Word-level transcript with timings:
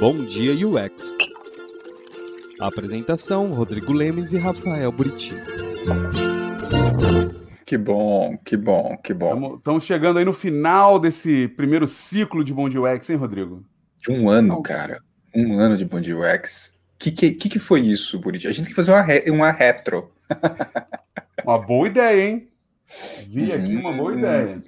Bom 0.00 0.24
Dia 0.24 0.54
UX. 0.66 1.14
apresentação: 2.58 3.52
Rodrigo 3.52 3.92
Lemes 3.92 4.32
e 4.32 4.38
Rafael 4.38 4.90
Buriti. 4.90 5.34
Que 7.66 7.76
bom, 7.76 8.38
que 8.38 8.56
bom, 8.56 8.96
que 8.96 9.12
bom. 9.12 9.56
Estamos 9.56 9.84
chegando 9.84 10.18
aí 10.18 10.24
no 10.24 10.32
final 10.32 10.98
desse 10.98 11.48
primeiro 11.48 11.86
ciclo 11.86 12.42
de 12.42 12.54
Bom 12.54 12.66
Dia 12.66 12.80
UX, 12.80 13.10
hein, 13.10 13.16
Rodrigo? 13.16 13.62
De 13.98 14.10
um 14.10 14.30
ano, 14.30 14.48
Nossa. 14.48 14.62
cara. 14.62 15.02
Um 15.36 15.60
ano 15.60 15.76
de 15.76 15.84
Bom 15.84 16.00
Dia 16.00 16.16
UX. 16.16 16.72
O 16.94 16.98
que, 16.98 17.12
que, 17.12 17.48
que, 17.50 17.58
foi 17.58 17.80
isso, 17.80 18.18
Buriti? 18.18 18.46
A 18.46 18.52
gente 18.52 18.62
tem 18.62 18.70
que 18.70 18.76
fazer 18.76 18.92
uma, 18.92 19.02
re, 19.02 19.24
uma 19.30 19.50
retro. 19.50 20.10
uma 21.44 21.58
boa 21.58 21.86
ideia, 21.86 22.26
hein? 22.26 22.48
Vi 23.26 23.52
aqui 23.52 23.76
uma 23.76 23.92
boa 23.92 24.16
ideia. 24.16 24.62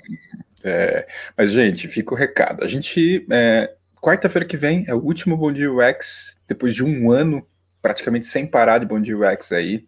É, 0.63 1.09
mas, 1.39 1.53
gente, 1.53 1.89
fica 1.89 2.13
o 2.13 2.19
recado. 2.19 2.63
A 2.63 2.69
gente. 2.69 3.27
É, 3.31 3.75
Quarta-feira 4.03 4.45
que 4.45 4.57
vem 4.57 4.85
é 4.89 4.95
o 4.97 4.99
último 4.99 5.37
Bom 5.37 5.53
Dia 5.53 5.73
UX, 5.73 6.37
depois 6.49 6.75
de 6.75 6.83
um 6.83 7.13
ano 7.13 7.47
praticamente 7.81 8.27
sem 8.27 8.45
parar 8.45 8.79
de 8.79 8.85
Bom 8.85 9.01
Dia 9.01 9.17
UX 9.17 9.53
aí. 9.53 9.87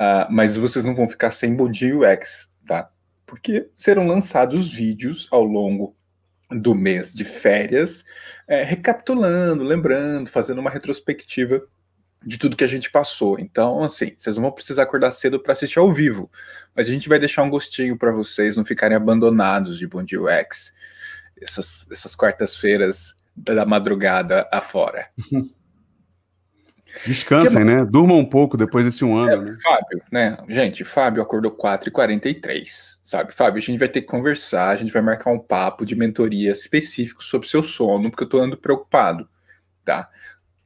Uh, 0.00 0.30
mas 0.30 0.56
vocês 0.56 0.84
não 0.84 0.94
vão 0.94 1.08
ficar 1.08 1.32
sem 1.32 1.56
Bom 1.56 1.68
Dia 1.68 1.92
UX, 1.98 2.48
tá? 2.64 2.88
Porque 3.26 3.68
serão 3.74 4.06
lançados 4.06 4.72
vídeos 4.72 5.26
ao 5.32 5.42
longo 5.42 5.96
do 6.52 6.72
mês 6.72 7.12
de 7.12 7.24
férias, 7.24 8.04
é, 8.46 8.62
recapitulando, 8.62 9.64
lembrando, 9.64 10.30
fazendo 10.30 10.60
uma 10.60 10.70
retrospectiva 10.70 11.60
de 12.24 12.38
tudo 12.38 12.56
que 12.56 12.62
a 12.64 12.68
gente 12.68 12.92
passou. 12.92 13.40
Então, 13.40 13.82
assim, 13.82 14.14
vocês 14.16 14.36
não 14.36 14.42
vão 14.42 14.52
precisar 14.52 14.84
acordar 14.84 15.10
cedo 15.10 15.42
para 15.42 15.52
assistir 15.52 15.80
ao 15.80 15.92
vivo, 15.92 16.30
mas 16.76 16.86
a 16.86 16.92
gente 16.92 17.08
vai 17.08 17.18
deixar 17.18 17.42
um 17.42 17.50
gostinho 17.50 17.98
para 17.98 18.12
vocês 18.12 18.56
não 18.56 18.64
ficarem 18.64 18.96
abandonados 18.96 19.78
de 19.78 19.86
Bom 19.88 20.04
Dia 20.04 20.22
UX. 20.22 20.72
Essas, 21.40 21.88
essas 21.90 22.14
quartas-feiras 22.14 23.17
da 23.44 23.64
madrugada 23.64 24.48
afora. 24.52 25.08
Descansem, 27.06 27.58
que... 27.58 27.64
né? 27.64 27.84
Durmam 27.84 28.18
um 28.18 28.24
pouco 28.24 28.56
depois 28.56 28.84
desse 28.84 29.04
um 29.04 29.16
ano, 29.16 29.30
é, 29.30 29.50
né? 29.50 29.58
Fábio, 29.62 30.02
né? 30.10 30.38
Gente, 30.48 30.84
Fábio 30.84 31.22
acordou 31.22 31.56
4h43, 31.56 32.98
sabe? 33.04 33.32
Fábio, 33.34 33.58
a 33.58 33.62
gente 33.62 33.78
vai 33.78 33.88
ter 33.88 34.00
que 34.00 34.06
conversar, 34.06 34.70
a 34.70 34.76
gente 34.76 34.92
vai 34.92 35.02
marcar 35.02 35.30
um 35.30 35.38
papo 35.38 35.84
de 35.84 35.94
mentoria 35.94 36.50
específico 36.50 37.22
sobre 37.22 37.48
seu 37.48 37.62
sono, 37.62 38.10
porque 38.10 38.24
eu 38.24 38.28
tô 38.28 38.38
andando 38.38 38.56
preocupado, 38.56 39.28
tá? 39.84 40.08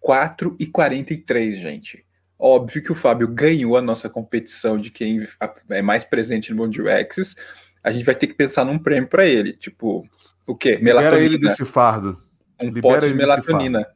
4h43, 0.05 1.55
gente. 1.55 2.05
Óbvio 2.39 2.83
que 2.83 2.93
o 2.93 2.97
Fábio 2.97 3.29
ganhou 3.29 3.77
a 3.77 3.83
nossa 3.83 4.09
competição 4.09 4.77
de 4.77 4.91
quem 4.91 5.27
é 5.71 5.83
mais 5.83 6.03
presente 6.03 6.51
no 6.51 6.57
mundo 6.57 6.73
de 6.73 6.83
UX. 6.83 7.37
A 7.85 7.91
gente 7.93 8.05
vai 8.05 8.15
ter 8.15 8.27
que 8.27 8.35
pensar 8.35 8.65
num 8.65 8.79
prêmio 8.79 9.09
para 9.09 9.25
ele. 9.27 9.53
Tipo, 9.53 10.05
o 10.45 10.57
quê? 10.57 10.79
Melatonina. 10.83 11.21
Libera 11.21 11.25
ele 11.25 11.39
desse 11.39 11.65
fardo. 11.65 12.21
Um 12.63 12.71
Libera 12.71 13.01
pote 13.01 13.09
de 13.09 13.15
melatonina. 13.15 13.87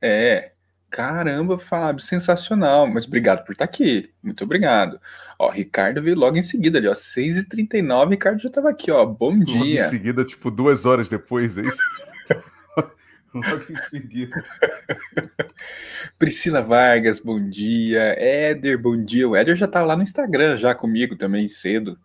É. 0.00 0.52
Caramba, 0.90 1.58
Fábio, 1.58 2.02
sensacional. 2.02 2.86
Mas 2.86 3.06
obrigado 3.06 3.44
por 3.44 3.52
estar 3.52 3.64
aqui. 3.64 4.10
Muito 4.22 4.44
obrigado. 4.44 5.00
Ó, 5.38 5.50
Ricardo 5.50 6.02
veio 6.02 6.16
logo 6.16 6.36
em 6.36 6.42
seguida 6.42 6.78
ali, 6.78 6.88
ó. 6.88 6.92
6h39, 6.92 8.10
Ricardo 8.10 8.40
já 8.40 8.48
estava 8.48 8.70
aqui, 8.70 8.90
ó. 8.90 9.04
Bom 9.04 9.38
dia. 9.38 9.54
Logo 9.54 9.66
em 9.66 9.78
seguida, 9.90 10.24
tipo, 10.24 10.50
duas 10.50 10.86
horas 10.86 11.08
depois, 11.08 11.58
é 11.58 11.62
isso? 11.62 11.82
logo 13.34 13.64
em 13.70 13.76
seguida. 13.76 14.42
Priscila 16.18 16.62
Vargas, 16.62 17.18
bom 17.18 17.46
dia. 17.48 18.14
Éder, 18.18 18.78
bom 18.78 18.96
dia. 18.96 19.28
O 19.28 19.36
Éder 19.36 19.56
já 19.56 19.66
tá 19.66 19.82
lá 19.82 19.96
no 19.96 20.02
Instagram, 20.02 20.56
já 20.56 20.74
comigo 20.74 21.16
também, 21.16 21.48
cedo. 21.48 21.98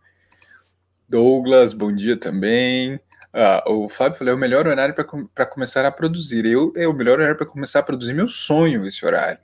Douglas, 1.08 1.74
bom 1.74 1.94
dia 1.94 2.18
também. 2.18 3.00
Ah, 3.34 3.64
o 3.68 3.88
Fábio 3.88 4.18
falou: 4.18 4.34
é 4.34 4.36
o 4.36 4.40
melhor 4.40 4.68
horário 4.68 4.94
para 4.94 5.46
começar 5.46 5.86
a 5.86 5.92
produzir. 5.92 6.46
Eu 6.46 6.74
é 6.76 6.88
o 6.88 6.94
melhor 6.94 7.20
horário 7.20 7.38
para 7.38 7.46
começar 7.46 7.80
a 7.80 7.84
produzir 7.84 8.14
meu 8.14 8.28
sonho, 8.28 8.86
esse 8.86 9.06
horário. 9.06 9.40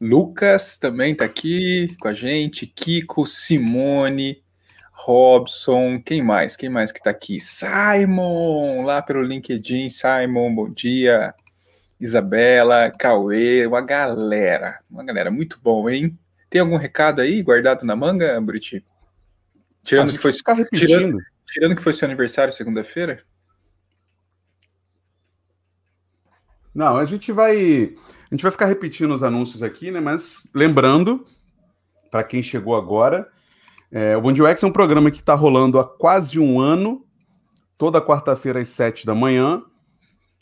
Lucas 0.00 0.76
também 0.76 1.12
está 1.12 1.24
aqui 1.24 1.94
com 2.00 2.08
a 2.08 2.14
gente. 2.14 2.66
Kiko, 2.66 3.26
Simone, 3.26 4.42
Robson, 4.90 6.02
quem 6.04 6.22
mais? 6.22 6.56
Quem 6.56 6.68
mais 6.68 6.90
que 6.90 6.98
está 6.98 7.10
aqui? 7.10 7.38
Simon, 7.38 8.82
lá 8.82 9.00
pelo 9.02 9.22
LinkedIn. 9.22 9.90
Simon, 9.90 10.54
bom 10.54 10.70
dia. 10.70 11.34
Isabela, 12.00 12.90
Cauê, 12.90 13.64
uma 13.64 13.80
galera. 13.80 14.80
Uma 14.90 15.04
galera, 15.04 15.30
muito 15.30 15.60
bom, 15.62 15.88
hein? 15.88 16.18
Tem 16.50 16.60
algum 16.60 16.76
recado 16.76 17.20
aí 17.20 17.40
guardado 17.42 17.84
na 17.86 17.94
manga, 17.94 18.40
Buriti? 18.40 18.84
Tirando 19.84 20.10
que 20.10 20.18
foi. 20.18 20.32
Tirando, 20.74 21.18
Tirando 21.52 21.76
que 21.76 21.82
foi 21.82 21.92
seu 21.92 22.06
aniversário 22.06 22.50
segunda-feira? 22.50 23.22
Não, 26.74 26.96
a 26.96 27.04
gente 27.04 27.30
vai 27.30 27.94
a 28.30 28.34
gente 28.34 28.42
vai 28.42 28.50
ficar 28.50 28.64
repetindo 28.64 29.14
os 29.14 29.22
anúncios 29.22 29.62
aqui, 29.62 29.90
né? 29.90 30.00
Mas 30.00 30.50
lembrando 30.54 31.22
para 32.10 32.24
quem 32.24 32.42
chegou 32.42 32.74
agora, 32.74 33.28
é, 33.90 34.16
o 34.16 34.22
Bom 34.22 34.32
é 34.32 34.66
um 34.66 34.72
programa 34.72 35.10
que 35.10 35.20
está 35.20 35.34
rolando 35.34 35.78
há 35.78 35.84
quase 35.86 36.40
um 36.40 36.58
ano, 36.58 37.04
toda 37.76 38.00
quarta-feira 38.00 38.60
às 38.60 38.68
sete 38.68 39.04
da 39.04 39.14
manhã. 39.14 39.62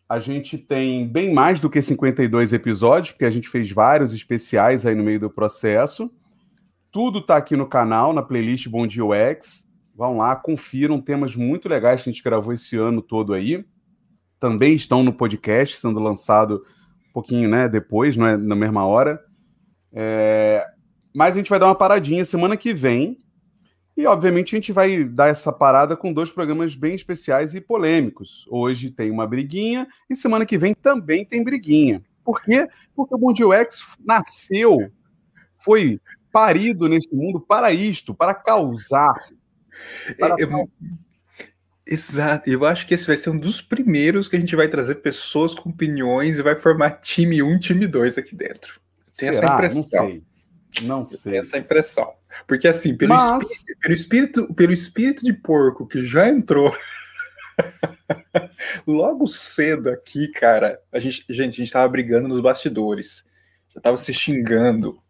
A 0.08 0.20
gente 0.20 0.56
tem 0.56 1.08
bem 1.08 1.34
mais 1.34 1.60
do 1.60 1.68
que 1.68 1.82
52 1.82 2.52
episódios, 2.52 3.10
porque 3.10 3.24
a 3.24 3.30
gente 3.30 3.48
fez 3.48 3.70
vários 3.70 4.14
especiais 4.14 4.86
aí 4.86 4.94
no 4.94 5.02
meio 5.02 5.18
do 5.18 5.30
processo. 5.30 6.08
Tudo 6.92 7.18
está 7.18 7.36
aqui 7.36 7.56
no 7.56 7.68
canal, 7.68 8.12
na 8.12 8.22
playlist 8.22 8.68
Bom 8.68 8.86
Dia 8.86 9.04
UX. 9.04 9.69
Vão 10.00 10.16
lá, 10.16 10.34
confiram 10.34 10.98
temas 10.98 11.36
muito 11.36 11.68
legais 11.68 12.02
que 12.02 12.08
a 12.08 12.12
gente 12.12 12.24
gravou 12.24 12.54
esse 12.54 12.74
ano 12.74 13.02
todo 13.02 13.34
aí. 13.34 13.62
Também 14.38 14.74
estão 14.74 15.02
no 15.02 15.12
podcast, 15.12 15.78
sendo 15.78 16.00
lançado 16.00 16.64
um 17.06 17.12
pouquinho 17.12 17.50
né, 17.50 17.68
depois, 17.68 18.16
não 18.16 18.26
é 18.26 18.34
na 18.34 18.56
mesma 18.56 18.86
hora. 18.86 19.22
É... 19.92 20.66
Mas 21.14 21.34
a 21.34 21.36
gente 21.36 21.50
vai 21.50 21.58
dar 21.58 21.66
uma 21.66 21.74
paradinha 21.74 22.24
semana 22.24 22.56
que 22.56 22.72
vem. 22.72 23.22
E, 23.94 24.06
obviamente, 24.06 24.56
a 24.56 24.58
gente 24.58 24.72
vai 24.72 25.04
dar 25.04 25.28
essa 25.28 25.52
parada 25.52 25.94
com 25.94 26.14
dois 26.14 26.30
programas 26.30 26.74
bem 26.74 26.94
especiais 26.94 27.54
e 27.54 27.60
polêmicos. 27.60 28.46
Hoje 28.48 28.90
tem 28.90 29.10
uma 29.10 29.26
briguinha 29.26 29.86
e 30.08 30.16
semana 30.16 30.46
que 30.46 30.56
vem 30.56 30.72
também 30.72 31.26
tem 31.26 31.44
briguinha. 31.44 32.02
Por 32.24 32.40
quê? 32.40 32.66
Porque 32.96 33.14
o 33.14 33.18
Mundial 33.18 33.52
X 33.52 33.98
nasceu, 34.02 34.90
foi 35.58 36.00
parido 36.32 36.88
neste 36.88 37.14
mundo 37.14 37.38
para 37.38 37.70
isto, 37.70 38.14
para 38.14 38.32
causar, 38.32 39.12
eu, 40.38 40.70
exato. 41.86 42.48
Eu 42.48 42.64
acho 42.64 42.86
que 42.86 42.94
esse 42.94 43.06
vai 43.06 43.16
ser 43.16 43.30
um 43.30 43.38
dos 43.38 43.60
primeiros 43.60 44.28
que 44.28 44.36
a 44.36 44.40
gente 44.40 44.56
vai 44.56 44.68
trazer 44.68 44.96
pessoas 44.96 45.54
com 45.54 45.70
opiniões 45.70 46.38
e 46.38 46.42
vai 46.42 46.56
formar 46.56 47.00
time 47.00 47.42
1, 47.42 47.58
time 47.58 47.86
2 47.86 48.18
aqui 48.18 48.34
dentro. 48.34 48.80
Tem 49.16 49.28
essa 49.28 49.44
impressão. 49.44 49.80
Não 49.80 49.82
sei. 49.82 50.22
Não 50.82 51.04
sei. 51.04 51.38
essa 51.38 51.58
impressão. 51.58 52.14
Porque 52.46 52.68
assim, 52.68 52.96
pelo, 52.96 53.14
Mas... 53.14 53.50
espírito, 53.50 53.80
pelo, 53.80 53.94
espírito, 53.94 54.54
pelo 54.54 54.72
espírito 54.72 55.24
de 55.24 55.32
porco 55.32 55.86
que 55.86 56.06
já 56.06 56.28
entrou 56.28 56.72
logo 58.86 59.26
cedo 59.26 59.90
aqui, 59.90 60.28
cara, 60.28 60.80
a 60.92 60.98
gente, 60.98 61.24
gente, 61.28 61.54
a 61.54 61.64
gente 61.64 61.72
tava 61.72 61.88
brigando 61.88 62.28
nos 62.28 62.40
bastidores. 62.40 63.24
Já 63.74 63.80
tava 63.80 63.96
se 63.96 64.12
xingando. 64.12 65.00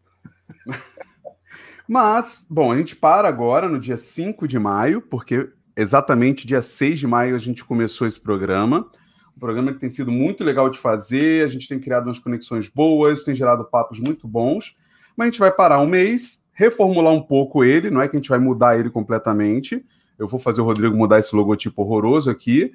Mas, 1.93 2.47
bom, 2.49 2.71
a 2.71 2.79
gente 2.79 2.95
para 2.95 3.27
agora 3.27 3.69
no 3.69 3.77
dia 3.77 3.97
5 3.97 4.47
de 4.47 4.61
maio, 4.61 5.03
porque 5.03 5.49
exatamente 5.77 6.47
dia 6.47 6.63
6 6.63 7.01
de 7.01 7.07
maio 7.09 7.35
a 7.35 7.39
gente 7.39 7.65
começou 7.65 8.07
esse 8.07 8.21
programa. 8.21 8.89
Um 9.37 9.41
programa 9.41 9.73
que 9.73 9.81
tem 9.81 9.91
sido 9.91 10.13
muito 10.13 10.45
legal 10.45 10.71
de 10.71 10.79
fazer, 10.79 11.45
a 11.45 11.49
gente 11.49 11.67
tem 11.67 11.81
criado 11.81 12.07
umas 12.07 12.21
conexões 12.21 12.69
boas, 12.69 13.25
tem 13.25 13.35
gerado 13.35 13.65
papos 13.65 13.99
muito 13.99 14.29
bons. 14.29 14.77
Mas 15.17 15.27
a 15.27 15.31
gente 15.33 15.41
vai 15.41 15.51
parar 15.51 15.81
um 15.81 15.87
mês, 15.89 16.47
reformular 16.53 17.13
um 17.13 17.21
pouco 17.21 17.65
ele, 17.65 17.91
não 17.91 18.01
é 18.01 18.07
que 18.07 18.17
a 18.17 18.21
gente 18.21 18.31
vai 18.31 18.39
mudar 18.39 18.79
ele 18.79 18.89
completamente. 18.89 19.85
Eu 20.17 20.29
vou 20.29 20.39
fazer 20.39 20.61
o 20.61 20.65
Rodrigo 20.65 20.97
mudar 20.97 21.19
esse 21.19 21.35
logotipo 21.35 21.83
horroroso 21.83 22.31
aqui. 22.31 22.73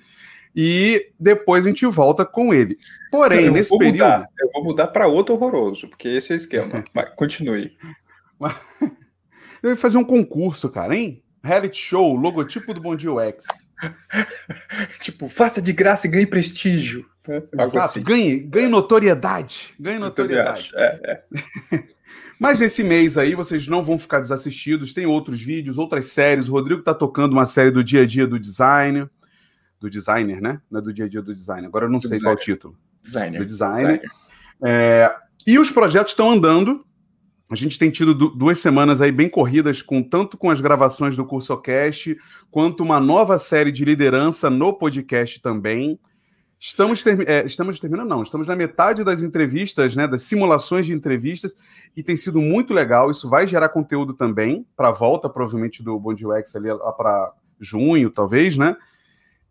E 0.53 1.09
depois 1.17 1.65
a 1.65 1.69
gente 1.69 1.85
volta 1.85 2.25
com 2.25 2.53
ele. 2.53 2.77
Porém, 3.09 3.49
nesse 3.49 3.77
período. 3.77 3.93
Mudar. 3.93 4.29
Eu 4.37 4.49
vou 4.51 4.63
mudar 4.65 4.87
para 4.87 5.07
outro 5.07 5.35
horroroso, 5.35 5.87
porque 5.87 6.09
esse 6.09 6.33
é 6.33 6.35
o 6.35 6.35
esquema. 6.35 6.83
Mas 6.93 7.11
continue. 7.11 7.71
Ia 9.63 9.75
fazer 9.75 9.97
um 9.97 10.03
concurso, 10.03 10.69
cara, 10.69 10.95
hein? 10.95 11.23
Reality 11.43 11.77
show, 11.77 12.15
logotipo 12.15 12.73
do 12.73 12.81
Bom 12.81 12.95
Dia 12.95 13.11
UX. 13.11 13.45
tipo, 14.99 15.29
faça 15.29 15.61
de 15.61 15.71
graça 15.71 16.07
e 16.07 16.09
ganhe 16.09 16.25
prestígio. 16.25 17.05
Né? 17.27 17.41
Exato, 17.53 17.77
assim. 17.77 18.03
ganhe, 18.03 18.39
ganhe 18.39 18.67
notoriedade. 18.67 19.73
Ganhe 19.79 19.99
notoriedade. 19.99 20.71
É, 20.75 21.23
é. 21.71 21.83
Mas 22.39 22.59
nesse 22.59 22.83
mês 22.83 23.17
aí, 23.17 23.33
vocês 23.33 23.67
não 23.67 23.83
vão 23.83 23.97
ficar 23.97 24.19
desassistidos. 24.19 24.93
Tem 24.93 25.05
outros 25.05 25.41
vídeos, 25.41 25.77
outras 25.77 26.07
séries. 26.07 26.49
O 26.49 26.51
Rodrigo 26.51 26.81
tá 26.81 26.93
tocando 26.93 27.33
uma 27.33 27.45
série 27.45 27.71
do 27.71 27.83
dia 27.83 28.01
a 28.01 28.05
dia 28.05 28.27
do 28.27 28.39
design. 28.39 29.09
Do 29.79 29.89
designer, 29.89 30.41
né? 30.41 30.59
Não 30.69 30.79
é 30.79 30.83
do 30.83 30.93
dia 30.93 31.05
a 31.05 31.09
dia 31.09 31.21
do 31.21 31.33
design. 31.33 31.65
Agora 31.65 31.85
eu 31.85 31.89
não 31.89 31.99
do 31.99 32.01
sei 32.01 32.17
designer. 32.17 32.35
qual 32.35 32.35
o 32.35 32.45
título. 32.45 32.77
Designer. 33.01 33.39
Do 33.39 33.45
designer. 33.45 34.01
designer. 34.01 34.11
É... 34.63 35.15
E 35.47 35.57
os 35.57 35.71
projetos 35.71 36.11
estão 36.11 36.29
andando. 36.29 36.85
A 37.49 37.55
gente 37.55 37.77
tem 37.77 37.91
tido 37.91 38.13
duas 38.13 38.59
semanas 38.59 39.01
aí 39.01 39.11
bem 39.11 39.29
corridas, 39.29 39.81
com 39.81 40.01
tanto 40.01 40.35
com 40.35 40.49
as 40.49 40.59
gravações 40.59 41.15
do 41.15 41.25
CursoCast, 41.25 42.17
quanto 42.49 42.81
uma 42.81 42.99
nova 42.99 43.37
série 43.37 43.71
de 43.71 43.85
liderança 43.85 44.49
no 44.49 44.73
podcast 44.73 45.39
também. 45.41 45.99
Estamos, 46.59 47.03
ter, 47.03 47.29
é, 47.29 47.45
estamos 47.45 47.79
terminando, 47.79 48.09
não. 48.09 48.23
Estamos 48.23 48.47
na 48.47 48.55
metade 48.55 49.03
das 49.03 49.21
entrevistas, 49.21 49.95
né? 49.95 50.07
Das 50.07 50.23
simulações 50.23 50.87
de 50.87 50.93
entrevistas, 50.93 51.55
e 51.95 52.01
tem 52.01 52.17
sido 52.17 52.41
muito 52.41 52.73
legal. 52.73 53.11
Isso 53.11 53.29
vai 53.29 53.45
gerar 53.45 53.69
conteúdo 53.69 54.15
também 54.15 54.65
para 54.75 54.87
a 54.87 54.91
volta, 54.91 55.29
provavelmente, 55.29 55.83
do 55.83 55.99
Bom 55.99 56.13
UX 56.13 56.55
ali 56.55 56.69
para 56.97 57.31
junho, 57.59 58.09
talvez, 58.09 58.57
né? 58.57 58.75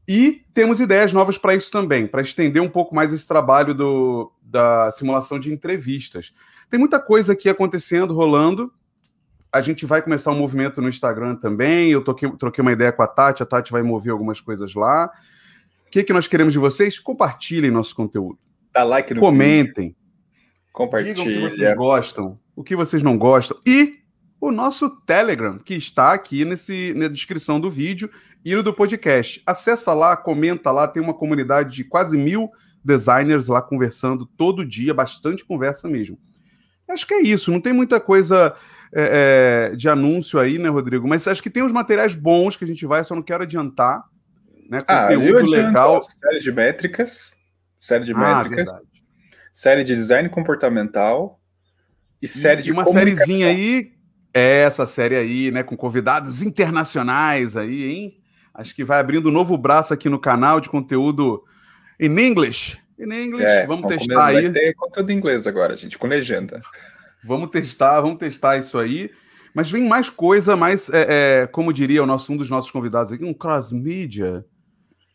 E 0.07 0.43
temos 0.53 0.81
ideias 0.81 1.13
novas 1.13 1.39
para 1.39 1.55
isso 1.55 1.71
também, 1.71 2.09
para 2.09 2.21
estender 2.21 2.61
um 2.61 2.69
pouco 2.69 2.95
mais 2.95 3.13
esse 3.13 3.27
trabalho 3.27 3.73
do, 3.73 4.33
da 4.43 4.91
simulação 4.91 5.39
de 5.39 5.53
entrevistas. 5.53 6.35
Tem 6.75 6.79
muita 6.81 6.99
coisa 6.99 7.35
aqui 7.35 7.49
acontecendo, 7.49 8.13
rolando. 8.13 8.69
A 9.53 9.61
gente 9.61 9.87
vai 9.87 10.03
começar 10.03 10.33
um 10.33 10.37
movimento 10.37 10.83
no 10.83 10.89
Instagram 10.89 11.37
também. 11.37 11.93
Eu 11.93 12.03
toquei, 12.03 12.29
troquei 12.33 12.63
uma 12.63 12.73
ideia 12.73 12.91
com 12.91 13.01
a 13.01 13.07
Tati, 13.07 13.45
a 13.45 13.47
Tati 13.47 13.71
vai 13.71 13.81
mover 13.85 14.11
algumas 14.11 14.41
coisas 14.41 14.75
lá. 14.75 15.09
O 15.87 15.91
que, 15.93 16.03
que 16.03 16.13
nós 16.13 16.27
queremos 16.27 16.53
de 16.53 16.59
vocês? 16.59 16.99
Compartilhem 16.99 17.71
nosso 17.71 17.95
conteúdo. 17.95 18.41
Dá 18.73 18.83
like 18.83 19.15
no 19.15 19.21
Comentem. 19.21 19.91
Vídeo. 19.91 19.97
Compartilhem. 20.73 21.15
Digam 21.15 21.31
o 21.31 21.37
que 21.37 21.57
vocês 21.57 21.77
gostam, 21.77 22.41
o 22.57 22.65
que 22.65 22.75
vocês 22.75 23.03
não 23.05 23.17
gostam. 23.17 23.57
E 23.65 24.01
o 24.41 24.51
nosso 24.51 24.91
Telegram, 24.91 25.59
que 25.59 25.75
está 25.77 26.13
aqui 26.13 26.45
nesse, 26.45 26.93
na 26.95 27.07
descrição 27.07 27.61
do 27.61 27.71
vídeo 27.71 28.11
e 28.45 28.53
no 28.53 28.65
do 28.65 28.75
podcast. 28.75 29.41
Acessa 29.47 29.95
lá, 29.95 30.17
comenta 30.17 30.73
lá, 30.73 30.89
tem 30.89 31.01
uma 31.01 31.15
comunidade 31.15 31.77
de 31.77 31.85
quase 31.85 32.19
mil 32.19 32.51
designers 32.85 33.47
lá 33.47 33.63
conversando 33.63 34.27
todo 34.27 34.67
dia, 34.67 34.93
bastante 34.93 35.45
conversa 35.45 35.87
mesmo. 35.87 36.19
Acho 36.89 37.07
que 37.07 37.15
é 37.15 37.23
isso, 37.23 37.51
não 37.51 37.61
tem 37.61 37.73
muita 37.73 37.99
coisa 37.99 38.55
é, 38.93 39.71
é, 39.73 39.77
de 39.77 39.89
anúncio 39.89 40.39
aí, 40.39 40.59
né, 40.59 40.69
Rodrigo? 40.69 41.09
Mas 41.09 41.27
acho 41.27 41.43
que 41.43 41.51
tem 41.51 41.63
uns 41.63 41.73
materiais 41.73 42.15
bons 42.15 42.57
que 42.57 42.65
a 42.65 42.67
gente 42.67 42.87
vai, 42.87 43.03
só 43.03 43.15
não 43.15 43.23
quero 43.23 43.43
adiantar. 43.43 44.05
Né? 44.69 44.83
Ah, 44.87 45.09
Conteúdo 45.09 45.51
legal. 45.51 46.03
Série 46.03 46.39
de 46.39 46.53
métricas, 46.53 47.35
série 47.79 48.05
de 48.05 48.13
ah, 48.13 48.19
métricas, 48.19 48.57
verdade. 48.57 48.87
série 49.53 49.85
de 49.85 49.95
design 49.95 50.29
comportamental 50.29 51.41
e 52.23 52.29
série 52.29 52.61
e 52.61 52.65
de 52.65 52.73
uma 52.73 52.87
sériezinha 52.87 53.49
aí, 53.49 53.93
é 54.33 54.63
essa 54.63 54.87
série 54.87 55.17
aí, 55.17 55.51
né, 55.51 55.63
com 55.63 55.77
convidados 55.77 56.43
internacionais 56.43 57.57
aí, 57.57 57.85
hein? 57.85 58.21
Acho 58.55 58.75
que 58.75 58.85
vai 58.85 59.01
abrindo 59.01 59.29
um 59.29 59.33
novo 59.33 59.59
braço 59.59 59.93
aqui 59.93 60.09
no 60.09 60.19
canal 60.19 60.61
de 60.61 60.71
conteúdo 60.71 61.43
em 61.99 62.09
inglês. 62.99 63.21
Em 63.21 63.27
inglês, 63.27 63.49
é, 63.49 63.67
vamos, 63.67 63.83
vamos 63.83 63.97
testar 63.97 64.27
aí. 64.27 64.43
Vai 64.43 64.53
ter 64.53 64.75
conteúdo 64.75 65.11
em 65.11 65.17
inglês 65.17 65.47
agora, 65.47 65.77
gente, 65.77 65.99
com 65.99 66.07
legenda. 66.07 66.61
Vamos 67.23 67.51
testar, 67.51 68.01
vamos 68.01 68.19
testar 68.19 68.57
isso 68.59 68.79
aí. 68.79 69.11
Mas 69.55 69.71
vem 69.71 69.89
mais 69.89 70.11
coisa, 70.11 70.57
mais, 70.57 70.91
é, 70.91 71.43
é, 71.43 71.47
como 71.47 71.73
diria 71.73 72.03
o 72.03 72.07
nosso, 72.07 72.33
um 72.33 72.37
dos 72.37 72.51
nossos 72.51 72.73
convidados 72.73 73.13
aqui, 73.13 73.25
um 73.25 73.33
cross-media. 73.33 74.45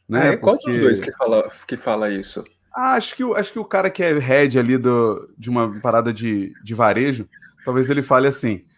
Né? 0.07 0.29
É, 0.29 0.37
qual 0.37 0.55
Porque... 0.55 0.71
dos 0.71 0.81
dois 0.81 0.99
que 0.99 1.11
fala, 1.11 1.51
que 1.67 1.77
fala 1.77 2.09
isso? 2.09 2.43
Ah, 2.73 2.93
acho, 2.93 3.15
que, 3.15 3.23
acho 3.35 3.51
que 3.51 3.59
o 3.59 3.65
cara 3.65 3.89
que 3.89 4.01
é 4.01 4.17
head 4.17 4.57
ali 4.57 4.77
do, 4.77 5.29
de 5.37 5.49
uma 5.49 5.79
parada 5.81 6.13
de, 6.13 6.53
de 6.63 6.73
varejo, 6.73 7.27
talvez 7.65 7.89
ele 7.89 8.01
fale 8.01 8.27
assim. 8.27 8.63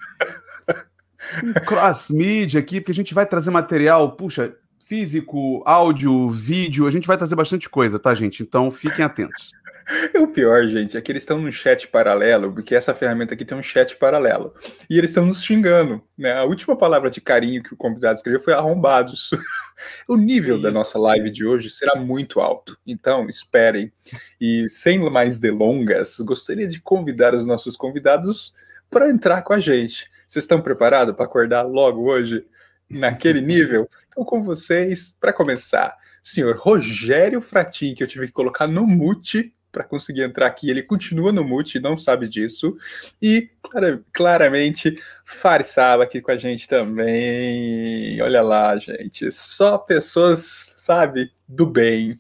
Um 1.44 1.54
cross-media 1.54 2.60
aqui, 2.60 2.82
porque 2.82 2.92
a 2.92 2.96
gente 2.96 3.14
vai 3.14 3.28
trazer 3.28 3.52
material, 3.52 4.14
puxa, 4.14 4.56
físico, 4.92 5.64
áudio, 5.66 6.30
vídeo, 6.30 6.86
a 6.86 6.92
gente 6.92 7.08
vai 7.08 7.16
trazer 7.16 7.34
bastante 7.34 7.70
coisa, 7.70 7.98
tá, 7.98 8.14
gente? 8.14 8.44
Então 8.44 8.70
fiquem 8.70 9.06
atentos. 9.06 9.52
O 10.16 10.28
pior, 10.28 10.66
gente, 10.68 10.96
é 10.96 11.02
que 11.02 11.12
eles 11.12 11.24
estão 11.24 11.42
no 11.42 11.52
chat 11.52 11.88
paralelo, 11.88 12.54
porque 12.54 12.76
essa 12.76 12.94
ferramenta 12.94 13.34
aqui 13.34 13.44
tem 13.44 13.58
um 13.58 13.64
chat 13.64 13.98
paralelo. 13.98 14.54
E 14.90 14.98
eles 14.98 15.10
estão 15.10 15.26
nos 15.26 15.44
xingando. 15.44 16.02
Né? 16.18 16.32
A 16.32 16.44
última 16.44 16.78
palavra 16.78 17.10
de 17.10 17.20
carinho 17.20 17.64
que 17.64 17.74
o 17.74 17.78
convidado 17.78 18.16
escreveu 18.16 18.40
foi 18.40 18.54
arrombados. 18.54 19.32
o 20.08 20.16
nível 20.16 20.56
Isso. 20.56 20.64
da 20.64 20.72
nossa 20.72 21.00
live 21.00 21.32
de 21.32 21.46
hoje 21.46 21.70
será 21.72 22.00
muito 22.00 22.40
alto. 22.40 22.78
Então, 22.86 23.28
esperem. 23.28 23.92
E 24.40 24.70
sem 24.70 25.00
mais 25.10 25.40
delongas, 25.40 26.18
gostaria 26.20 26.68
de 26.68 26.80
convidar 26.80 27.34
os 27.34 27.46
nossos 27.46 27.76
convidados 27.76 28.54
para 28.90 29.10
entrar 29.10 29.42
com 29.42 29.52
a 29.52 29.60
gente. 29.60 30.10
Vocês 30.28 30.44
estão 30.44 30.62
preparados 30.62 31.16
para 31.16 31.26
acordar 31.26 31.64
logo 31.64 32.04
hoje 32.10 32.46
naquele 32.90 33.42
nível? 33.42 33.90
Então, 34.12 34.26
com 34.26 34.44
vocês, 34.44 35.16
para 35.20 35.32
começar, 35.32 35.98
senhor 36.22 36.58
Rogério 36.58 37.40
Fratin, 37.40 37.96
que 37.96 38.04
eu 38.04 38.08
tive 38.08 38.28
que 38.28 38.34
colocar 38.34 38.68
no 38.68 38.86
mute 38.86 39.56
para 39.72 39.86
conseguir 39.86 40.24
entrar 40.24 40.48
aqui. 40.48 40.70
Ele 40.70 40.84
continua 40.84 41.32
no 41.32 41.46
mute, 41.46 41.80
não 41.80 41.98
sabe 41.98 42.28
disso. 42.28 42.76
E 43.22 43.50
clara, 43.64 44.04
claramente 44.12 45.02
Farisava 45.24 46.04
aqui 46.04 46.20
com 46.20 46.32
a 46.32 46.38
gente 46.38 46.68
também. 46.68 48.22
Olha 48.22 48.42
lá, 48.42 48.78
gente. 48.78 49.32
Só 49.32 49.78
pessoas, 49.78 50.74
sabe, 50.76 51.32
do 51.48 51.66
bem. 51.66 52.20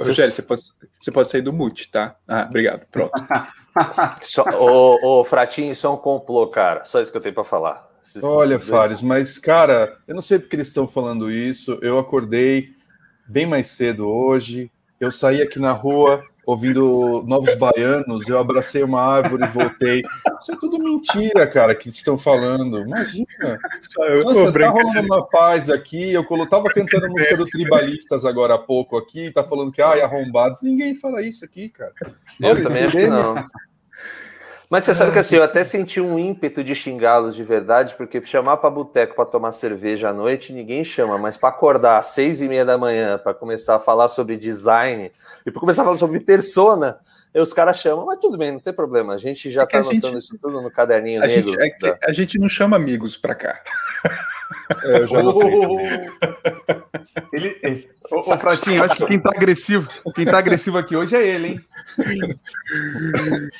Rogério, 0.00 0.32
você 0.32 0.42
pode, 0.42 0.62
você 0.98 1.10
pode 1.10 1.28
sair 1.28 1.42
do 1.42 1.52
mute, 1.52 1.90
tá? 1.90 2.16
Ah, 2.26 2.46
obrigado. 2.48 2.86
Pronto. 2.90 3.12
só, 4.22 4.44
ô, 4.58 5.20
ô, 5.20 5.24
Fratinho, 5.24 5.74
só 5.74 5.94
um 5.94 5.98
complô, 5.98 6.48
cara. 6.48 6.84
Só 6.84 7.00
isso 7.00 7.10
que 7.10 7.16
eu 7.16 7.22
tenho 7.22 7.34
para 7.34 7.44
falar. 7.44 7.88
Olha, 8.22 8.58
Fares, 8.58 9.02
mas, 9.02 9.38
cara, 9.38 9.98
eu 10.08 10.14
não 10.14 10.22
sei 10.22 10.38
porque 10.38 10.56
eles 10.56 10.68
estão 10.68 10.88
falando 10.88 11.30
isso. 11.30 11.78
Eu 11.82 11.98
acordei 11.98 12.70
bem 13.26 13.46
mais 13.46 13.66
cedo 13.68 14.08
hoje. 14.08 14.70
Eu 14.98 15.12
saí 15.12 15.42
aqui 15.42 15.58
na 15.58 15.72
rua 15.72 16.24
ouvindo 16.48 17.22
Novos 17.26 17.54
Baianos, 17.56 18.26
eu 18.26 18.38
abracei 18.38 18.82
uma 18.82 19.02
árvore 19.02 19.44
e 19.44 19.48
voltei. 19.48 20.02
Isso 20.40 20.50
é 20.50 20.56
tudo 20.56 20.78
mentira, 20.78 21.46
cara, 21.46 21.74
que 21.74 21.90
estão 21.90 22.16
falando. 22.16 22.78
Imagina. 22.78 23.58
Eu 23.98 24.24
Nossa, 24.24 24.50
tá 24.50 24.68
rolando 24.70 25.00
uma 25.00 25.28
paz 25.28 25.68
aqui. 25.68 26.10
Eu 26.10 26.24
tava 26.48 26.70
cantando 26.70 27.04
a 27.04 27.08
música 27.10 27.36
do 27.36 27.44
Tribalistas 27.52 28.24
agora 28.24 28.54
há 28.54 28.58
pouco 28.58 28.96
aqui, 28.96 29.30
tá 29.30 29.44
falando 29.44 29.70
que, 29.70 29.82
ai, 29.82 30.00
arrombados. 30.00 30.62
Ninguém 30.62 30.94
fala 30.94 31.20
isso 31.20 31.44
aqui, 31.44 31.68
cara. 31.68 31.92
Eu 32.40 32.48
Olha, 32.48 32.62
também 32.62 32.84
acho 32.84 32.96
que 32.96 33.06
não. 33.06 33.46
Mas 34.70 34.84
você 34.84 34.94
sabe 34.94 35.12
que 35.12 35.18
assim, 35.18 35.36
eu 35.36 35.42
até 35.42 35.64
senti 35.64 35.98
um 35.98 36.18
ímpeto 36.18 36.62
de 36.62 36.74
xingá-los 36.74 37.34
de 37.34 37.42
verdade, 37.42 37.94
porque 37.96 38.22
chamar 38.22 38.58
para 38.58 38.68
boteco 38.68 39.16
para 39.16 39.24
tomar 39.24 39.52
cerveja 39.52 40.10
à 40.10 40.12
noite 40.12 40.52
ninguém 40.52 40.84
chama, 40.84 41.16
mas 41.16 41.38
para 41.38 41.48
acordar 41.48 41.98
às 41.98 42.08
seis 42.08 42.42
e 42.42 42.48
meia 42.48 42.66
da 42.66 42.76
manhã 42.76 43.16
para 43.16 43.32
começar 43.32 43.76
a 43.76 43.80
falar 43.80 44.08
sobre 44.08 44.36
design 44.36 45.10
e 45.46 45.50
para 45.50 45.60
começar 45.60 45.82
a 45.82 45.84
falar 45.86 45.96
sobre 45.96 46.20
persona, 46.20 46.98
os 47.34 47.52
caras 47.54 47.78
chamam, 47.78 48.04
mas 48.04 48.18
tudo 48.18 48.36
bem, 48.36 48.52
não 48.52 48.60
tem 48.60 48.72
problema. 48.72 49.14
A 49.14 49.18
gente 49.18 49.50
já 49.50 49.64
está 49.64 49.78
é 49.78 49.82
tá 49.82 49.88
anotando 49.88 50.14
gente... 50.14 50.24
isso 50.24 50.38
tudo 50.38 50.60
no 50.60 50.70
caderninho 50.70 51.22
a 51.22 51.26
negro. 51.26 51.50
Gente, 51.50 51.84
é 51.84 51.90
da... 51.90 51.98
A 52.02 52.12
gente 52.12 52.38
não 52.38 52.48
chama 52.48 52.76
amigos 52.76 53.16
para 53.16 53.34
cá. 53.34 53.60
É, 54.82 54.98
eu 54.98 55.06
já 55.06 55.22
oh, 55.22 55.80
ele, 57.32 57.58
ele, 57.62 57.88
ô, 58.10 58.20
ô, 58.20 58.38
Fratinho, 58.38 58.84
acho 58.84 58.96
que 58.96 59.06
quem 59.06 59.18
tá 59.18 59.30
agressivo, 59.34 59.88
quem 60.14 60.24
tá 60.26 60.38
agressivo 60.38 60.78
aqui 60.78 60.94
hoje 60.96 61.16
é 61.16 61.26
ele, 61.26 61.48
hein? 61.48 61.64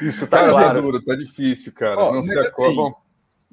Isso 0.00 0.28
tá, 0.28 0.42
tá 0.42 0.48
claro. 0.48 0.82
Duro, 0.82 1.02
tá 1.02 1.14
difícil, 1.14 1.72
cara. 1.72 2.00
Oh, 2.00 2.12
não 2.12 2.24
se 2.24 2.38
assim, 2.38 2.92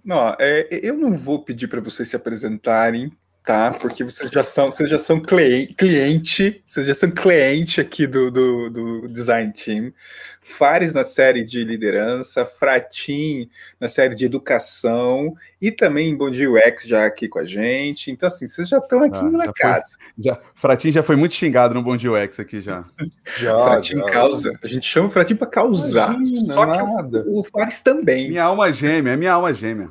Não, 0.04 0.36
é, 0.40 0.68
eu 0.72 0.96
não 0.96 1.18
vou 1.18 1.44
pedir 1.44 1.68
para 1.68 1.82
vocês 1.82 2.10
se 2.10 2.16
apresentarem, 2.16 3.12
tá? 3.46 3.72
Porque 3.72 4.04
vocês 4.04 4.30
já 4.32 4.44
são, 4.44 4.72
vocês 4.72 4.90
já 4.90 4.98
são 4.98 5.22
cliente, 5.22 6.64
vocês 6.66 6.88
já 6.88 6.96
são 6.96 7.12
cliente 7.12 7.80
aqui 7.80 8.08
do, 8.08 8.32
do, 8.32 8.70
do 8.70 9.08
Design 9.08 9.54
Team. 9.54 9.94
Fares 10.42 10.94
na 10.94 11.04
série 11.04 11.44
de 11.44 11.64
liderança, 11.64 12.46
Fratim 12.46 13.50
na 13.80 13.88
série 13.88 14.14
de 14.16 14.26
educação 14.26 15.34
e 15.62 15.72
também 15.72 16.16
Bom 16.16 16.30
Dia 16.30 16.50
UX 16.52 16.84
já 16.86 17.06
aqui 17.06 17.28
com 17.28 17.40
a 17.40 17.46
gente. 17.46 18.12
Então, 18.12 18.28
assim, 18.28 18.46
vocês 18.46 18.70
já 18.70 18.78
estão 18.78 19.04
aqui 19.04 19.20
ah, 19.20 19.24
na 19.24 19.54
casa. 19.54 19.98
Foi, 19.98 20.24
já, 20.24 20.40
Fratim 20.54 20.92
já 20.92 21.04
foi 21.04 21.16
muito 21.16 21.34
xingado 21.34 21.74
no 21.74 21.82
Bom 21.84 21.96
Dia 21.98 22.12
UX 22.12 22.40
aqui 22.40 22.60
já. 22.62 22.84
já 23.38 23.58
Fratim 23.58 23.98
já, 23.98 24.06
causa. 24.06 24.60
A 24.62 24.68
gente 24.68 24.86
chama 24.86 25.08
o 25.08 25.12
Fratim 25.12 25.36
para 25.36 25.48
causar. 25.48 26.14
Imagina, 26.14 26.54
só 26.54 26.66
nada. 26.66 27.24
que 27.24 27.30
o, 27.30 27.40
o 27.40 27.44
Fares 27.44 27.82
também. 27.82 28.30
Minha 28.30 28.44
alma 28.44 28.72
gêmea, 28.72 29.14
é 29.14 29.18
minha 29.18 29.34
alma 29.34 29.54
gêmea. 29.54 29.90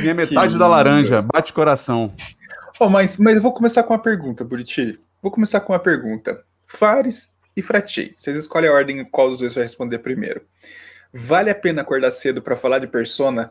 Minha 0.00 0.14
metade 0.14 0.52
que 0.52 0.58
da 0.58 0.66
laranja, 0.66 1.22
bate 1.22 1.52
coração. 1.52 2.12
Oh, 2.78 2.88
mas, 2.88 3.16
mas 3.16 3.36
eu 3.36 3.42
vou 3.42 3.52
começar 3.52 3.82
com 3.82 3.92
uma 3.92 3.98
pergunta, 3.98 4.44
Buriti. 4.44 5.00
Vou 5.20 5.32
começar 5.32 5.60
com 5.60 5.72
uma 5.72 5.78
pergunta. 5.78 6.42
Fares 6.66 7.28
e 7.56 7.62
Frati, 7.62 8.14
vocês 8.16 8.36
escolhem 8.36 8.70
a 8.70 8.72
ordem 8.72 9.04
qual 9.04 9.30
dos 9.30 9.40
dois 9.40 9.54
vai 9.54 9.64
responder 9.64 9.98
primeiro. 9.98 10.42
Vale 11.12 11.50
a 11.50 11.54
pena 11.54 11.82
acordar 11.82 12.10
cedo 12.12 12.40
para 12.40 12.56
falar 12.56 12.78
de 12.78 12.86
persona? 12.86 13.50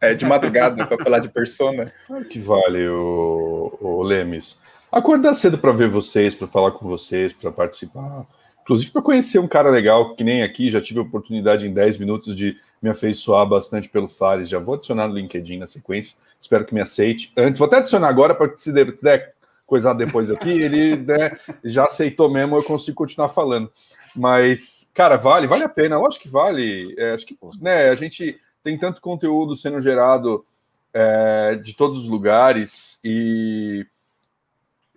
É, 0.00 0.14
de 0.14 0.24
madrugada 0.24 0.86
para 0.86 1.02
falar 1.02 1.18
de 1.18 1.28
persona? 1.28 1.92
Claro 2.06 2.24
que 2.26 2.38
vale, 2.38 2.88
o, 2.88 3.76
o 3.80 4.02
Lemes. 4.02 4.58
Acordar 4.90 5.34
cedo 5.34 5.58
para 5.58 5.72
ver 5.72 5.88
vocês, 5.88 6.34
para 6.34 6.46
falar 6.46 6.70
com 6.72 6.86
vocês, 6.86 7.32
para 7.32 7.50
participar. 7.50 8.26
Inclusive 8.62 8.90
para 8.90 9.02
conhecer 9.02 9.38
um 9.38 9.48
cara 9.48 9.70
legal, 9.70 10.14
que 10.14 10.24
nem 10.24 10.42
aqui, 10.42 10.70
já 10.70 10.80
tive 10.80 11.00
a 11.00 11.02
oportunidade 11.02 11.66
em 11.66 11.72
10 11.72 11.98
minutos 11.98 12.34
de 12.34 12.56
me 12.80 12.90
afeiçoar 12.90 13.46
bastante 13.46 13.88
pelo 13.88 14.08
Fares. 14.08 14.48
Já 14.48 14.58
vou 14.58 14.74
adicionar 14.74 15.08
no 15.08 15.14
LinkedIn 15.14 15.58
na 15.58 15.66
sequência. 15.66 16.16
Espero 16.40 16.64
que 16.64 16.74
me 16.74 16.80
aceite. 16.80 17.32
Antes, 17.36 17.58
vou 17.58 17.66
até 17.66 17.78
adicionar 17.78 18.08
agora 18.08 18.34
para 18.34 18.48
que 18.48 18.60
se 18.60 18.72
der 18.72 19.34
coisar 19.66 19.94
depois 19.94 20.30
aqui, 20.30 20.50
ele 20.62 20.96
né, 20.96 21.36
já 21.64 21.84
aceitou 21.84 22.30
mesmo, 22.30 22.56
eu 22.56 22.62
consigo 22.62 22.96
continuar 22.96 23.28
falando. 23.28 23.70
Mas, 24.14 24.88
cara, 24.94 25.16
vale, 25.16 25.46
vale 25.46 25.64
a 25.64 25.68
pena, 25.68 25.98
lógico 25.98 26.22
que 26.22 26.30
vale. 26.30 26.94
É, 26.96 27.12
acho 27.12 27.26
que 27.26 27.36
né, 27.60 27.88
a 27.88 27.94
gente 27.94 28.40
tem 28.62 28.78
tanto 28.78 29.00
conteúdo 29.00 29.56
sendo 29.56 29.80
gerado 29.80 30.46
é, 30.94 31.56
de 31.56 31.74
todos 31.74 31.98
os 31.98 32.08
lugares 32.08 32.98
e, 33.04 33.86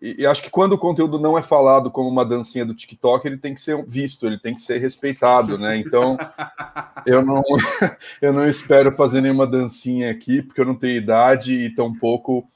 e, 0.01 0.21
e, 0.21 0.25
acho 0.25 0.41
que 0.41 0.49
quando 0.49 0.73
o 0.73 0.77
conteúdo 0.77 1.19
não 1.19 1.37
é 1.37 1.41
falado 1.41 1.91
como 1.91 2.09
uma 2.09 2.25
dancinha 2.25 2.65
do 2.65 2.73
TikTok, 2.73 3.27
ele 3.27 3.37
tem 3.37 3.53
que 3.53 3.61
ser 3.61 3.83
visto, 3.85 4.25
ele 4.25 4.39
tem 4.39 4.55
que 4.55 4.61
ser 4.61 4.77
respeitado, 4.77 5.57
né? 5.57 5.77
Então 5.77 6.17
eu 7.05 7.23
não 7.23 7.43
eu 8.21 8.33
não 8.33 8.47
espero 8.47 8.91
fazer 8.91 9.21
nenhuma 9.21 9.45
dancinha 9.45 10.11
aqui 10.11 10.41
porque 10.41 10.61
eu 10.61 10.65
não 10.65 10.75
tenho 10.75 10.97
idade 10.97 11.53
e 11.53 11.73
tampouco 11.73 12.47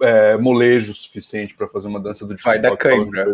é, 0.00 0.36
molejo 0.36 0.94
suficiente 0.94 1.54
para 1.54 1.68
fazer 1.68 1.88
uma 1.88 2.00
dança 2.00 2.26
do 2.26 2.34
TikTok. 2.34 2.60
Vai 2.60 2.70
da 2.70 2.76
câimbra. 2.76 3.26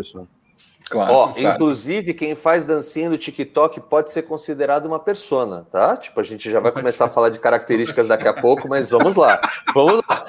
Claro, 0.89 1.11
Ó, 1.11 1.33
claro. 1.33 1.55
Inclusive, 1.55 2.13
quem 2.13 2.35
faz 2.35 2.63
dancinha 2.63 3.09
no 3.09 3.17
TikTok 3.17 3.81
pode 3.81 4.11
ser 4.11 4.21
considerado 4.21 4.85
uma 4.85 4.99
persona, 4.99 5.65
tá? 5.71 5.97
Tipo, 5.97 6.19
a 6.19 6.23
gente 6.23 6.49
já 6.49 6.59
vai 6.59 6.71
começar 6.71 7.05
a 7.05 7.09
falar 7.09 7.29
de 7.29 7.39
características 7.39 8.07
daqui 8.07 8.27
a 8.27 8.33
pouco, 8.33 8.67
mas 8.67 8.91
vamos 8.91 9.15
lá. 9.15 9.41
Vamos 9.73 10.01
lá. 10.07 10.25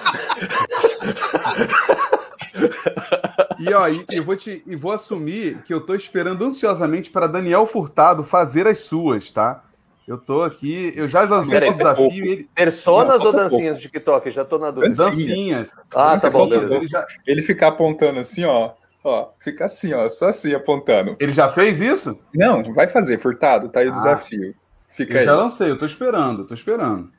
E 3.58 3.72
ó, 3.72 3.88
e, 3.88 4.04
e, 4.10 4.20
vou 4.20 4.36
te, 4.36 4.62
e 4.66 4.76
vou 4.76 4.92
assumir 4.92 5.62
que 5.64 5.72
eu 5.72 5.80
tô 5.80 5.94
esperando 5.94 6.44
ansiosamente 6.44 7.10
para 7.10 7.26
Daniel 7.26 7.64
Furtado 7.64 8.22
fazer 8.22 8.66
as 8.66 8.80
suas, 8.80 9.32
tá? 9.32 9.64
Eu 10.06 10.18
tô 10.18 10.42
aqui, 10.42 10.92
eu 10.94 11.08
já 11.08 11.22
lancei 11.22 11.58
esse 11.58 11.72
desafio. 11.72 12.10
Ele... 12.10 12.48
Personas 12.54 13.20
Não, 13.20 13.26
ou 13.26 13.32
dancinhas 13.32 13.78
do 13.78 13.80
TikTok? 13.80 14.30
Já 14.30 14.44
tô 14.44 14.58
na 14.58 14.70
dúvida. 14.70 14.94
Dancinhas. 14.94 15.74
Ah, 15.94 16.18
tá 16.18 16.30
bom, 16.30 16.48
beleza. 16.48 16.74
Ele, 16.74 16.86
já... 16.86 17.06
ele 17.26 17.42
ficar 17.42 17.68
apontando 17.68 18.20
assim, 18.20 18.44
ó. 18.44 18.72
Ó, 19.02 19.30
fica 19.40 19.64
assim, 19.64 19.92
ó, 19.94 20.08
só 20.08 20.28
assim 20.28 20.54
apontando. 20.54 21.16
Ele 21.18 21.32
já 21.32 21.48
fez 21.48 21.80
isso? 21.80 22.18
Não, 22.34 22.62
vai 22.74 22.88
fazer, 22.88 23.18
Furtado, 23.18 23.68
tá 23.68 23.80
aí 23.80 23.88
o 23.88 23.92
ah, 23.92 23.94
desafio. 23.94 24.54
Fica 24.90 25.14
eu 25.14 25.20
aí. 25.20 25.24
já 25.24 25.34
lancei, 25.34 25.70
eu 25.70 25.78
tô 25.78 25.86
esperando, 25.86 26.46
tô 26.46 26.54
esperando. 26.54 27.10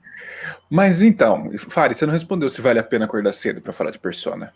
Mas 0.70 1.02
então, 1.02 1.50
Fari, 1.70 1.94
você 1.94 2.06
não 2.06 2.14
respondeu 2.14 2.50
se 2.50 2.62
vale 2.62 2.80
a 2.80 2.84
pena 2.84 3.06
acordar 3.06 3.34
cedo 3.34 3.62
para 3.62 3.74
falar 3.74 3.92
de 3.92 4.00
persona. 4.00 4.54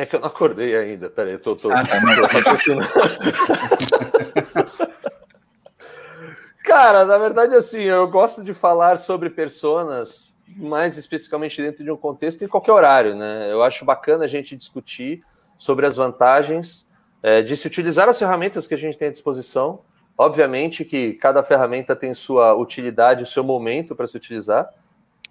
É 0.00 0.06
que 0.06 0.16
eu 0.16 0.20
não 0.20 0.28
acordei 0.28 0.74
ainda. 0.74 1.10
Peraí, 1.10 1.34
eu 1.34 1.38
tô, 1.38 1.54
tô, 1.54 1.70
ah, 1.70 1.84
tá, 1.84 2.00
tô 2.00 2.26
raciocinando. 2.26 2.88
Cara, 6.64 7.04
na 7.04 7.18
verdade, 7.18 7.54
assim, 7.54 7.82
eu 7.82 8.08
gosto 8.08 8.42
de 8.42 8.54
falar 8.54 8.98
sobre 8.98 9.28
personas, 9.28 10.32
mais 10.56 10.96
especificamente 10.96 11.60
dentro 11.60 11.84
de 11.84 11.90
um 11.90 11.98
contexto, 11.98 12.42
em 12.42 12.48
qualquer 12.48 12.72
horário, 12.72 13.14
né? 13.14 13.52
Eu 13.52 13.62
acho 13.62 13.84
bacana 13.84 14.24
a 14.24 14.26
gente 14.26 14.56
discutir 14.56 15.22
sobre 15.58 15.84
as 15.84 15.96
vantagens 15.96 16.88
é, 17.22 17.42
de 17.42 17.54
se 17.54 17.66
utilizar 17.66 18.08
as 18.08 18.18
ferramentas 18.18 18.66
que 18.66 18.72
a 18.72 18.78
gente 18.78 18.96
tem 18.96 19.08
à 19.08 19.10
disposição. 19.10 19.80
Obviamente 20.16 20.82
que 20.82 21.12
cada 21.12 21.42
ferramenta 21.42 21.94
tem 21.94 22.14
sua 22.14 22.54
utilidade, 22.54 23.22
o 23.22 23.26
seu 23.26 23.44
momento 23.44 23.94
para 23.94 24.06
se 24.06 24.16
utilizar, 24.16 24.66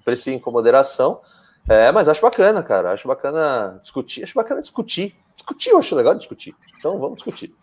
precisa 0.05 0.39
com 0.39 0.51
moderação. 0.51 1.21
É, 1.69 1.91
mas 1.91 2.09
acho 2.09 2.21
bacana, 2.21 2.63
cara. 2.63 2.91
Acho 2.91 3.07
bacana 3.07 3.79
discutir. 3.81 4.23
Acho 4.23 4.33
bacana 4.33 4.59
discutir. 4.59 5.15
Discutir, 5.35 5.69
eu 5.69 5.77
acho 5.77 5.95
legal 5.95 6.15
discutir. 6.15 6.55
Então 6.77 6.99
vamos 6.99 7.17
discutir. 7.17 7.53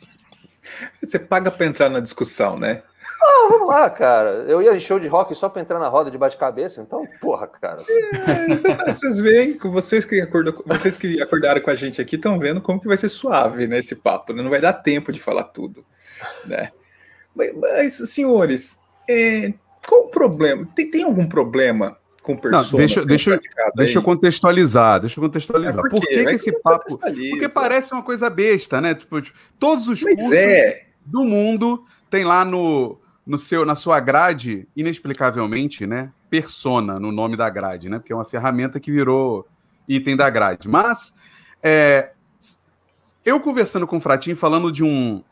Você 1.03 1.19
paga 1.19 1.51
para 1.51 1.67
entrar 1.67 1.89
na 1.89 2.01
discussão, 2.01 2.59
né? 2.59 2.83
Ah, 3.23 3.49
vamos 3.49 3.69
lá, 3.69 3.89
cara. 3.91 4.31
Eu 4.49 4.61
ia 4.61 4.77
em 4.77 4.81
show 4.81 5.01
de 5.01 5.09
rock 5.09 5.35
só 5.35 5.49
para 5.49 5.63
entrar 5.63 5.79
na 5.79 5.89
roda 5.89 6.11
de 6.11 6.19
bate-cabeça, 6.19 6.83
então, 6.83 7.07
porra, 7.21 7.47
cara. 7.47 7.83
É, 7.89 8.53
então, 8.53 8.77
vocês 8.87 9.19
veem, 9.21 9.57
vocês 9.57 10.05
que, 10.05 10.21
acordam, 10.21 10.55
vocês 10.67 10.99
que 10.99 11.21
acordaram 11.21 11.61
com 11.61 11.71
a 11.71 11.75
gente 11.75 12.01
aqui 12.01 12.17
estão 12.17 12.39
vendo 12.39 12.61
como 12.61 12.81
que 12.81 12.89
vai 12.89 12.97
ser 12.97 13.09
suave 13.09 13.67
né, 13.67 13.79
esse 13.79 13.95
papo, 13.95 14.33
né? 14.33 14.43
Não 14.43 14.51
vai 14.51 14.61
dar 14.61 14.73
tempo 14.73 15.13
de 15.13 15.21
falar 15.21 15.45
tudo, 15.45 15.85
né? 16.47 16.71
Mas, 17.35 17.53
mas 17.55 17.93
senhores, 18.11 18.81
é, 19.09 19.53
qual 19.87 20.03
o 20.03 20.09
problema? 20.09 20.69
Tem, 20.75 20.91
tem 20.91 21.03
algum 21.05 21.29
problema 21.29 21.97
com 22.27 22.37
persona? 22.37 22.63
Não, 22.63 22.79
deixa, 22.79 23.05
deixa, 23.07 23.41
deixa 23.77 23.99
eu 23.99 24.03
contextualizar, 24.03 25.01
deixa 25.01 25.19
eu 25.19 25.23
contextualizar. 25.23 25.79
É 25.87 25.89
por, 25.89 26.01
por 26.01 26.09
que, 26.09 26.25
que 26.25 26.33
esse 26.33 26.53
papo... 26.61 26.99
Porque 26.99 27.49
parece 27.49 27.93
uma 27.93 28.03
coisa 28.03 28.29
besta, 28.29 28.81
né? 28.81 28.95
Tipo, 28.95 29.23
todos 29.59 29.87
os 29.87 30.03
mas 30.03 30.15
cursos 30.17 30.33
é. 30.33 30.87
do 31.05 31.25
mundo 31.25 31.85
tem 32.11 32.25
lá 32.25 32.45
no 32.45 32.99
no 33.27 33.37
seu, 33.37 33.67
na 33.67 33.75
sua 33.75 33.99
grade, 33.99 34.69
inexplicavelmente, 34.77 35.85
né? 35.85 36.13
Persona 36.31 37.01
no 37.01 37.11
nome 37.11 37.37
da 37.37 37.51
grade, 37.51 37.89
né? 37.89 37.99
Porque 37.99 38.13
é 38.13 38.17
uma 38.17 38.25
ferramenta 38.25 38.79
que 38.79 38.93
virou 38.93 39.45
item 39.89 40.17
da 40.17 40.31
grade. 40.31 40.69
Mas 40.69 41.17
é, 41.61 42.13
eu 43.25 43.41
conversando 43.41 43.87
com 43.87 43.97
o 43.97 44.01
Fratinho, 44.01 44.37
falando 44.37 44.71
de 44.71 44.85
um 44.85 45.23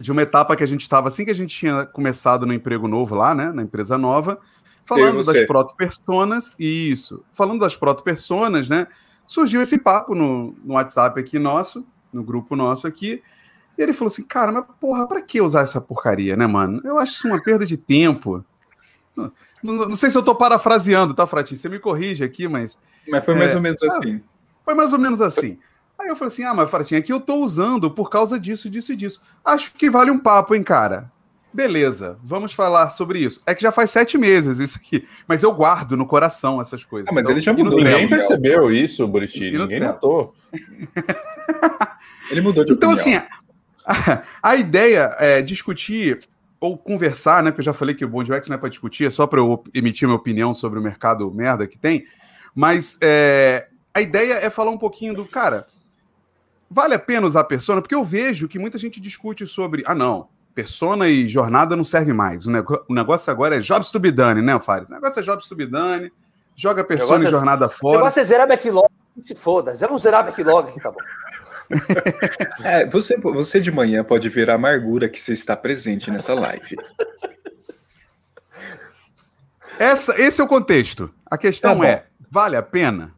de 0.00 0.12
uma 0.12 0.22
etapa 0.22 0.54
que 0.54 0.62
a 0.62 0.66
gente 0.66 0.82
estava 0.82 1.08
assim 1.08 1.24
que 1.24 1.30
a 1.30 1.34
gente 1.34 1.56
tinha 1.56 1.84
começado 1.84 2.46
no 2.46 2.52
emprego 2.52 2.86
novo 2.86 3.14
lá, 3.14 3.34
né? 3.34 3.52
Na 3.52 3.62
empresa 3.62 3.96
nova, 3.96 4.40
falando 4.88 5.22
das 5.22 5.46
proto-personas, 5.46 6.56
isso. 6.58 7.22
Falando 7.32 7.60
das 7.60 7.76
proto-personas, 7.76 8.68
né? 8.68 8.86
Surgiu 9.26 9.60
esse 9.60 9.76
papo 9.76 10.14
no, 10.14 10.56
no 10.64 10.74
WhatsApp 10.74 11.20
aqui 11.20 11.38
nosso, 11.38 11.86
no 12.10 12.24
grupo 12.24 12.56
nosso 12.56 12.86
aqui, 12.86 13.22
e 13.76 13.82
ele 13.82 13.92
falou 13.92 14.08
assim, 14.08 14.24
cara, 14.24 14.50
mas 14.50 14.64
porra, 14.80 15.06
pra 15.06 15.20
que 15.20 15.40
usar 15.40 15.60
essa 15.60 15.80
porcaria, 15.80 16.34
né, 16.34 16.46
mano? 16.46 16.80
Eu 16.82 16.98
acho 16.98 17.12
isso 17.12 17.28
uma 17.28 17.40
perda 17.40 17.66
de 17.66 17.76
tempo. 17.76 18.42
Não, 19.14 19.30
não, 19.62 19.74
não 19.90 19.96
sei 19.96 20.08
se 20.08 20.16
eu 20.16 20.22
tô 20.22 20.34
parafraseando, 20.34 21.12
tá, 21.12 21.26
Fratinho? 21.26 21.58
Você 21.58 21.68
me 21.68 21.78
corrige 21.78 22.24
aqui, 22.24 22.48
mas. 22.48 22.78
Mas 23.06 23.24
foi 23.24 23.34
mais 23.34 23.52
é, 23.52 23.56
ou 23.56 23.60
menos 23.60 23.82
assim. 23.82 24.22
Foi 24.64 24.74
mais 24.74 24.92
ou 24.92 24.98
menos 24.98 25.20
assim. 25.20 25.58
Aí 25.98 26.08
eu 26.08 26.16
falei 26.16 26.32
assim: 26.32 26.44
ah, 26.44 26.54
mas 26.54 26.70
Fratinho, 26.70 27.00
aqui 27.00 27.12
eu 27.12 27.20
tô 27.20 27.36
usando 27.36 27.90
por 27.90 28.08
causa 28.08 28.40
disso, 28.40 28.70
disso 28.70 28.92
e 28.92 28.96
disso. 28.96 29.20
Acho 29.44 29.72
que 29.74 29.90
vale 29.90 30.10
um 30.10 30.18
papo, 30.18 30.54
hein, 30.54 30.62
cara? 30.62 31.12
Beleza, 31.52 32.18
vamos 32.22 32.52
falar 32.52 32.90
sobre 32.90 33.20
isso. 33.20 33.40
É 33.46 33.54
que 33.54 33.62
já 33.62 33.72
faz 33.72 33.90
sete 33.90 34.18
meses 34.18 34.58
isso 34.58 34.78
aqui, 34.78 35.06
mas 35.26 35.42
eu 35.42 35.52
guardo 35.52 35.96
no 35.96 36.06
coração 36.06 36.60
essas 36.60 36.84
coisas. 36.84 37.08
Ah, 37.10 37.14
mas 37.14 37.22
então, 37.22 37.32
ele 37.32 37.40
já 37.40 37.52
mudou. 37.52 37.78
Ninguém 37.78 38.08
percebeu 38.08 38.70
isso, 38.70 39.06
Buriti. 39.08 39.50
Ninguém 39.50 39.80
notou. 39.80 40.34
ele 42.30 42.40
mudou 42.40 42.64
de 42.64 42.72
Então, 42.72 42.92
opinião. 42.92 43.22
assim, 43.86 44.20
a 44.42 44.56
ideia 44.56 45.16
é 45.18 45.40
discutir 45.40 46.20
ou 46.60 46.76
conversar, 46.76 47.42
né? 47.42 47.50
Porque 47.50 47.60
eu 47.60 47.64
já 47.66 47.72
falei 47.72 47.94
que 47.94 48.04
o 48.04 48.08
Bond 48.08 48.30
não 48.30 48.54
é 48.54 48.58
para 48.58 48.68
discutir, 48.68 49.06
é 49.06 49.10
só 49.10 49.26
para 49.26 49.40
eu 49.40 49.62
emitir 49.72 50.06
minha 50.06 50.18
opinião 50.18 50.52
sobre 50.52 50.78
o 50.78 50.82
mercado 50.82 51.30
merda 51.32 51.66
que 51.66 51.78
tem. 51.78 52.04
Mas 52.54 52.98
é, 53.00 53.68
a 53.94 54.00
ideia 54.00 54.34
é 54.34 54.50
falar 54.50 54.70
um 54.70 54.78
pouquinho 54.78 55.14
do 55.14 55.24
cara. 55.24 55.66
Vale 56.70 56.94
a 56.94 56.98
pena 56.98 57.26
usar 57.26 57.44
persona? 57.44 57.80
Porque 57.80 57.94
eu 57.94 58.04
vejo 58.04 58.48
que 58.48 58.58
muita 58.58 58.76
gente 58.76 59.00
discute 59.00 59.46
sobre. 59.46 59.82
Ah, 59.86 59.94
não. 59.94 60.28
Persona 60.58 61.06
e 61.06 61.28
jornada 61.28 61.76
não 61.76 61.84
serve 61.84 62.12
mais. 62.12 62.44
O, 62.44 62.50
o 62.88 62.92
negócio 62.92 63.30
agora 63.30 63.54
é 63.54 63.60
jobs 63.60 63.92
to 63.92 64.00
be 64.00 64.10
done, 64.10 64.42
né, 64.42 64.58
Fares? 64.58 64.88
O 64.88 64.92
negócio 64.92 65.20
é 65.20 65.22
jobs 65.22 65.46
to 65.46 65.54
be 65.54 65.64
done. 65.64 66.12
Joga 66.56 66.82
persona 66.82 67.22
e 67.22 67.28
é 67.28 67.30
jornada 67.30 67.68
fora. 67.68 67.98
O 67.98 68.00
negócio 68.00 68.18
é 68.18 68.24
zerar 68.24 68.48
backlog. 68.48 68.88
Se 69.20 69.36
foda. 69.36 69.72
Vamos 69.74 70.02
zerar 70.02 70.24
backlog 70.24 70.68
aqui, 70.68 70.80
tá 70.80 70.90
bom. 70.90 70.98
é, 72.64 72.84
você, 72.86 73.16
você 73.16 73.60
de 73.60 73.70
manhã 73.70 74.02
pode 74.02 74.28
ver 74.28 74.50
a 74.50 74.56
amargura 74.56 75.08
que 75.08 75.20
você 75.20 75.32
está 75.32 75.56
presente 75.56 76.10
nessa 76.10 76.34
live. 76.34 76.76
Essa, 79.78 80.20
esse 80.20 80.40
é 80.40 80.44
o 80.44 80.48
contexto. 80.48 81.08
A 81.30 81.38
questão 81.38 81.78
tá 81.78 81.86
é: 81.86 82.06
vale 82.28 82.56
a 82.56 82.62
pena? 82.64 83.14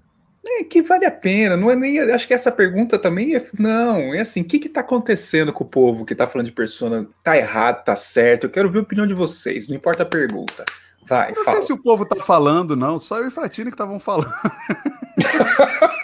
É 0.47 0.65
que 0.65 0.81
vale 0.81 1.05
a 1.05 1.11
pena, 1.11 1.57
não 1.57 1.71
é 1.71 1.77
nem. 1.77 2.01
Acho 2.01 2.27
que 2.27 2.33
essa 2.33 2.51
pergunta 2.51 2.99
também 2.99 3.37
é. 3.37 3.47
Não, 3.59 4.15
é 4.15 4.21
assim: 4.21 4.41
o 4.41 4.45
que 4.45 4.57
está 4.57 4.81
acontecendo 4.81 5.53
com 5.53 5.65
o 5.65 5.69
povo 5.69 6.05
que 6.05 6.15
está 6.15 6.27
falando 6.27 6.47
de 6.47 6.53
persona? 6.53 7.07
Tá 7.23 7.37
errado, 7.37 7.85
tá 7.85 7.95
certo? 7.95 8.45
Eu 8.45 8.51
quero 8.51 8.71
ver 8.71 8.79
a 8.79 8.83
opinião 8.83 9.07
de 9.07 9.15
vocês, 9.15 9.69
não 9.69 9.77
importa 9.77 10.03
a 10.03 10.07
pergunta. 10.07 10.65
Vai, 11.07 11.33
não 11.33 11.45
fala. 11.45 11.57
sei 11.59 11.67
se 11.67 11.73
o 11.73 11.83
povo 11.83 12.07
tá 12.07 12.17
falando, 12.17 12.77
não, 12.77 12.99
só 12.99 13.19
eu 13.19 13.29
e 13.29 13.31
Fratini 13.31 13.71
que 13.71 13.75
estavam 13.75 13.99
falando. 13.99 14.33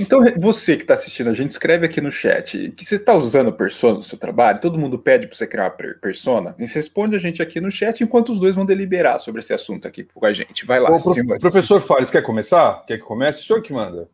Então, 0.00 0.20
você 0.38 0.76
que 0.76 0.82
está 0.82 0.94
assistindo, 0.94 1.30
a 1.30 1.34
gente 1.34 1.50
escreve 1.50 1.86
aqui 1.86 2.00
no 2.00 2.10
chat 2.10 2.70
que 2.76 2.84
você 2.84 2.96
está 2.96 3.14
usando 3.14 3.52
persona 3.52 3.98
no 3.98 4.04
seu 4.04 4.18
trabalho, 4.18 4.60
todo 4.60 4.78
mundo 4.78 4.98
pede 4.98 5.26
para 5.26 5.36
você 5.36 5.46
criar 5.46 5.64
uma 5.64 5.94
persona, 5.94 6.54
e 6.58 6.66
você 6.66 6.74
responde 6.74 7.16
a 7.16 7.18
gente 7.18 7.42
aqui 7.42 7.60
no 7.60 7.70
chat 7.70 8.02
enquanto 8.02 8.30
os 8.30 8.40
dois 8.40 8.54
vão 8.54 8.64
deliberar 8.64 9.18
sobre 9.18 9.40
esse 9.40 9.52
assunto 9.52 9.86
aqui 9.86 10.04
com 10.04 10.26
a 10.26 10.32
gente. 10.32 10.66
Vai 10.66 10.80
lá, 10.80 10.90
Ô, 10.90 11.00
pro, 11.00 11.38
Professor 11.38 11.80
Fares, 11.80 12.10
quer 12.10 12.22
começar? 12.22 12.84
Quer 12.86 12.98
que 12.98 13.04
comece? 13.04 13.40
O 13.40 13.44
senhor 13.44 13.62
que 13.62 13.72
manda. 13.72 14.08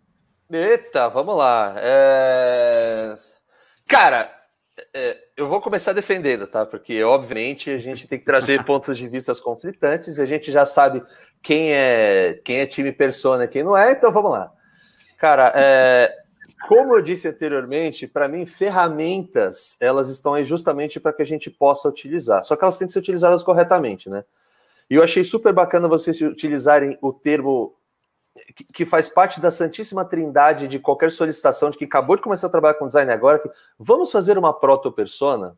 Eita, 0.51 1.09
vamos 1.09 1.37
lá. 1.37 1.75
É... 1.79 3.17
Cara, 3.87 4.31
é, 4.95 5.17
eu 5.37 5.49
vou 5.49 5.61
começar 5.61 5.93
defendendo, 5.93 6.47
tá? 6.47 6.65
Porque, 6.65 7.03
obviamente, 7.03 7.71
a 7.71 7.79
gente 7.79 8.07
tem 8.07 8.19
que 8.19 8.25
trazer 8.25 8.63
pontos 8.65 8.97
de 8.99 9.09
vista 9.09 9.33
conflitantes, 9.43 10.19
a 10.19 10.25
gente 10.25 10.51
já 10.51 10.67
sabe 10.67 11.03
quem 11.43 11.73
é, 11.73 12.41
quem 12.45 12.59
é 12.59 12.67
time 12.67 12.93
persona 12.93 13.45
e 13.45 13.49
quem 13.49 13.63
não 13.63 13.77
é, 13.77 13.93
então 13.93 14.13
vamos 14.13 14.31
lá. 14.31 14.53
Cara, 15.21 15.53
é, 15.55 16.17
como 16.67 16.97
eu 16.97 17.03
disse 17.03 17.29
anteriormente, 17.29 18.07
para 18.07 18.27
mim, 18.27 18.47
ferramentas 18.47 19.77
elas 19.79 20.09
estão 20.09 20.33
aí 20.33 20.47
justamente 20.47 20.99
para 20.99 21.13
que 21.13 21.21
a 21.21 21.27
gente 21.27 21.51
possa 21.51 21.91
utilizar. 21.91 22.43
Só 22.43 22.57
que 22.57 22.65
elas 22.65 22.79
têm 22.79 22.87
que 22.87 22.95
ser 22.95 23.01
utilizadas 23.01 23.43
corretamente, 23.43 24.09
né? 24.09 24.25
E 24.89 24.95
eu 24.95 25.03
achei 25.03 25.23
super 25.23 25.53
bacana 25.53 25.87
vocês 25.87 26.19
utilizarem 26.23 26.97
o 27.03 27.13
termo 27.13 27.77
que 28.73 28.87
faz 28.87 29.11
parte 29.11 29.41
da 29.41 29.51
santíssima 29.51 30.07
trindade 30.07 30.67
de 30.67 30.79
qualquer 30.79 31.13
solicitação 31.13 31.69
de 31.69 31.77
que 31.77 31.85
acabou 31.85 32.17
de 32.17 32.23
começar 32.23 32.47
a 32.47 32.51
trabalhar 32.51 32.75
com 32.75 32.87
design 32.87 33.13
agora, 33.13 33.41
que 33.41 33.51
vamos 33.79 34.11
fazer 34.11 34.39
uma 34.39 34.59
proto-persona, 34.59 35.55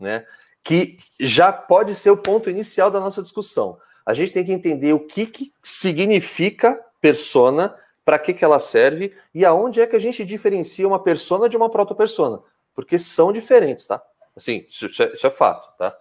né? 0.00 0.24
Que 0.62 0.96
já 1.20 1.52
pode 1.52 1.94
ser 1.94 2.08
o 2.08 2.16
ponto 2.16 2.48
inicial 2.48 2.90
da 2.90 3.00
nossa 3.00 3.20
discussão. 3.20 3.76
A 4.06 4.14
gente 4.14 4.32
tem 4.32 4.46
que 4.46 4.52
entender 4.52 4.94
o 4.94 5.00
que, 5.00 5.26
que 5.26 5.52
significa 5.62 6.82
persona 7.02 7.74
para 8.04 8.18
que, 8.18 8.34
que 8.34 8.44
ela 8.44 8.58
serve 8.58 9.14
e 9.34 9.44
aonde 9.44 9.80
é 9.80 9.86
que 9.86 9.96
a 9.96 10.00
gente 10.00 10.24
diferencia 10.24 10.86
uma 10.86 11.02
persona 11.02 11.48
de 11.48 11.56
uma 11.56 11.70
proto-persona. 11.70 12.40
Porque 12.74 12.98
são 12.98 13.32
diferentes, 13.32 13.86
tá? 13.86 14.02
Assim, 14.36 14.66
isso, 14.68 14.86
é, 15.02 15.12
isso 15.12 15.26
é, 15.26 15.30
fato, 15.30 15.68
tá? 15.78 15.96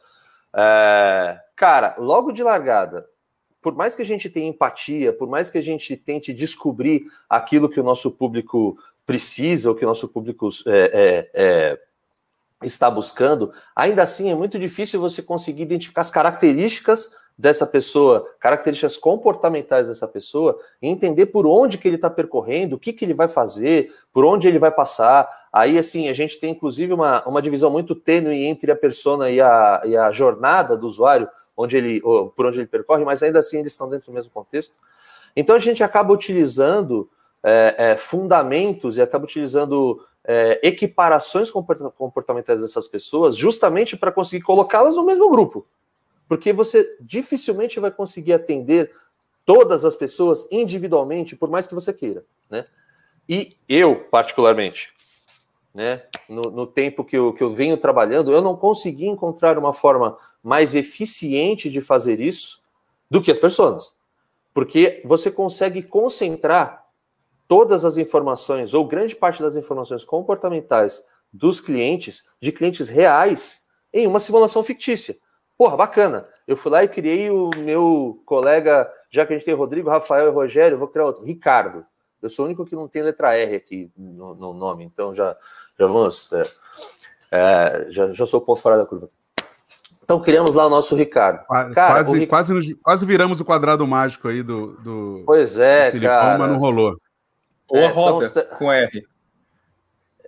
É, 0.56 1.40
cara, 1.56 1.96
logo 1.98 2.32
de 2.32 2.44
largada, 2.44 3.08
por 3.62 3.76
mais 3.76 3.96
que 3.96 4.02
a 4.02 4.06
gente 4.06 4.30
tenha 4.30 4.50
empatia, 4.50 5.14
por 5.14 5.28
mais 5.28 5.50
que 5.50 5.58
a 5.58 5.62
gente 5.62 5.96
tente 5.96 6.34
descobrir 6.34 7.04
aquilo 7.30 7.70
que 7.70 7.80
o 7.80 7.84
nosso 7.84 8.12
público 8.12 8.78
precisa, 9.06 9.70
ou 9.70 9.76
que 9.76 9.86
o 9.86 9.88
nosso 9.88 10.10
público 10.10 10.50
é, 10.68 10.92
é, 10.94 11.30
é 11.34 11.80
está 12.66 12.90
buscando, 12.90 13.52
ainda 13.76 14.04
assim 14.04 14.32
é 14.32 14.36
muito 14.36 14.58
difícil 14.58 15.00
você 15.00 15.22
conseguir 15.22 15.64
identificar 15.64 16.02
as 16.02 16.12
características 16.12 17.12
dessa 17.38 17.66
pessoa, 17.66 18.28
características 18.40 18.96
comportamentais 18.96 19.88
dessa 19.88 20.08
pessoa, 20.08 20.56
e 20.82 20.88
entender 20.88 21.28
por 21.28 21.48
onde 21.48 21.78
que 21.78 21.88
ele 21.88 21.96
está 21.96 22.10
percorrendo, 22.10 22.76
o 22.76 22.80
que, 22.80 22.94
que 22.94 23.04
ele 23.04 23.14
vai 23.14 23.28
fazer, 23.28 23.92
por 24.14 24.24
onde 24.24 24.48
ele 24.48 24.60
vai 24.60 24.72
passar. 24.72 25.28
Aí, 25.52 25.78
assim, 25.78 26.10
a 26.10 26.14
gente 26.14 26.40
tem 26.40 26.52
inclusive 26.52 26.94
uma, 26.94 27.24
uma 27.28 27.42
divisão 27.42 27.72
muito 27.72 27.96
tênue 27.96 28.46
entre 28.46 28.72
a 28.72 28.76
persona 28.76 29.30
e 29.30 29.42
a, 29.42 29.82
e 29.86 29.98
a 29.98 30.12
jornada 30.12 30.78
do 30.78 30.88
usuário, 30.88 31.28
onde 31.58 31.78
ele, 31.78 32.02
por 32.02 32.46
onde 32.46 32.60
ele 32.60 32.68
percorre, 32.68 33.04
mas 33.04 33.22
ainda 33.24 33.40
assim 33.40 33.60
eles 33.60 33.72
estão 33.72 33.90
dentro 33.90 34.08
do 34.08 34.14
mesmo 34.14 34.32
contexto. 34.32 34.74
Então 35.36 35.56
a 35.56 35.60
gente 35.60 35.84
acaba 35.84 36.14
utilizando 36.14 37.10
é, 37.44 37.76
é, 37.78 37.98
fundamentos 37.98 38.98
e 38.98 39.02
acaba 39.02 39.26
utilizando 39.26 40.04
é, 40.24 40.60
equiparações 40.64 41.52
comportamentais 41.52 42.62
dessas 42.62 42.88
pessoas 42.88 43.36
justamente 43.36 43.98
para 43.98 44.12
conseguir 44.12 44.44
colocá-las 44.44 44.96
no 44.96 45.06
mesmo 45.06 45.30
grupo. 45.30 45.66
Porque 46.34 46.52
você 46.52 46.98
dificilmente 47.00 47.80
vai 47.80 47.92
conseguir 47.92 48.34
atender 48.34 48.90
todas 49.46 49.86
as 49.86 49.96
pessoas 49.96 50.48
individualmente, 50.52 51.36
por 51.36 51.48
mais 51.48 51.68
que 51.68 51.76
você 51.76 51.94
queira. 51.94 52.26
Né? 52.50 52.66
E 53.30 53.56
eu, 53.70 54.06
particularmente, 54.06 54.92
né, 55.72 56.02
no, 56.28 56.50
no, 56.50 56.66
tempo 56.66 57.06
que 57.06 57.16
eu, 57.16 57.34
que 57.34 57.44
eu 57.44 57.54
venho 57.54 57.78
trabalhando, 57.78 58.34
eu 58.34 58.42
não 58.42 58.56
consegui 58.56 59.06
encontrar 59.06 59.60
uma 59.60 59.74
forma 59.74 60.18
mais 60.42 60.74
eficiente 60.74 61.70
de 61.70 61.80
fazer 61.80 62.20
isso 62.20 62.64
do 63.12 63.22
que 63.22 63.30
as 63.30 63.38
pessoas. 63.38 63.94
Porque 64.56 65.04
você 65.06 65.30
consegue 65.30 65.84
concentrar 65.84 66.84
todas 67.48 67.86
as 67.86 67.96
informações, 67.96 68.74
ou 68.74 68.88
grande 68.88 69.16
parte 69.16 69.40
das 69.40 69.56
informações 69.56 70.04
comportamentais 70.04 71.06
dos 71.32 71.62
clientes, 71.62 72.24
de 72.42 72.52
clientes 72.52 72.90
reais, 72.90 73.68
em 73.94 74.08
uma 74.08 74.20
simulação 74.20 74.64
fictícia. 74.64 75.16
Porra, 75.58 75.78
bacana. 75.78 76.26
Eu 76.48 76.58
fui 76.58 76.72
lá 76.72 76.84
e 76.84 76.88
criei 76.88 77.30
o 77.30 77.50
meu 77.58 78.22
colega, 78.26 78.90
já 79.10 79.26
que 79.26 79.34
a 79.34 79.38
gente 79.38 79.46
tem 79.46 79.54
Rodrigo, 79.54 79.90
Rafael 79.90 80.28
e 80.28 80.32
Rogério, 80.32 80.78
vou 80.78 80.88
criar 80.88 81.06
outro, 81.06 81.26
Ricardo. 81.26 81.86
Eu 82.22 82.30
sou 82.30 82.46
o 82.46 82.48
único 82.48 82.66
que 82.66 82.76
não 82.76 82.88
tem 82.88 83.04
letra 83.04 83.38
R 83.38 83.56
aqui 83.56 83.92
no, 83.98 84.34
no 84.34 84.54
nome, 84.54 84.84
então 84.84 85.14
já, 85.14 85.36
já 85.78 85.88
vamos. 85.88 86.32
É, 86.32 86.52
é, 87.32 87.86
já, 87.90 88.14
já 88.14 88.26
sou 88.26 88.40
o 88.40 88.44
ponto 88.44 88.62
fora 88.62 88.78
da 88.78 88.86
curva. 88.86 89.10
Então 90.04 90.22
criamos 90.22 90.54
lá 90.54 90.66
o 90.68 90.70
nosso 90.70 90.96
Ricardo. 90.96 91.46
Cara, 91.48 91.74
quase, 91.74 92.20
Ric... 92.20 92.28
quase, 92.28 92.54
nos, 92.54 92.74
quase 92.82 93.06
viramos 93.06 93.40
o 93.40 93.46
quadrado 93.46 93.86
mágico 93.88 94.28
aí 94.28 94.44
do. 94.44 94.74
do 94.82 95.24
pois 95.26 95.58
é, 95.58 95.88
do 95.88 95.92
Filipão, 95.94 96.16
cara. 96.16 96.38
Mas 96.38 96.52
não 96.52 96.58
rolou. 96.58 96.98
Ou 97.70 97.80
é, 97.80 97.88
roda 97.88 98.26
os... 98.26 98.58
com 98.58 98.72
R. 98.72 99.08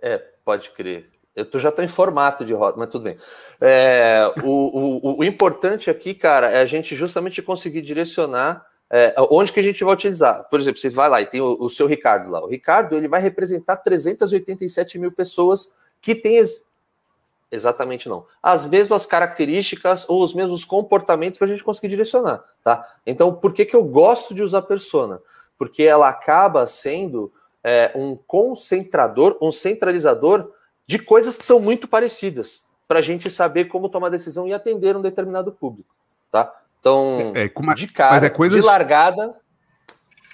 É, 0.01 0.17
pode 0.43 0.69
crer. 0.71 1.09
Eu 1.35 1.45
tô, 1.45 1.59
já 1.59 1.69
estou 1.69 1.83
em 1.83 1.87
formato 1.87 2.45
de 2.45 2.53
roda, 2.53 2.77
mas 2.77 2.89
tudo 2.89 3.03
bem. 3.03 3.17
É, 3.59 4.23
o, 4.43 5.09
o, 5.09 5.19
o, 5.19 5.23
importante 5.23 5.89
aqui, 5.89 6.13
cara, 6.13 6.49
é 6.49 6.59
a 6.59 6.65
gente 6.65 6.95
justamente 6.95 7.41
conseguir 7.41 7.81
direcionar 7.81 8.65
é, 8.89 9.13
onde 9.29 9.51
que 9.51 9.59
a 9.59 9.63
gente 9.63 9.83
vai 9.83 9.93
utilizar. 9.93 10.47
Por 10.49 10.59
exemplo, 10.59 10.79
você 10.79 10.89
vai 10.89 11.09
lá 11.09 11.21
e 11.21 11.25
tem 11.25 11.41
o, 11.41 11.57
o, 11.59 11.69
seu 11.69 11.87
Ricardo 11.87 12.29
lá. 12.29 12.43
O 12.43 12.47
Ricardo 12.47 12.95
ele 12.95 13.07
vai 13.07 13.21
representar 13.21 13.77
387 13.77 14.97
mil 14.97 15.11
pessoas 15.11 15.71
que 16.01 16.15
têm 16.15 16.37
ex... 16.37 16.69
exatamente 17.51 18.07
não 18.07 18.25
as 18.41 18.65
mesmas 18.65 19.05
características 19.05 20.07
ou 20.07 20.23
os 20.23 20.33
mesmos 20.33 20.63
comportamentos 20.63 21.39
para 21.39 21.47
a 21.47 21.51
gente 21.51 21.63
conseguir 21.63 21.89
direcionar, 21.89 22.43
tá? 22.63 22.87
Então, 23.05 23.33
por 23.33 23.53
que 23.53 23.65
que 23.65 23.75
eu 23.75 23.83
gosto 23.83 24.33
de 24.33 24.43
usar 24.43 24.61
persona? 24.61 25.19
porque 25.57 25.83
ela 25.83 26.09
acaba 26.09 26.67
sendo 26.67 27.31
é, 27.63 27.91
um 27.95 28.17
concentrador, 28.27 29.37
um 29.41 29.51
centralizador 29.51 30.51
de 30.87 30.99
coisas 30.99 31.37
que 31.37 31.45
são 31.45 31.59
muito 31.59 31.87
parecidas, 31.87 32.65
para 32.87 32.99
a 32.99 33.01
gente 33.01 33.29
saber 33.29 33.65
como 33.65 33.89
tomar 33.89 34.09
decisão 34.09 34.47
e 34.47 34.53
atender 34.53 34.95
um 34.95 35.01
determinado 35.01 35.51
público, 35.51 35.95
tá? 36.31 36.53
Então, 36.79 37.33
é, 37.35 37.45
é 37.45 37.73
de 37.73 37.87
cara, 37.87 38.25
é 38.25 38.29
coisas... 38.29 38.59
de 38.59 38.65
largada... 38.65 39.35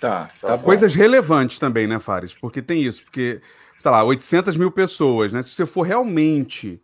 Tá, 0.01 0.31
tá, 0.41 0.57
tá 0.57 0.57
Coisas 0.57 0.95
relevantes 0.95 1.59
também, 1.59 1.85
né, 1.85 1.99
Fares? 1.99 2.33
Porque 2.33 2.59
tem 2.59 2.81
isso, 2.81 3.03
porque, 3.03 3.39
sei 3.79 3.91
lá, 3.91 4.03
800 4.03 4.57
mil 4.57 4.71
pessoas, 4.71 5.31
né? 5.31 5.43
Se 5.43 5.53
você 5.53 5.63
for 5.63 5.83
realmente 5.83 6.81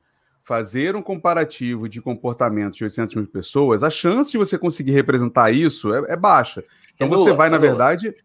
fazer 0.48 0.96
um 0.96 1.02
comparativo 1.02 1.90
de 1.90 2.00
comportamentos 2.00 2.78
de 2.78 2.86
800 2.86 3.16
mil 3.16 3.28
pessoas, 3.28 3.84
a 3.84 3.90
chance 3.90 4.32
de 4.32 4.38
você 4.38 4.58
conseguir 4.58 4.92
representar 4.92 5.52
isso 5.52 5.94
é, 5.94 6.14
é 6.14 6.16
baixa. 6.16 6.64
Então 6.96 7.08
é 7.08 7.10
você 7.10 7.34
vai, 7.34 7.50
na 7.50 7.58
verdade, 7.58 8.16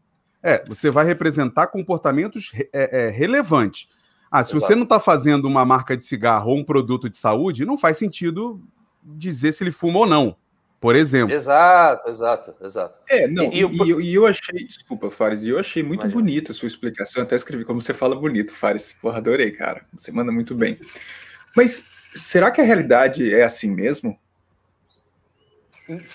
é, 0.41 0.65
você 0.65 0.89
vai 0.89 1.05
representar 1.05 1.67
comportamentos 1.67 2.53
é, 2.73 3.07
é, 3.07 3.11
relevantes. 3.11 3.89
Ah, 4.33 4.43
se 4.43 4.53
Exato. 4.53 4.67
você 4.67 4.75
não 4.75 4.85
está 4.85 4.99
fazendo 4.99 5.45
uma 5.45 5.63
marca 5.63 5.95
de 5.95 6.07
cigarro 6.07 6.53
ou 6.53 6.57
um 6.57 6.65
produto 6.65 7.11
de 7.11 7.19
saúde, 7.19 7.67
não 7.67 7.77
faz 7.77 7.99
sentido 7.99 8.63
dizer 9.05 9.53
se 9.53 9.63
ele 9.63 9.71
fuma 9.71 9.99
ou 9.99 10.07
não, 10.07 10.35
por 10.81 10.97
exemplo. 10.97 11.35
Exato, 11.35 12.09
exato, 12.09 12.55
exato. 12.63 12.99
É, 13.07 13.29
não, 13.29 13.45
e, 13.53 13.57
e, 13.57 13.59
e, 13.59 13.91
eu, 13.91 14.01
e 14.01 14.15
eu, 14.15 14.27
achei, 14.27 14.65
desculpa, 14.65 15.11
Fares, 15.11 15.43
e 15.43 15.51
eu 15.51 15.59
achei 15.59 15.83
muito 15.83 16.01
Imagina. 16.01 16.19
bonita 16.19 16.53
a 16.53 16.55
sua 16.55 16.67
explicação, 16.67 17.23
até 17.23 17.37
escrevi 17.37 17.63
como 17.67 17.83
você 17.83 17.93
fala 17.93 18.17
bonito, 18.17 18.55
Fares. 18.55 18.95
Porra, 19.03 19.19
adorei, 19.19 19.51
cara. 19.51 19.85
Você 19.99 20.11
manda 20.11 20.33
muito 20.33 20.55
bem. 20.55 20.79
Mas 21.55 21.83
será 22.15 22.51
que 22.51 22.63
a 22.63 22.65
realidade 22.65 23.35
é 23.35 23.45
assim 23.45 23.69
mesmo? 23.69 24.19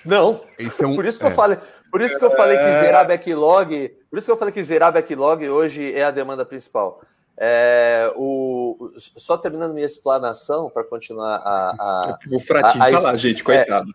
Não. 0.03 0.43
É 0.57 0.85
um, 0.87 0.95
por 0.95 1.05
isso 1.05 1.19
que 1.19 1.25
é. 1.25 1.29
eu 1.29 1.35
falei, 1.35 1.57
por 1.91 2.01
isso 2.01 2.17
que 2.17 2.25
eu 2.25 2.31
falei 2.31 2.57
que 2.57 2.63
é. 2.63 2.79
zerar 2.79 3.05
backlog, 3.05 3.91
por 4.09 4.17
isso 4.17 4.25
que 4.25 4.31
eu 4.31 4.37
falei 4.37 4.51
que 4.51 4.63
zerar 4.63 4.91
backlog 4.91 5.47
hoje 5.47 5.93
é 5.93 6.03
a 6.03 6.09
demanda 6.09 6.43
principal. 6.43 6.99
É, 7.39 8.11
o, 8.15 8.91
só 8.97 9.37
terminando 9.37 9.73
minha 9.73 9.85
explanação 9.85 10.71
para 10.71 10.83
continuar 10.83 11.35
a, 11.35 11.69
a, 11.69 12.19
o 12.31 12.39
fratinho 12.39 12.83
a, 12.83 12.87
a, 12.87 12.91
falar, 12.91 13.15
gente, 13.15 13.43
coitado. 13.43 13.87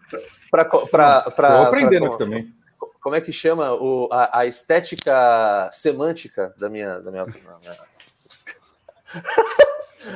Para 0.48 0.64
para 0.64 1.62
aprendendo 1.62 2.08
pra, 2.08 2.18
também. 2.18 2.54
Como 3.02 3.16
é 3.16 3.20
que 3.20 3.32
chama 3.32 3.72
o, 3.72 4.08
a, 4.12 4.40
a 4.40 4.46
estética 4.46 5.68
semântica 5.72 6.54
da 6.56 6.68
minha 6.68 7.00
da 7.00 7.10
minha, 7.10 7.24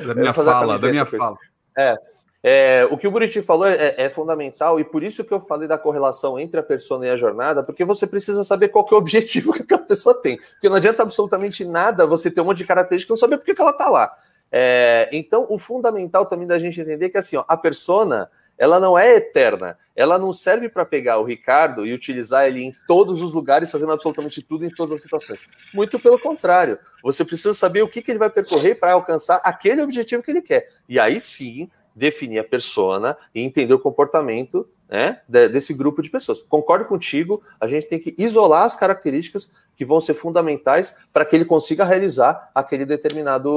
da 0.05 0.15
minha 0.15 0.33
fala, 0.33 0.79
da 0.79 0.87
minha 0.87 1.05
fala. 1.05 1.37
É, 1.77 1.95
é, 2.43 2.87
o 2.91 2.97
que 2.97 3.07
o 3.07 3.11
Buriti 3.11 3.41
falou 3.41 3.65
é, 3.65 3.73
é, 3.73 4.05
é, 4.05 4.09
fundamental 4.09 4.79
e 4.79 4.85
por 4.85 5.03
isso 5.03 5.25
que 5.25 5.33
eu 5.33 5.41
falei 5.41 5.67
da 5.67 5.77
correlação 5.77 6.39
entre 6.39 6.59
a 6.59 6.63
persona 6.63 7.07
e 7.07 7.09
a 7.09 7.15
jornada, 7.15 7.63
porque 7.63 7.83
você 7.83 8.05
precisa 8.05 8.43
saber 8.43 8.69
qual 8.69 8.87
é 8.91 8.93
o 8.93 8.97
objetivo 8.97 9.51
que 9.53 9.63
aquela 9.63 9.83
pessoa 9.83 10.13
tem. 10.21 10.37
Porque 10.37 10.69
não 10.69 10.75
adianta 10.75 11.03
absolutamente 11.03 11.65
nada 11.65 12.05
você 12.05 12.29
ter 12.29 12.41
um 12.41 12.45
monte 12.45 12.59
de 12.59 12.65
características 12.65 13.09
e 13.09 13.13
não 13.13 13.17
saber 13.17 13.37
por 13.37 13.45
que 13.53 13.61
ela 13.61 13.71
está 13.71 13.89
lá. 13.89 14.11
É, 14.51 15.09
então, 15.11 15.45
o 15.49 15.59
fundamental 15.59 16.25
também 16.25 16.47
da 16.47 16.57
gente 16.57 16.79
entender 16.79 17.07
é 17.07 17.09
que 17.09 17.17
assim, 17.17 17.35
ó, 17.35 17.43
a 17.47 17.57
persona 17.57 18.29
ela 18.57 18.79
não 18.79 18.97
é 18.97 19.15
eterna. 19.17 19.77
Ela 19.95 20.17
não 20.17 20.33
serve 20.33 20.67
para 20.67 20.85
pegar 20.85 21.19
o 21.19 21.23
Ricardo 21.23 21.85
e 21.85 21.93
utilizar 21.93 22.47
ele 22.47 22.63
em 22.63 22.73
todos 22.87 23.21
os 23.21 23.33
lugares, 23.33 23.69
fazendo 23.69 23.91
absolutamente 23.91 24.41
tudo 24.41 24.65
em 24.65 24.69
todas 24.69 24.93
as 24.93 25.01
situações. 25.01 25.47
Muito 25.73 25.99
pelo 25.99 26.19
contrário. 26.19 26.79
Você 27.03 27.23
precisa 27.23 27.53
saber 27.53 27.83
o 27.83 27.87
que, 27.87 28.01
que 28.01 28.11
ele 28.11 28.19
vai 28.19 28.29
percorrer 28.29 28.75
para 28.75 28.93
alcançar 28.93 29.39
aquele 29.43 29.81
objetivo 29.81 30.23
que 30.23 30.31
ele 30.31 30.41
quer. 30.41 30.67
E 30.89 30.99
aí 30.99 31.19
sim, 31.19 31.69
definir 31.97 32.39
a 32.39 32.43
persona 32.43 33.17
e 33.33 33.41
entender 33.41 33.73
o 33.73 33.79
comportamento 33.79 34.67
né, 34.87 35.19
desse 35.27 35.73
grupo 35.73 36.01
de 36.01 36.09
pessoas. 36.09 36.43
Concordo 36.43 36.85
contigo, 36.85 37.41
a 37.59 37.67
gente 37.67 37.87
tem 37.87 37.99
que 37.99 38.15
isolar 38.17 38.63
as 38.63 38.75
características 38.75 39.67
que 39.75 39.83
vão 39.83 39.99
ser 39.99 40.13
fundamentais 40.13 40.99
para 41.11 41.25
que 41.25 41.35
ele 41.35 41.43
consiga 41.43 41.83
realizar 41.83 42.51
aquele 42.53 42.85
determinado 42.85 43.49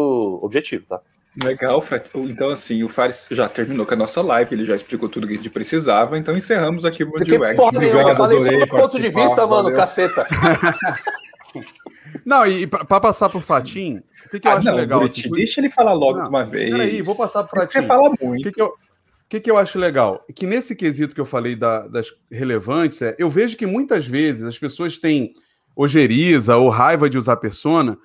objetivo, 0.42 0.86
tá? 0.88 1.00
Legal, 1.44 1.80
Fred. 1.80 2.06
Então, 2.14 2.48
assim, 2.48 2.82
o 2.82 2.88
Fares 2.88 3.26
já 3.30 3.48
terminou 3.48 3.86
com 3.86 3.94
a 3.94 3.96
nossa 3.96 4.20
live, 4.20 4.52
ele 4.52 4.64
já 4.64 4.74
explicou 4.74 5.08
tudo 5.08 5.28
que 5.28 5.34
a 5.34 5.36
gente 5.36 5.50
precisava, 5.50 6.18
então 6.18 6.36
encerramos 6.36 6.84
aqui 6.84 7.04
o 7.04 7.12
porra 7.12 7.24
eu 7.28 8.16
falei 8.16 8.40
só 8.40 8.58
do 8.58 8.66
ponto 8.66 9.00
de 9.00 9.08
vista, 9.10 9.46
mano, 9.46 9.72
caceta. 9.72 10.26
Não, 12.24 12.46
e 12.46 12.66
para 12.66 13.00
passar 13.00 13.28
pro 13.28 13.40
Fatim, 13.40 14.02
o 14.26 14.30
que, 14.30 14.40
que 14.40 14.48
eu 14.48 14.52
ah, 14.52 14.56
acho 14.56 14.66
não, 14.66 14.74
legal? 14.74 15.02
assim, 15.02 15.30
deixa 15.30 15.60
ele 15.60 15.70
falar 15.70 15.92
logo 15.92 16.18
não, 16.18 16.24
de 16.24 16.28
uma 16.30 16.44
vez. 16.44 16.70
Peraí, 16.70 17.02
vou 17.02 17.16
passar 17.16 17.44
pro 17.44 17.60
Fatim. 17.60 17.72
Você 17.72 17.82
fala 17.82 18.12
muito. 18.20 18.40
O 18.40 18.42
que, 18.42 18.52
que, 18.52 18.62
eu, 18.62 18.66
o 18.66 19.28
que, 19.28 19.40
que 19.40 19.50
eu 19.50 19.56
acho 19.56 19.78
legal? 19.78 20.24
Que 20.34 20.46
nesse 20.46 20.74
quesito 20.74 21.14
que 21.14 21.20
eu 21.20 21.24
falei 21.24 21.56
da, 21.56 21.86
das 21.86 22.08
relevantes, 22.30 23.00
é, 23.02 23.14
eu 23.18 23.28
vejo 23.28 23.56
que 23.56 23.66
muitas 23.66 24.06
vezes 24.06 24.42
as 24.42 24.58
pessoas 24.58 24.98
têm 24.98 25.34
ojeriza 25.74 26.56
ou 26.56 26.68
raiva 26.68 27.08
de 27.08 27.16
usar 27.16 27.36
persona, 27.36 27.96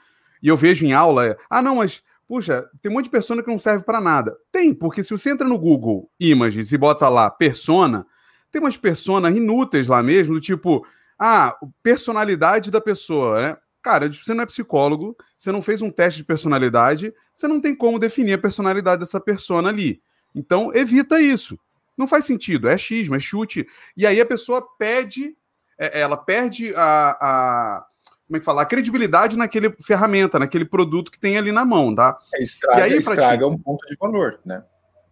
e 0.41 0.47
eu 0.47 0.55
vejo 0.55 0.85
em 0.85 0.93
aula, 0.93 1.25
é, 1.25 1.37
ah, 1.49 1.61
não, 1.61 1.77
mas, 1.77 2.03
puxa, 2.27 2.63
tem 2.81 2.91
um 2.91 2.95
monte 2.95 3.05
de 3.05 3.11
persona 3.11 3.41
que 3.41 3.49
não 3.49 3.59
serve 3.59 3.83
para 3.83 3.99
nada. 3.99 4.35
Tem, 4.51 4.73
porque 4.73 5.03
se 5.03 5.11
você 5.11 5.31
entra 5.31 5.47
no 5.47 5.57
Google 5.57 6.09
Images 6.19 6.71
e 6.71 6.77
bota 6.77 7.09
lá 7.09 7.29
persona, 7.29 8.05
tem 8.51 8.61
umas 8.61 8.77
personas 8.77 9.35
inúteis 9.35 9.87
lá 9.87 10.01
mesmo, 10.01 10.35
do 10.35 10.39
tipo, 10.39 10.85
ah, 11.19 11.55
personalidade 11.81 12.71
da 12.71 12.79
pessoa, 12.79 13.41
né? 13.41 13.57
Cara, 13.85 14.11
você 14.11 14.33
não 14.33 14.41
é 14.41 14.47
psicólogo, 14.47 15.15
você 15.37 15.51
não 15.51 15.61
fez 15.61 15.79
um 15.79 15.91
teste 15.91 16.17
de 16.17 16.23
personalidade, 16.25 17.13
você 17.35 17.47
não 17.47 17.61
tem 17.61 17.75
como 17.75 17.99
definir 17.99 18.33
a 18.33 18.37
personalidade 18.39 19.01
dessa 19.01 19.19
persona 19.19 19.69
ali. 19.69 20.01
Então, 20.33 20.71
evita 20.73 21.21
isso. 21.21 21.55
Não 21.95 22.07
faz 22.07 22.25
sentido, 22.25 22.67
é 22.67 22.75
xismo, 22.79 23.15
é 23.15 23.19
chute. 23.19 23.67
E 23.95 24.07
aí 24.07 24.19
a 24.19 24.25
pessoa 24.25 24.67
pede, 24.79 25.37
é, 25.77 26.01
ela 26.01 26.17
perde 26.17 26.73
a, 26.75 27.17
a 27.21 27.85
como 28.25 28.37
é 28.37 28.39
que 28.39 28.45
fala, 28.45 28.63
a 28.63 28.65
credibilidade 28.65 29.37
naquele 29.37 29.69
ferramenta, 29.79 30.39
naquele 30.39 30.65
produto 30.65 31.11
que 31.11 31.19
tem 31.19 31.37
ali 31.37 31.51
na 31.51 31.63
mão, 31.63 31.93
tá? 31.93 32.17
É, 32.33 32.41
estraga, 32.41 32.79
E 32.79 32.83
aí, 32.93 32.97
estraga 32.97 33.21
Pratinho? 33.37 33.49
um 33.49 33.57
ponto 33.59 33.85
de 33.85 33.95
valor, 33.97 34.39
né? 34.43 34.63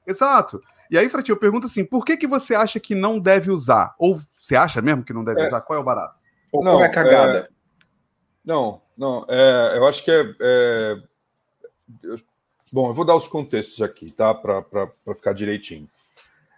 Exato. 0.07 0.59
E 0.89 0.97
aí, 0.97 1.07
Fratinho, 1.09 1.33
eu 1.35 1.39
pergunto 1.39 1.67
assim, 1.67 1.85
por 1.85 2.03
que, 2.03 2.17
que 2.17 2.25
você 2.25 2.55
acha 2.55 2.79
que 2.79 2.95
não 2.95 3.19
deve 3.19 3.51
usar? 3.51 3.93
Ou 3.99 4.19
você 4.41 4.55
acha 4.55 4.81
mesmo 4.81 5.03
que 5.03 5.13
não 5.13 5.23
deve 5.23 5.41
É. 5.41 5.45
usar? 5.45 5.61
Qual 5.61 5.77
é 5.77 5.79
o 5.79 5.85
barato? 5.85 6.15
Ou 6.51 6.63
Não, 6.63 6.71
qual 6.71 6.83
é 6.83 6.87
a 6.87 6.91
cagada? 6.91 7.52
Não, 8.43 8.81
não. 8.97 9.25
é, 9.29 9.77
eu 9.77 9.85
acho 9.87 10.03
que 10.03 10.11
é, 10.11 10.35
é- 10.41 10.97
Bom, 12.71 12.89
eu 12.89 12.93
vou 12.93 13.05
dar 13.05 13.15
os 13.15 13.27
contextos 13.27 13.83
aqui, 13.83 14.09
tá? 14.09 14.33
Para 14.33 14.89
ficar 15.15 15.33
direitinho. 15.33 15.87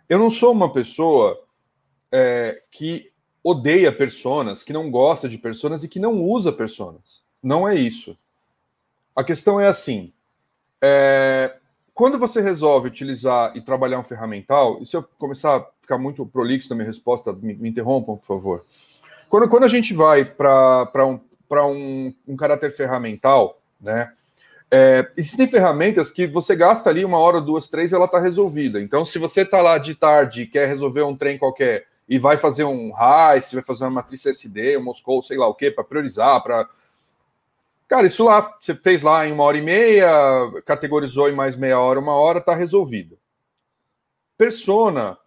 Eu 0.07 0.17
não 0.17 0.29
sou 0.29 0.53
uma 0.53 0.71
pessoa 0.71 1.37
é, 2.09 2.61
que 2.71 3.11
odeia 3.43 3.91
personas, 3.91 4.63
que 4.63 4.71
não 4.71 4.89
gosta 4.89 5.27
de 5.27 5.37
personas 5.37 5.83
e 5.83 5.89
que 5.89 5.99
não 5.99 6.21
usa 6.21 6.53
personas. 6.53 7.21
Não 7.43 7.67
é 7.67 7.75
isso. 7.75 8.17
A 9.13 9.25
questão 9.25 9.59
é 9.59 9.67
assim: 9.67 10.13
é, 10.81 11.57
quando 11.93 12.17
você 12.17 12.41
resolve 12.41 12.87
utilizar 12.87 13.55
e 13.55 13.61
trabalhar 13.61 13.99
um 13.99 14.03
ferramental, 14.03 14.81
e 14.81 14.85
se 14.85 14.95
eu 14.95 15.03
começar 15.17 15.57
a 15.57 15.65
ficar 15.81 15.97
muito 15.97 16.25
prolixo 16.25 16.69
na 16.69 16.75
minha 16.77 16.87
resposta, 16.87 17.33
me, 17.33 17.55
me 17.55 17.67
interrompam, 17.69 18.15
por 18.15 18.25
favor. 18.25 18.65
Quando, 19.29 19.49
quando 19.49 19.63
a 19.65 19.67
gente 19.67 19.93
vai 19.93 20.23
para 20.23 21.05
um, 21.05 21.19
pra 21.47 21.65
um, 21.65 22.13
um 22.27 22.35
caráter 22.35 22.71
ferramental, 22.71 23.61
né? 23.79 24.11
é, 24.71 25.09
existem 25.15 25.47
ferramentas 25.47 26.09
que 26.11 26.25
você 26.25 26.55
gasta 26.55 26.89
ali 26.89 27.05
uma 27.05 27.17
hora, 27.17 27.39
duas, 27.39 27.67
três, 27.67 27.93
ela 27.93 28.05
está 28.05 28.19
resolvida. 28.19 28.81
Então, 28.81 29.05
se 29.05 29.19
você 29.19 29.41
está 29.41 29.61
lá 29.61 29.77
de 29.77 29.95
tarde 29.95 30.41
e 30.41 30.47
quer 30.47 30.67
resolver 30.67 31.03
um 31.03 31.15
trem 31.15 31.37
qualquer 31.37 31.85
e 32.09 32.19
vai 32.19 32.37
fazer 32.37 32.63
um 32.63 32.91
RICE, 32.91 33.55
vai 33.55 33.63
fazer 33.63 33.85
uma 33.85 33.91
matriz 33.91 34.25
SD, 34.25 34.77
um 34.77 34.83
Moscou, 34.83 35.21
sei 35.21 35.37
lá 35.37 35.47
o 35.47 35.55
quê, 35.55 35.71
para 35.71 35.83
priorizar, 35.83 36.41
para. 36.43 36.67
Cara, 37.87 38.07
isso 38.07 38.25
lá, 38.25 38.53
você 38.59 38.73
fez 38.75 39.01
lá 39.01 39.27
em 39.27 39.31
uma 39.31 39.43
hora 39.43 39.57
e 39.57 39.61
meia, 39.61 40.09
categorizou 40.65 41.29
em 41.29 41.35
mais 41.35 41.55
meia 41.55 41.79
hora, 41.79 41.99
uma 41.99 42.13
hora, 42.13 42.39
está 42.39 42.55
resolvido. 42.55 43.17
Persona 44.37 45.17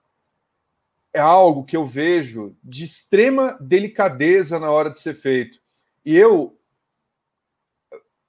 é 1.13 1.21
algo 1.21 1.65
que 1.65 1.77
eu 1.77 1.87
vejo 1.87 2.55
de 2.63 2.85
extrema 2.85 3.57
delicadeza 3.61 4.59
na 4.59 4.71
hora 4.71 4.91
de 4.91 4.99
ser 5.01 5.15
feito. 5.15 5.61
E 6.09 6.17
eu, 6.17 6.57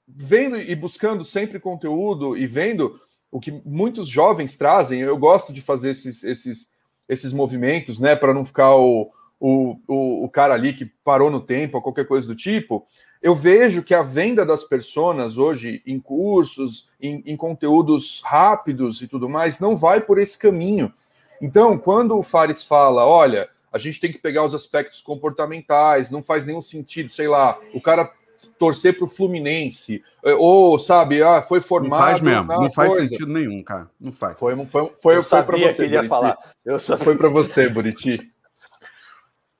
vendo 0.05 0.59
e 0.59 0.75
buscando 0.75 1.23
sempre 1.23 1.61
conteúdo 1.61 2.35
e 2.35 2.45
vendo 2.45 2.99
o 3.31 3.39
que 3.39 3.53
muitos 3.65 4.09
jovens 4.09 4.57
trazem, 4.57 4.99
eu 4.99 5.17
gosto 5.17 5.53
de 5.53 5.61
fazer 5.61 5.91
esses, 5.91 6.21
esses, 6.25 6.69
esses 7.07 7.31
movimentos, 7.31 7.97
né, 7.97 8.17
para 8.17 8.33
não 8.33 8.43
ficar 8.43 8.75
o, 8.75 9.09
o, 9.39 9.79
o, 9.87 10.25
o 10.25 10.29
cara 10.29 10.55
ali 10.55 10.73
que 10.73 10.91
parou 11.05 11.31
no 11.31 11.39
tempo 11.39 11.77
ou 11.77 11.81
qualquer 11.81 12.05
coisa 12.05 12.27
do 12.27 12.35
tipo. 12.35 12.85
Eu 13.21 13.33
vejo 13.33 13.81
que 13.81 13.93
a 13.93 14.03
venda 14.03 14.45
das 14.45 14.65
personas 14.65 15.37
hoje 15.37 15.81
em 15.85 16.01
cursos, 16.01 16.89
em, 16.99 17.23
em 17.25 17.37
conteúdos 17.37 18.21
rápidos 18.25 19.01
e 19.01 19.07
tudo 19.07 19.29
mais, 19.29 19.57
não 19.57 19.77
vai 19.77 20.01
por 20.01 20.19
esse 20.19 20.37
caminho. 20.37 20.93
Então, 21.41 21.77
quando 21.77 22.17
o 22.17 22.23
Fares 22.23 22.61
fala, 22.61 23.07
olha, 23.07 23.49
a 23.71 23.77
gente 23.77 23.99
tem 23.99 24.11
que 24.11 24.17
pegar 24.19 24.43
os 24.45 24.53
aspectos 24.55 25.01
comportamentais, 25.01 26.09
não 26.09 26.21
faz 26.23 26.45
nenhum 26.45 26.61
sentido, 26.61 27.09
sei 27.09 27.27
lá, 27.27 27.59
o 27.73 27.81
cara 27.81 28.11
torcer 28.57 28.95
para 28.97 29.05
o 29.05 29.09
Fluminense, 29.09 30.01
eh, 30.23 30.33
ou, 30.33 30.77
sabe, 30.79 31.21
ah, 31.23 31.41
foi 31.41 31.59
Não 31.59 31.65
formado. 31.67 31.99
faz 32.01 32.21
mesmo, 32.21 32.43
não 32.47 32.71
faz 32.71 32.93
coisa. 32.93 33.07
sentido 33.07 33.31
nenhum, 33.31 33.63
cara. 33.63 33.89
Não 33.99 34.11
faz. 34.11 34.37
Foi, 34.37 34.55
foi, 34.55 34.65
foi, 34.67 34.93
foi, 34.99 35.15
eu 35.17 35.23
foi 35.23 35.43
para 35.43 35.57
sabia 35.57 35.67
você. 35.67 35.75
que 35.75 35.81
ele 35.83 35.93
ia 35.93 35.99
Buriti. 35.99 36.09
falar. 36.09 36.37
Eu 36.65 36.79
sabia. 36.79 37.05
Foi 37.05 37.17
para 37.17 37.29
você, 37.29 37.69
Buriti. 37.69 38.31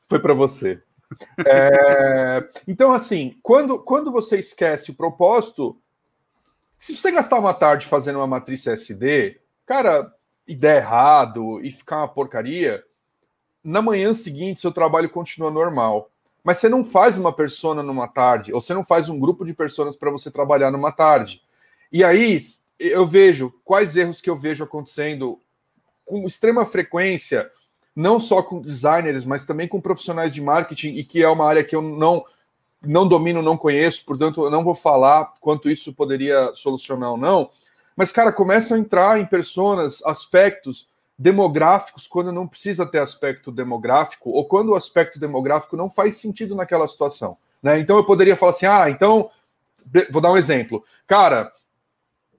Foi 0.08 0.20
para 0.20 0.34
você. 0.34 0.82
É, 1.46 2.48
Então, 2.68 2.94
assim, 2.94 3.38
quando, 3.42 3.80
quando 3.80 4.12
você 4.12 4.38
esquece 4.40 4.92
o 4.92 4.96
propósito, 4.96 5.78
se 6.78 6.96
você 6.96 7.12
gastar 7.12 7.40
uma 7.40 7.54
tarde 7.54 7.86
fazendo 7.86 8.18
uma 8.18 8.28
matriz 8.28 8.66
SD, 8.66 9.40
cara, 9.66 10.12
e 10.48 10.56
der 10.56 10.78
errado 10.78 11.60
e 11.64 11.72
ficar 11.72 11.98
uma 11.98 12.08
porcaria, 12.08 12.84
na 13.70 13.82
manhã 13.82 14.14
seguinte 14.14 14.62
seu 14.62 14.72
trabalho 14.72 15.10
continua 15.10 15.52
normal. 15.52 16.10
Mas 16.44 16.58
você 16.58 16.68
não 16.68 16.84
faz 16.84 17.18
uma 17.18 17.32
persona 17.32 17.84
numa 17.84 18.08
tarde, 18.08 18.52
ou 18.52 18.62
você 18.62 18.74
não 18.74 18.84
faz 18.84 19.10
um 19.10 19.20
grupo 19.20 19.46
de 19.46 19.54
personas 19.54 19.96
para 19.96 20.10
você 20.10 20.32
trabalhar 20.32 20.72
numa 20.72 20.92
tarde. 20.92 21.42
E 21.92 22.04
aí 22.04 22.42
eu 22.80 23.06
vejo 23.06 23.54
quais 23.64 23.96
erros 23.96 24.22
que 24.22 24.30
eu 24.30 24.38
vejo 24.38 24.64
acontecendo 24.64 25.40
com 26.06 26.26
extrema 26.26 26.66
frequência, 26.66 27.52
não 27.96 28.20
só 28.20 28.42
com 28.42 28.62
designers, 28.62 29.24
mas 29.24 29.46
também 29.46 29.68
com 29.68 29.82
profissionais 29.82 30.32
de 30.32 30.42
marketing, 30.42 30.94
e 30.96 31.04
que 31.04 31.22
é 31.22 31.30
uma 31.30 31.46
área 31.46 31.64
que 31.64 31.76
eu 31.76 31.82
não, 31.82 32.26
não 32.82 33.08
domino, 33.08 33.42
não 33.42 33.58
conheço, 33.58 34.04
portanto, 34.06 34.44
eu 34.44 34.50
não 34.50 34.64
vou 34.64 34.74
falar 34.74 35.34
quanto 35.40 35.70
isso 35.70 35.94
poderia 35.94 36.52
solucionar 36.56 37.12
ou 37.12 37.18
não. 37.18 37.52
Mas, 37.96 38.12
cara, 38.12 38.32
começam 38.32 38.76
a 38.78 38.80
entrar 38.80 39.20
em 39.20 39.26
personas, 39.26 40.02
aspectos 40.06 40.88
demográficos, 41.20 42.08
quando 42.08 42.32
não 42.32 42.48
precisa 42.48 42.86
ter 42.86 43.00
aspecto 43.00 43.52
demográfico, 43.52 44.30
ou 44.30 44.48
quando 44.48 44.70
o 44.70 44.76
aspecto 44.76 45.20
demográfico 45.20 45.76
não 45.76 45.90
faz 45.90 46.16
sentido 46.16 46.56
naquela 46.56 46.88
situação. 46.88 47.38
Né? 47.62 47.78
Então 47.78 47.98
eu 47.98 48.06
poderia 48.06 48.38
falar 48.38 48.54
assim: 48.54 48.66
ah, 48.66 48.90
então, 48.90 49.30
vou 50.10 50.22
dar 50.22 50.32
um 50.32 50.38
exemplo. 50.38 50.82
Cara, 51.06 51.52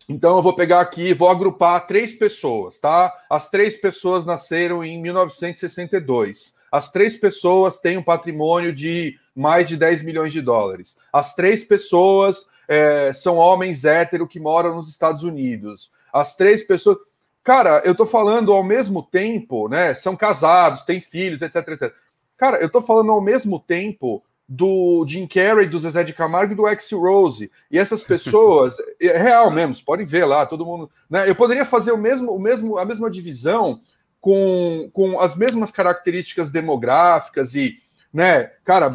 então 0.08 0.38
eu 0.38 0.42
vou 0.42 0.56
pegar 0.56 0.80
aqui, 0.80 1.12
vou 1.12 1.28
agrupar 1.28 1.86
três 1.86 2.14
pessoas, 2.14 2.80
tá? 2.80 3.12
As 3.28 3.50
três 3.50 3.76
pessoas 3.76 4.24
nasceram 4.24 4.82
em 4.82 5.00
1962. 5.00 6.56
As 6.72 6.90
três 6.90 7.16
pessoas 7.18 7.78
têm 7.78 7.98
um 7.98 8.02
patrimônio 8.02 8.72
de 8.72 9.18
mais 9.34 9.68
de 9.68 9.76
10 9.76 10.02
milhões 10.02 10.32
de 10.32 10.40
dólares. 10.40 10.96
As 11.12 11.34
três 11.34 11.64
pessoas 11.64 12.46
é, 12.66 13.12
são 13.12 13.36
homens 13.36 13.84
hétero 13.84 14.26
que 14.26 14.40
moram 14.40 14.76
nos 14.76 14.88
Estados 14.88 15.22
Unidos. 15.22 15.90
As 16.12 16.34
três 16.34 16.64
pessoas. 16.64 16.96
Cara, 17.42 17.82
eu 17.84 17.94
tô 17.94 18.04
falando 18.06 18.52
ao 18.52 18.62
mesmo 18.62 19.02
tempo, 19.02 19.68
né? 19.68 19.94
São 19.94 20.14
casados, 20.16 20.84
têm 20.84 21.00
filhos, 21.00 21.42
etc, 21.42 21.56
etc. 21.68 21.94
Cara, 22.36 22.58
eu 22.58 22.68
tô 22.68 22.82
falando 22.82 23.12
ao 23.12 23.20
mesmo 23.20 23.58
tempo 23.58 24.22
do 24.52 25.04
Jim 25.06 25.28
Carrey, 25.28 25.66
do 25.66 25.78
Zezé 25.78 26.02
de 26.02 26.12
Camargo 26.12 26.52
e 26.52 26.56
do 26.56 26.66
X 26.66 26.90
Rose. 26.90 27.50
E 27.70 27.78
essas 27.78 28.02
pessoas, 28.02 28.76
é 29.00 29.16
real 29.16 29.50
mesmo, 29.50 29.76
podem 29.84 30.04
ver 30.04 30.24
lá, 30.24 30.44
todo 30.44 30.66
mundo. 30.66 30.90
Né? 31.08 31.28
Eu 31.28 31.36
poderia 31.36 31.64
fazer 31.64 31.92
o 31.92 31.98
mesmo, 31.98 32.32
o 32.32 32.38
mesmo, 32.38 32.76
a 32.76 32.84
mesma 32.84 33.08
divisão 33.08 33.80
com, 34.20 34.90
com 34.92 35.20
as 35.20 35.36
mesmas 35.36 35.70
características 35.70 36.50
demográficas 36.50 37.54
e, 37.54 37.76
né, 38.12 38.50
cara, 38.64 38.90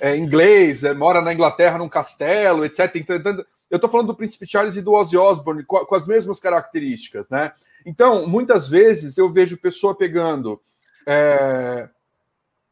é, 0.00 0.16
inglês, 0.16 0.82
é, 0.82 0.94
mora 0.94 1.20
na 1.20 1.32
Inglaterra 1.34 1.76
num 1.76 1.88
castelo, 1.88 2.64
etc. 2.64 2.90
Então, 2.96 3.44
eu 3.74 3.78
tô 3.78 3.88
falando 3.88 4.06
do 4.08 4.14
Príncipe 4.14 4.46
Charles 4.46 4.76
e 4.76 4.82
do 4.82 4.92
Ozzy 4.92 5.16
Osbourne 5.16 5.64
com, 5.64 5.84
com 5.84 5.94
as 5.94 6.06
mesmas 6.06 6.38
características, 6.38 7.28
né? 7.28 7.52
Então, 7.84 8.26
muitas 8.26 8.68
vezes 8.68 9.18
eu 9.18 9.30
vejo 9.30 9.56
pessoa 9.56 9.94
pegando. 9.94 10.60
é, 11.06 11.88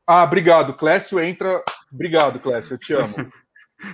Ah, 0.07 0.25
obrigado, 0.25 0.75
Clécio 0.75 1.21
entra. 1.21 1.63
Obrigado, 1.93 2.39
Clécio, 2.39 2.75
eu 2.75 2.79
te 2.79 2.93
amo. 2.93 3.15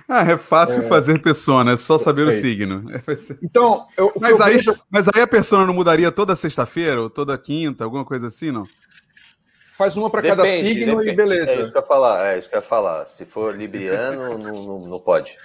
Ah, 0.07 0.21
é 0.21 0.37
fácil 0.37 0.83
fazer 0.83 1.19
persona, 1.19 1.71
é 1.71 1.75
só 1.75 1.97
saber 1.97 2.27
o 2.27 2.31
signo. 2.31 2.85
É, 2.93 3.01
Então, 3.41 3.87
eu, 3.97 4.13
Mas 4.21 4.39
aí, 4.39 4.57
vejo 4.57 4.79
mas 4.87 5.07
aí 5.07 5.19
a 5.19 5.25
persona 5.25 5.65
não 5.65 5.73
mudaria 5.73 6.11
toda 6.11 6.35
sexta-feira, 6.35 7.01
ou 7.01 7.09
toda 7.09 7.35
quinta, 7.39 7.85
alguma 7.85 8.05
coisa 8.05 8.27
assim, 8.27 8.51
não? 8.51 8.65
faz 9.79 9.95
uma 9.95 10.09
para 10.09 10.21
cada 10.21 10.45
signo 10.45 10.97
depende. 10.97 11.09
e 11.09 11.15
beleza. 11.15 11.51
É 11.51 11.61
isso 11.61 11.71
que 11.71 11.77
eu 11.77 11.81
ia 11.81 11.87
falar, 11.87 12.27
é 12.27 12.37
isso 12.37 12.49
que 12.49 12.55
eu 12.55 12.59
ia 12.59 12.65
falar. 12.65 13.07
Se 13.07 13.25
for 13.25 13.55
libriano, 13.55 14.37
não, 14.37 14.53
não, 14.53 14.79
não 14.81 14.99
pode. 14.99 15.37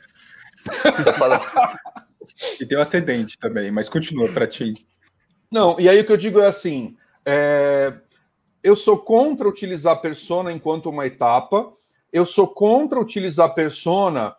E 2.58 2.64
tem 2.64 2.78
o 2.78 2.80
ascendente 2.80 3.38
também, 3.38 3.70
mas 3.70 3.88
continua 3.88 4.28
para 4.32 4.46
ti. 4.46 4.72
Não, 5.50 5.78
e 5.78 5.88
aí 5.88 6.00
o 6.00 6.04
que 6.04 6.12
eu 6.12 6.16
digo 6.16 6.40
é 6.40 6.46
assim: 6.46 6.96
é, 7.24 7.92
eu 8.62 8.74
sou 8.74 8.98
contra 8.98 9.48
utilizar 9.48 10.00
persona 10.00 10.50
enquanto 10.52 10.88
uma 10.88 11.06
etapa, 11.06 11.72
eu 12.12 12.24
sou 12.24 12.48
contra 12.48 12.98
utilizar 12.98 13.54
persona 13.54 14.34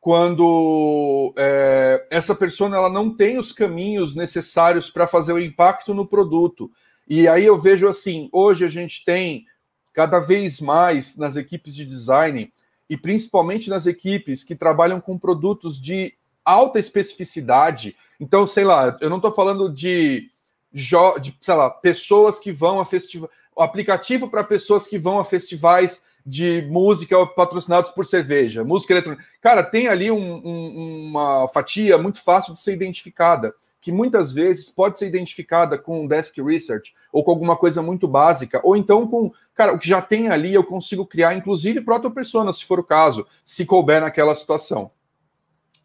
quando 0.00 1.32
é, 1.36 2.06
essa 2.10 2.34
persona 2.34 2.76
ela 2.76 2.88
não 2.88 3.14
tem 3.14 3.38
os 3.38 3.52
caminhos 3.52 4.14
necessários 4.14 4.90
para 4.90 5.06
fazer 5.06 5.32
o 5.32 5.40
impacto 5.40 5.94
no 5.94 6.06
produto. 6.06 6.70
E 7.06 7.26
aí 7.28 7.44
eu 7.44 7.58
vejo 7.58 7.88
assim: 7.88 8.28
hoje 8.32 8.64
a 8.64 8.68
gente 8.68 9.04
tem 9.04 9.46
cada 9.92 10.20
vez 10.20 10.60
mais 10.60 11.16
nas 11.16 11.36
equipes 11.36 11.74
de 11.74 11.84
design 11.84 12.52
e 12.88 12.96
principalmente 12.96 13.68
nas 13.68 13.86
equipes 13.86 14.42
que 14.44 14.54
trabalham 14.54 15.00
com 15.00 15.18
produtos 15.18 15.80
de 15.80 16.14
alta 16.44 16.78
especificidade. 16.78 17.94
Então, 18.18 18.46
sei 18.46 18.64
lá, 18.64 18.96
eu 19.00 19.10
não 19.10 19.16
estou 19.16 19.32
falando 19.32 19.72
de, 19.72 20.30
de, 20.72 21.36
sei 21.42 21.54
lá, 21.54 21.68
pessoas 21.68 22.38
que 22.38 22.50
vão 22.50 22.80
a 22.80 22.86
festivais, 22.86 23.30
aplicativo 23.56 24.28
para 24.28 24.42
pessoas 24.42 24.86
que 24.86 24.98
vão 24.98 25.18
a 25.18 25.24
festivais 25.24 26.02
de 26.24 26.62
música 26.70 27.26
patrocinados 27.26 27.90
por 27.90 28.04
cerveja, 28.04 28.64
música 28.64 28.92
eletrônica. 28.92 29.24
Cara, 29.40 29.62
tem 29.62 29.88
ali 29.88 30.10
um, 30.10 30.36
um, 30.44 31.08
uma 31.08 31.48
fatia 31.48 31.96
muito 31.98 32.22
fácil 32.22 32.54
de 32.54 32.60
ser 32.60 32.72
identificada, 32.72 33.54
que 33.80 33.92
muitas 33.92 34.32
vezes 34.32 34.68
pode 34.68 34.98
ser 34.98 35.06
identificada 35.06 35.78
com 35.78 36.06
desk 36.06 36.40
research 36.42 36.94
ou 37.12 37.22
com 37.22 37.30
alguma 37.30 37.56
coisa 37.56 37.80
muito 37.80 38.08
básica, 38.08 38.60
ou 38.64 38.76
então 38.76 39.06
com, 39.06 39.32
cara, 39.54 39.72
o 39.72 39.78
que 39.78 39.88
já 39.88 40.02
tem 40.02 40.28
ali 40.28 40.52
eu 40.52 40.64
consigo 40.64 41.06
criar, 41.06 41.34
inclusive 41.34 41.80
proto-persona, 41.80 42.52
se 42.52 42.64
for 42.64 42.80
o 42.80 42.84
caso, 42.84 43.26
se 43.44 43.64
couber 43.64 44.00
naquela 44.00 44.34
situação. 44.34 44.90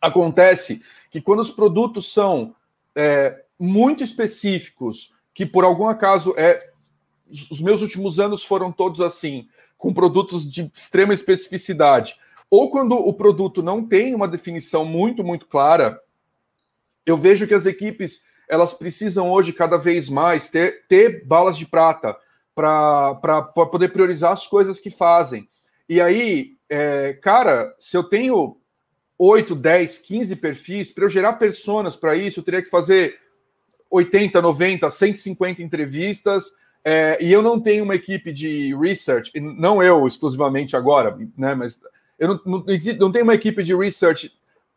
Acontece 0.01 0.81
que 1.09 1.21
quando 1.21 1.39
os 1.39 1.51
produtos 1.51 2.11
são 2.11 2.55
é, 2.95 3.43
muito 3.59 4.03
específicos, 4.03 5.13
que 5.33 5.45
por 5.45 5.63
algum 5.63 5.87
acaso 5.87 6.33
é 6.37 6.71
os 7.49 7.61
meus 7.61 7.81
últimos 7.81 8.19
anos 8.19 8.43
foram 8.43 8.71
todos 8.71 9.01
assim, 9.01 9.47
com 9.77 9.93
produtos 9.93 10.49
de 10.49 10.69
extrema 10.73 11.13
especificidade, 11.13 12.15
ou 12.49 12.69
quando 12.69 12.93
o 12.93 13.13
produto 13.13 13.63
não 13.63 13.83
tem 13.83 14.13
uma 14.13 14.27
definição 14.27 14.85
muito, 14.85 15.23
muito 15.23 15.47
clara, 15.47 15.99
eu 17.05 17.17
vejo 17.17 17.47
que 17.47 17.53
as 17.53 17.65
equipes 17.65 18.21
elas 18.47 18.73
precisam 18.73 19.31
hoje 19.31 19.53
cada 19.53 19.77
vez 19.77 20.09
mais 20.09 20.49
ter, 20.49 20.85
ter 20.87 21.25
balas 21.25 21.57
de 21.57 21.65
prata 21.65 22.15
para 22.53 23.41
poder 23.71 23.89
priorizar 23.89 24.31
as 24.31 24.45
coisas 24.45 24.79
que 24.79 24.89
fazem. 24.89 25.47
E 25.87 25.99
aí, 25.99 26.51
é, 26.69 27.13
cara, 27.13 27.73
se 27.79 27.97
eu 27.97 28.03
tenho 28.03 28.57
8, 29.17 29.55
10, 29.55 29.99
15 29.99 30.35
perfis, 30.35 30.91
para 30.91 31.05
eu 31.05 31.09
gerar 31.09 31.33
personas 31.33 31.95
para 31.95 32.15
isso, 32.15 32.39
eu 32.39 32.43
teria 32.43 32.61
que 32.61 32.69
fazer 32.69 33.17
80, 33.89 34.41
90, 34.41 34.89
150 34.89 35.61
entrevistas, 35.61 36.51
é, 36.83 37.17
e 37.21 37.31
eu 37.31 37.41
não 37.41 37.59
tenho 37.59 37.83
uma 37.83 37.95
equipe 37.95 38.31
de 38.31 38.75
research, 38.75 39.31
não 39.39 39.81
eu 39.81 40.05
exclusivamente 40.05 40.75
agora, 40.75 41.17
né? 41.37 41.55
Mas 41.55 41.79
eu 42.19 42.27
não, 42.27 42.41
não, 42.45 42.65
não 42.99 43.11
tenho 43.11 43.23
uma 43.23 43.35
equipe 43.35 43.63
de 43.63 43.75
research 43.75 44.31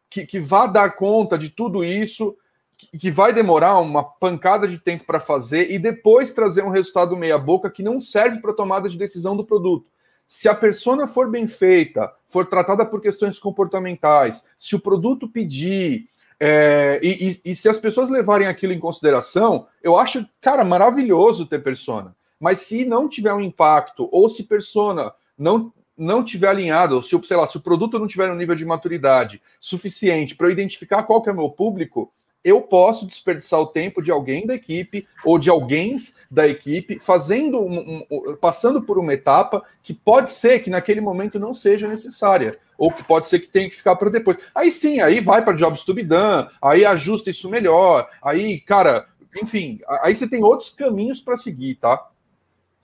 que, 0.09 0.27
que 0.27 0.41
vá 0.41 0.67
dar 0.67 0.97
conta 0.97 1.37
de 1.37 1.51
tudo 1.51 1.85
isso, 1.85 2.37
que, 2.77 2.99
que 2.99 3.11
vai 3.11 3.33
demorar 3.33 3.79
uma 3.79 4.05
pancada 4.05 4.69
de 4.69 4.79
tempo 4.79 5.05
para 5.05 5.21
fazer 5.21 5.71
e 5.71 5.79
depois 5.79 6.33
trazer 6.33 6.63
um 6.63 6.71
resultado 6.71 7.17
meia-boca 7.17 7.71
que 7.71 7.83
não 7.83 8.01
serve 8.01 8.41
para 8.41 8.53
tomada 8.53 8.89
de 8.89 8.99
decisão 8.99 9.37
do 9.37 9.45
produto. 9.45 9.87
Se 10.27 10.49
a 10.49 10.55
persona 10.55 11.07
for 11.07 11.31
bem 11.31 11.47
feita, 11.47 12.13
for 12.27 12.47
tratada 12.47 12.85
por 12.85 13.01
questões 13.01 13.39
comportamentais, 13.39 14.43
se 14.59 14.75
o 14.75 14.81
produto 14.81 15.29
pedir, 15.29 16.09
é, 16.39 17.01
e, 17.03 17.41
e, 17.45 17.51
e, 17.53 17.57
se 17.57 17.69
as 17.69 17.79
pessoas 17.79 18.11
levarem 18.11 18.49
aquilo 18.49 18.73
em 18.73 18.81
consideração, 18.81 19.69
eu 19.83 19.97
acho, 19.97 20.29
cara, 20.41 20.65
maravilhoso 20.65 21.47
ter 21.47 21.63
persona. 21.63 22.15
Mas 22.39 22.59
se 22.61 22.85
não 22.85 23.09
tiver 23.09 23.33
um 23.33 23.41
impacto, 23.41 24.09
ou 24.13 24.29
se 24.29 24.45
persona 24.45 25.13
não, 25.39 25.73
não 25.97 26.25
tiver 26.25 26.49
alinhado, 26.49 27.03
se, 27.03 27.19
sei 27.25 27.37
lá, 27.37 27.47
se 27.47 27.57
o 27.57 27.61
produto 27.61 27.99
não 27.99 28.07
tiver 28.07 28.31
um 28.31 28.37
nível 28.37 28.55
de 28.55 28.65
maturidade 28.65 29.43
suficiente 29.59 30.35
para 30.35 30.47
eu 30.47 30.51
identificar 30.51 31.03
qual 31.05 31.23
que 31.23 31.29
é 31.29 31.33
o 31.33 31.37
meu 31.37 31.51
público, 31.51 32.13
eu 32.47 32.61
posso 32.63 33.07
desperdiçar 33.07 33.59
o 33.59 33.67
tempo 33.67 34.01
de 34.01 34.13
alguém 34.13 34.47
da 34.47 34.55
equipe 34.55 35.05
ou 35.25 35.37
de 35.37 35.51
alguém 35.51 35.97
da 36.31 36.47
equipe 36.47 37.01
fazendo 37.01 37.59
um, 37.59 38.05
um, 38.09 38.37
passando 38.37 38.81
por 38.81 39.01
uma 39.01 39.13
etapa 39.13 39.65
que 39.83 39.93
pode 39.93 40.31
ser 40.31 40.61
que 40.61 40.71
naquele 40.71 41.01
momento 41.01 41.41
não 41.41 41.53
seja 41.53 41.89
necessária 41.89 42.57
ou 42.79 42.93
que 42.93 43.03
pode 43.03 43.27
ser 43.27 43.41
que 43.41 43.49
tenha 43.49 43.69
que 43.69 43.75
ficar 43.75 43.97
para 43.97 44.11
depois. 44.11 44.39
Aí 44.55 44.71
sim, 44.71 45.01
aí 45.01 45.19
vai 45.19 45.45
para 45.45 45.57
jobs 45.57 45.83
to 45.83 45.93
be 45.93 46.05
done, 46.05 46.49
aí 46.63 46.85
ajusta 46.85 47.31
isso 47.31 47.51
melhor, 47.51 48.09
aí, 48.23 48.61
cara, 48.61 49.09
enfim, 49.43 49.81
aí 50.01 50.15
você 50.15 50.29
tem 50.29 50.45
outros 50.45 50.71
caminhos 50.71 51.21
para 51.21 51.37
seguir, 51.37 51.75
tá? 51.75 52.07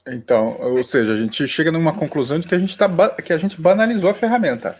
Então, 0.06 0.56
ou 0.60 0.82
seja, 0.82 1.12
a 1.12 1.16
gente 1.16 1.46
chega 1.46 1.70
numa 1.70 1.94
conclusão 1.94 2.38
de 2.38 2.48
que 2.48 2.54
a 2.54 2.58
gente 2.58 2.76
tá 2.76 2.88
que 3.10 3.32
a 3.32 3.38
gente 3.38 3.60
banalizou 3.60 4.10
a 4.10 4.14
ferramenta, 4.14 4.76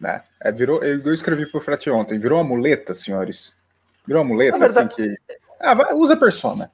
né? 0.00 0.22
É, 0.42 0.50
virou, 0.50 0.82
eu 0.82 1.14
escrevi 1.14 1.46
para 1.46 1.60
o 1.60 1.94
ontem, 1.94 2.18
virou 2.18 2.40
uma 2.40 2.48
muleta, 2.48 2.92
senhores. 2.92 3.52
Virou 4.06 4.22
uma 4.22 4.28
muleta, 4.28 4.58
verdade... 4.58 4.92
assim 4.92 4.96
que. 4.96 5.16
Ah, 5.60 5.74
vai, 5.74 5.94
usa 5.94 6.16
persona. 6.16 6.70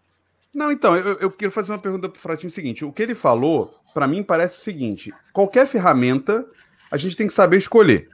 Não, 0.54 0.70
então, 0.70 0.96
eu, 0.96 1.18
eu 1.18 1.30
quero 1.30 1.50
fazer 1.50 1.72
uma 1.72 1.78
pergunta 1.78 2.08
para 2.08 2.18
o 2.18 2.20
Fratinho 2.20 2.50
seguinte. 2.50 2.84
O 2.84 2.92
que 2.92 3.02
ele 3.02 3.14
falou, 3.14 3.74
para 3.94 4.06
mim, 4.06 4.22
parece 4.22 4.56
o 4.56 4.60
seguinte: 4.60 5.12
qualquer 5.32 5.66
ferramenta 5.66 6.46
a 6.90 6.96
gente 6.96 7.16
tem 7.16 7.26
que 7.26 7.32
saber 7.32 7.56
escolher. 7.58 8.08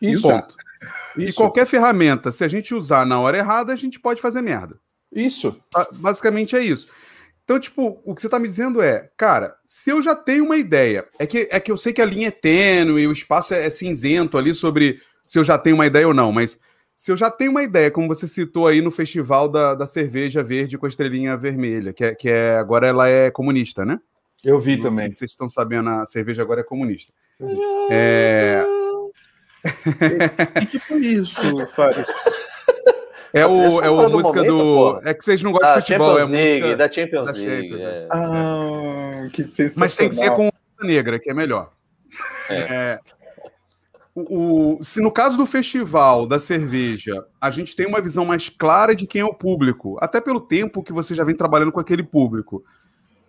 Isso. 0.00 0.22
Ponto. 0.22 0.54
Isso. 1.16 1.30
E 1.30 1.32
qualquer 1.32 1.66
ferramenta, 1.66 2.30
se 2.30 2.44
a 2.44 2.48
gente 2.48 2.74
usar 2.74 3.04
na 3.04 3.20
hora 3.20 3.38
errada, 3.38 3.72
a 3.72 3.76
gente 3.76 3.98
pode 3.98 4.20
fazer 4.20 4.42
merda. 4.42 4.78
Isso. 5.12 5.56
Basicamente 5.94 6.54
é 6.54 6.60
isso. 6.60 6.92
Então, 7.48 7.58
tipo, 7.58 7.98
o 8.04 8.14
que 8.14 8.20
você 8.20 8.28
tá 8.28 8.38
me 8.38 8.46
dizendo 8.46 8.82
é, 8.82 9.08
cara, 9.16 9.56
se 9.64 9.88
eu 9.88 10.02
já 10.02 10.14
tenho 10.14 10.44
uma 10.44 10.58
ideia, 10.58 11.06
é 11.18 11.26
que, 11.26 11.48
é 11.50 11.58
que 11.58 11.72
eu 11.72 11.78
sei 11.78 11.94
que 11.94 12.02
a 12.02 12.04
linha 12.04 12.28
é 12.28 12.30
tênue, 12.30 13.06
o 13.06 13.12
espaço 13.12 13.54
é, 13.54 13.64
é 13.64 13.70
cinzento 13.70 14.36
ali 14.36 14.54
sobre 14.54 15.00
se 15.26 15.38
eu 15.38 15.44
já 15.44 15.56
tenho 15.56 15.74
uma 15.74 15.86
ideia 15.86 16.06
ou 16.06 16.12
não, 16.12 16.30
mas 16.30 16.60
se 16.94 17.10
eu 17.10 17.16
já 17.16 17.30
tenho 17.30 17.50
uma 17.50 17.62
ideia, 17.62 17.90
como 17.90 18.06
você 18.06 18.28
citou 18.28 18.66
aí 18.66 18.82
no 18.82 18.90
festival 18.90 19.48
da, 19.48 19.74
da 19.74 19.86
cerveja 19.86 20.42
verde 20.42 20.76
com 20.76 20.84
a 20.84 20.90
estrelinha 20.90 21.38
vermelha, 21.38 21.90
que 21.94 22.04
é, 22.04 22.14
que 22.14 22.28
é 22.28 22.58
agora 22.58 22.86
ela 22.86 23.08
é 23.08 23.30
comunista, 23.30 23.82
né? 23.82 23.98
Eu 24.44 24.58
vi 24.58 24.76
Não 24.76 24.82
também. 24.82 25.08
Se 25.08 25.16
vocês 25.16 25.30
estão 25.30 25.48
sabendo, 25.48 25.88
a 25.88 26.04
cerveja 26.04 26.42
agora 26.42 26.60
é 26.60 26.64
comunista. 26.64 27.14
É... 27.90 28.62
O 30.62 30.66
que, 30.66 30.78
foi 30.78 30.98
isso, 30.98 31.56
Fares? 31.74 32.06
É 33.32 33.46
o, 33.46 33.82
é 33.82 33.90
o 33.90 34.10
música 34.10 34.42
do. 34.42 34.54
Momento, 34.54 35.00
do... 35.02 35.08
É 35.08 35.14
que 35.14 35.24
vocês 35.24 35.42
não 35.42 35.52
gostam 35.52 35.68
da 35.68 35.76
de 35.76 35.80
futebol, 35.82 36.18
Champions 36.18 36.38
é 36.38 36.42
League, 36.42 36.76
da 36.76 36.90
Champions 36.90 37.26
da 37.26 37.32
League. 37.32 37.70
Champions, 37.70 37.80
é. 37.82 38.08
Ah, 38.10 39.28
que 39.32 39.42
sensacional. 39.42 39.74
Mas 39.78 39.96
tem 39.96 40.08
que 40.08 40.14
ser 40.14 40.30
com 40.30 40.50
negra, 40.82 41.18
que 41.18 41.30
é 41.30 41.34
melhor. 41.34 41.70
É. 42.48 42.56
é 42.56 43.00
o, 44.28 44.78
se 44.82 45.00
no 45.00 45.12
caso 45.12 45.36
do 45.36 45.46
festival 45.46 46.26
da 46.26 46.38
cerveja, 46.38 47.24
a 47.40 47.50
gente 47.50 47.76
tem 47.76 47.86
uma 47.86 48.00
visão 48.00 48.24
mais 48.24 48.48
clara 48.48 48.94
de 48.94 49.06
quem 49.06 49.20
é 49.20 49.24
o 49.24 49.34
público, 49.34 49.96
até 50.00 50.20
pelo 50.20 50.40
tempo 50.40 50.82
que 50.82 50.92
você 50.92 51.14
já 51.14 51.22
vem 51.22 51.36
trabalhando 51.36 51.70
com 51.70 51.80
aquele 51.80 52.02
público. 52.02 52.64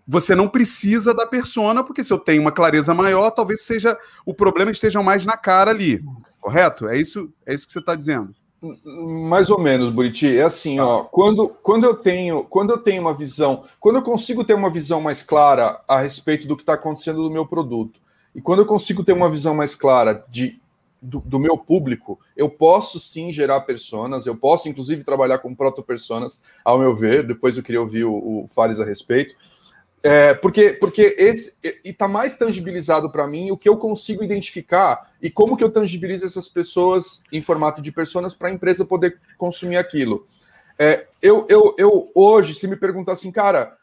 Você 0.07 0.33
não 0.33 0.49
precisa 0.49 1.13
da 1.13 1.27
persona, 1.27 1.83
porque 1.83 2.03
se 2.03 2.11
eu 2.11 2.17
tenho 2.17 2.41
uma 2.41 2.51
clareza 2.51 2.93
maior, 2.95 3.29
talvez 3.29 3.61
seja 3.61 3.95
o 4.25 4.33
problema 4.33 4.71
esteja 4.71 5.03
mais 5.03 5.23
na 5.23 5.37
cara 5.37 5.69
ali. 5.69 6.03
Correto? 6.41 6.87
É 6.87 6.97
isso, 6.97 7.31
é 7.45 7.53
isso 7.53 7.67
que 7.67 7.73
você 7.73 7.79
está 7.79 7.93
dizendo. 7.93 8.33
Mais 8.61 9.49
ou 9.49 9.59
menos, 9.59 9.91
Buriti. 9.91 10.37
É 10.37 10.43
assim, 10.43 10.79
ó. 10.79 11.03
Quando, 11.03 11.49
quando 11.63 11.85
eu 11.85 11.95
tenho, 11.95 12.43
quando 12.43 12.71
eu 12.71 12.77
tenho 12.77 13.01
uma 13.01 13.13
visão, 13.13 13.63
quando 13.79 13.97
eu 13.97 14.01
consigo 14.01 14.43
ter 14.43 14.53
uma 14.53 14.69
visão 14.69 14.99
mais 14.99 15.23
clara 15.23 15.81
a 15.87 16.01
respeito 16.01 16.47
do 16.47 16.55
que 16.55 16.63
está 16.63 16.73
acontecendo 16.73 17.21
no 17.21 17.29
meu 17.29 17.45
produto, 17.45 17.99
e 18.35 18.41
quando 18.41 18.59
eu 18.59 18.65
consigo 18.65 19.03
ter 19.03 19.13
uma 19.13 19.29
visão 19.29 19.55
mais 19.55 19.75
clara 19.75 20.25
de 20.29 20.59
do, 21.01 21.21
do, 21.21 21.39
meu 21.39 21.57
público, 21.57 22.19
eu 22.35 22.49
posso 22.49 22.99
sim 22.99 23.31
gerar 23.31 23.61
personas, 23.61 24.25
eu 24.25 24.35
posso 24.35 24.67
inclusive 24.67 25.03
trabalhar 25.03 25.39
com 25.39 25.55
proto-personas, 25.55 26.41
ao 26.63 26.77
meu 26.77 26.93
ver, 26.93 27.25
depois 27.25 27.55
eu 27.55 27.63
queria 27.63 27.79
ouvir 27.79 28.03
o, 28.03 28.13
o 28.13 28.49
Fares 28.49 28.81
a 28.81 28.85
respeito, 28.85 29.33
é, 30.01 30.33
porque, 30.33 30.73
porque 30.73 31.15
esse 31.17 31.53
e 31.63 31.89
está 31.89 32.07
mais 32.07 32.37
tangibilizado 32.37 33.11
para 33.11 33.27
mim 33.27 33.51
o 33.51 33.57
que 33.57 33.67
eu 33.67 33.77
consigo 33.77 34.23
identificar 34.23 35.11
e 35.21 35.29
como 35.29 35.57
que 35.57 35.63
eu 35.63 35.71
tangibilizo 35.71 36.25
essas 36.25 36.47
pessoas 36.47 37.21
em 37.31 37.41
formato 37.41 37.81
de 37.81 37.91
personas 37.91 38.33
para 38.33 38.47
a 38.47 38.51
empresa 38.53 38.85
poder 38.85 39.19
consumir 39.37 39.77
aquilo. 39.77 40.25
É, 40.77 41.07
eu, 41.21 41.45
eu, 41.49 41.75
eu 41.77 42.11
hoje, 42.15 42.55
se 42.55 42.67
me 42.67 42.77
perguntar 42.77 43.13
assim, 43.13 43.31
cara, 43.31 43.77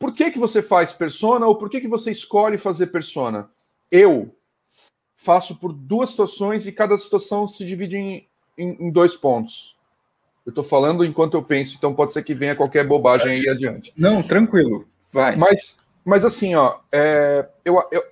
por 0.00 0.12
que 0.12 0.30
que 0.32 0.38
você 0.38 0.60
faz 0.60 0.92
persona 0.92 1.46
ou 1.46 1.56
por 1.56 1.70
que 1.70 1.80
que 1.80 1.88
você 1.88 2.10
escolhe 2.10 2.58
fazer 2.58 2.88
persona? 2.88 3.48
Eu, 3.90 4.34
faço 5.18 5.56
por 5.56 5.72
duas 5.72 6.10
situações 6.10 6.66
e 6.66 6.72
cada 6.72 6.96
situação 6.96 7.46
se 7.46 7.64
divide 7.64 7.96
em, 7.96 8.28
em, 8.56 8.86
em 8.86 8.90
dois 8.90 9.14
pontos. 9.14 9.76
Eu 10.48 10.50
estou 10.50 10.64
falando 10.64 11.04
enquanto 11.04 11.34
eu 11.34 11.42
penso, 11.42 11.74
então 11.76 11.92
pode 11.92 12.14
ser 12.14 12.22
que 12.22 12.32
venha 12.32 12.56
qualquer 12.56 12.82
bobagem 12.82 13.32
aí 13.32 13.48
adiante. 13.50 13.92
Não, 13.94 14.22
tranquilo, 14.22 14.88
vai. 15.12 15.36
Mas, 15.36 15.76
mas 16.02 16.24
assim, 16.24 16.54
ó, 16.54 16.78
é, 16.90 17.46
eu, 17.62 17.78
eu, 17.92 18.02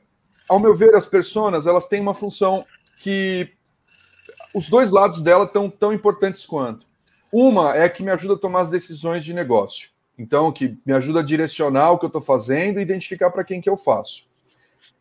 ao 0.46 0.61
meu 0.61 0.75
ver, 0.75 0.94
as 0.94 1.07
pessoas 1.07 1.66
elas 1.66 1.87
têm 1.87 1.99
uma 1.99 2.12
função 2.12 2.62
que 2.99 3.51
os 4.55 4.68
dois 4.68 4.90
lados 4.90 5.22
dela 5.22 5.44
estão 5.46 5.70
tão 5.70 5.94
importantes 5.94 6.44
quanto. 6.44 6.87
Uma 7.33 7.75
é 7.75 7.88
que 7.88 8.03
me 8.03 8.11
ajuda 8.11 8.35
a 8.35 8.38
tomar 8.38 8.61
as 8.61 8.68
decisões 8.68 9.25
de 9.25 9.33
negócio. 9.33 9.88
Então, 10.18 10.53
que 10.53 10.77
me 10.85 10.92
ajuda 10.92 11.20
a 11.20 11.22
direcionar 11.22 11.92
o 11.92 11.99
que 11.99 12.05
eu 12.05 12.09
estou 12.09 12.20
fazendo 12.20 12.79
e 12.79 12.83
identificar 12.83 13.31
para 13.31 13.44
quem 13.44 13.62
que 13.62 13.70
eu 13.70 13.79
faço. 13.79 14.29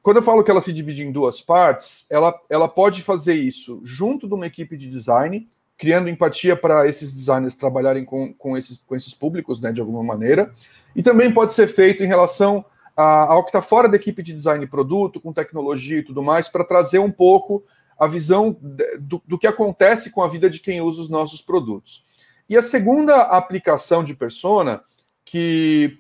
Quando 0.02 0.18
eu 0.18 0.24
falo 0.24 0.42
que 0.42 0.52
ela 0.52 0.62
se 0.62 0.72
divide 0.72 1.04
em 1.04 1.12
duas 1.12 1.42
partes, 1.42 2.06
ela, 2.10 2.34
ela 2.50 2.70
pode 2.70 3.02
fazer 3.02 3.34
isso 3.34 3.82
junto 3.84 4.26
de 4.26 4.34
uma 4.34 4.48
equipe 4.48 4.78
de 4.78 4.88
design, 4.88 5.50
criando 5.78 6.10
empatia 6.10 6.56
para 6.56 6.88
esses 6.88 7.14
designers 7.14 7.56
trabalharem 7.56 8.06
com, 8.06 8.34
com, 8.34 8.58
esses, 8.58 8.78
com 8.78 8.96
esses 8.96 9.14
públicos, 9.14 9.60
né, 9.60 9.72
de 9.72 9.82
alguma 9.82 10.04
maneira, 10.04 10.54
e 10.96 11.04
também 11.04 11.34
pode 11.34 11.54
ser 11.54 11.68
feito 11.68 12.04
em 12.04 12.08
relação 12.08 12.66
a, 12.96 13.34
ao 13.34 13.44
que 13.44 13.50
está 13.50 13.62
fora 13.62 13.90
da 13.90 13.98
equipe 13.98 14.24
de 14.24 14.34
design 14.34 14.64
de 14.64 14.72
produto, 14.72 15.20
com 15.20 15.34
tecnologia 15.34 16.00
e 16.00 16.04
tudo 16.04 16.24
mais, 16.24 16.48
para 16.48 16.64
trazer 16.64 17.00
um 17.00 17.12
pouco 17.12 17.64
a 17.98 18.08
visão 18.08 18.58
do, 19.00 19.22
do 19.26 19.38
que 19.38 19.48
acontece 19.48 20.10
com 20.10 20.24
a 20.24 20.28
vida 20.28 20.50
de 20.50 20.60
quem 20.60 20.82
usa 20.82 21.02
os 21.02 21.10
nossos 21.10 21.42
produtos. 21.42 22.04
E 22.48 22.56
a 22.56 22.62
segunda 22.62 23.22
aplicação 23.24 24.04
de 24.04 24.14
persona, 24.14 24.82
que, 25.24 25.98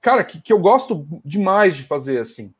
cara, 0.00 0.22
que, 0.22 0.40
que 0.40 0.52
eu 0.52 0.58
gosto 0.58 1.06
demais 1.24 1.76
de 1.76 1.84
fazer 1.84 2.20
assim, 2.20 2.52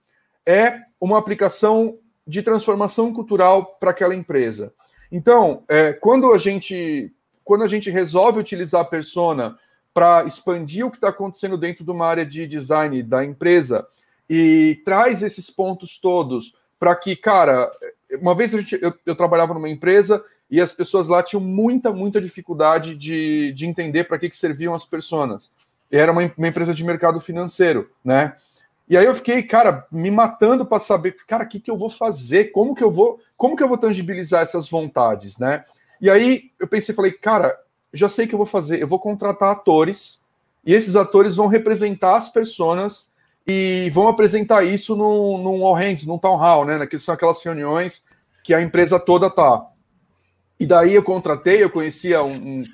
é 0.46 0.80
uma 1.00 1.18
aplicação 1.18 1.98
de 2.26 2.42
transformação 2.42 3.12
cultural 3.12 3.76
para 3.78 3.90
aquela 3.90 4.14
empresa. 4.14 4.72
Então, 5.10 5.64
é, 5.68 5.92
quando 5.92 6.32
a 6.32 6.38
gente 6.38 7.12
quando 7.44 7.64
a 7.64 7.68
gente 7.68 7.90
resolve 7.90 8.38
utilizar 8.38 8.82
a 8.82 8.84
persona 8.84 9.58
para 9.92 10.22
expandir 10.24 10.86
o 10.86 10.90
que 10.90 10.98
está 10.98 11.08
acontecendo 11.08 11.58
dentro 11.58 11.84
de 11.84 11.90
uma 11.90 12.06
área 12.06 12.24
de 12.24 12.46
design 12.46 13.02
da 13.02 13.24
empresa 13.24 13.84
e 14.28 14.80
traz 14.84 15.20
esses 15.20 15.50
pontos 15.50 15.98
todos 15.98 16.54
para 16.78 16.94
que, 16.94 17.16
cara, 17.16 17.68
uma 18.20 18.34
vez 18.34 18.52
gente, 18.52 18.78
eu, 18.80 18.94
eu, 19.04 19.16
trabalhava 19.16 19.52
numa 19.52 19.68
empresa 19.68 20.24
e 20.48 20.60
as 20.60 20.72
pessoas 20.72 21.08
lá 21.08 21.22
tinham 21.22 21.40
muita, 21.40 21.92
muita 21.92 22.20
dificuldade 22.20 22.94
de, 22.96 23.52
de 23.52 23.66
entender 23.66 24.04
para 24.04 24.18
que, 24.18 24.30
que 24.30 24.36
serviam 24.36 24.72
as 24.72 24.84
pessoas. 24.84 25.50
Era 25.90 26.12
uma, 26.12 26.32
uma 26.38 26.48
empresa 26.48 26.72
de 26.72 26.84
mercado 26.84 27.20
financeiro, 27.20 27.90
né? 28.04 28.36
E 28.90 28.96
aí 28.96 29.06
eu 29.06 29.14
fiquei, 29.14 29.40
cara, 29.44 29.86
me 29.88 30.10
matando 30.10 30.66
para 30.66 30.80
saber, 30.80 31.16
cara, 31.24 31.44
o 31.44 31.48
que, 31.48 31.60
que 31.60 31.70
eu 31.70 31.78
vou 31.78 31.88
fazer? 31.88 32.46
Como 32.46 32.74
que 32.74 32.82
eu 32.82 32.90
vou, 32.90 33.20
como 33.36 33.56
que 33.56 33.62
eu 33.62 33.68
vou 33.68 33.78
tangibilizar 33.78 34.42
essas 34.42 34.68
vontades, 34.68 35.38
né? 35.38 35.64
E 36.00 36.10
aí 36.10 36.50
eu 36.58 36.66
pensei, 36.66 36.92
falei, 36.92 37.12
cara, 37.12 37.56
já 37.94 38.08
sei 38.08 38.24
o 38.24 38.28
que 38.28 38.34
eu 38.34 38.38
vou 38.38 38.46
fazer. 38.46 38.82
Eu 38.82 38.88
vou 38.88 38.98
contratar 38.98 39.52
atores 39.52 40.24
e 40.66 40.74
esses 40.74 40.96
atores 40.96 41.36
vão 41.36 41.46
representar 41.46 42.16
as 42.16 42.28
pessoas 42.28 43.08
e 43.46 43.88
vão 43.94 44.08
apresentar 44.08 44.64
isso 44.64 44.96
num, 44.96 45.38
num 45.38 45.64
all 45.64 45.74
hands, 45.74 46.04
num 46.04 46.18
town 46.18 46.36
hall, 46.36 46.64
né? 46.64 46.84
Que 46.84 46.98
são 46.98 47.14
aquelas 47.14 47.40
reuniões 47.44 48.04
que 48.42 48.52
a 48.52 48.60
empresa 48.60 48.98
toda 48.98 49.30
tá. 49.30 49.68
E 50.58 50.66
daí 50.66 50.96
eu 50.96 51.02
contratei, 51.04 51.62
eu 51.62 51.70
conhecia 51.70 52.24
um, 52.24 52.32
um 52.32 52.64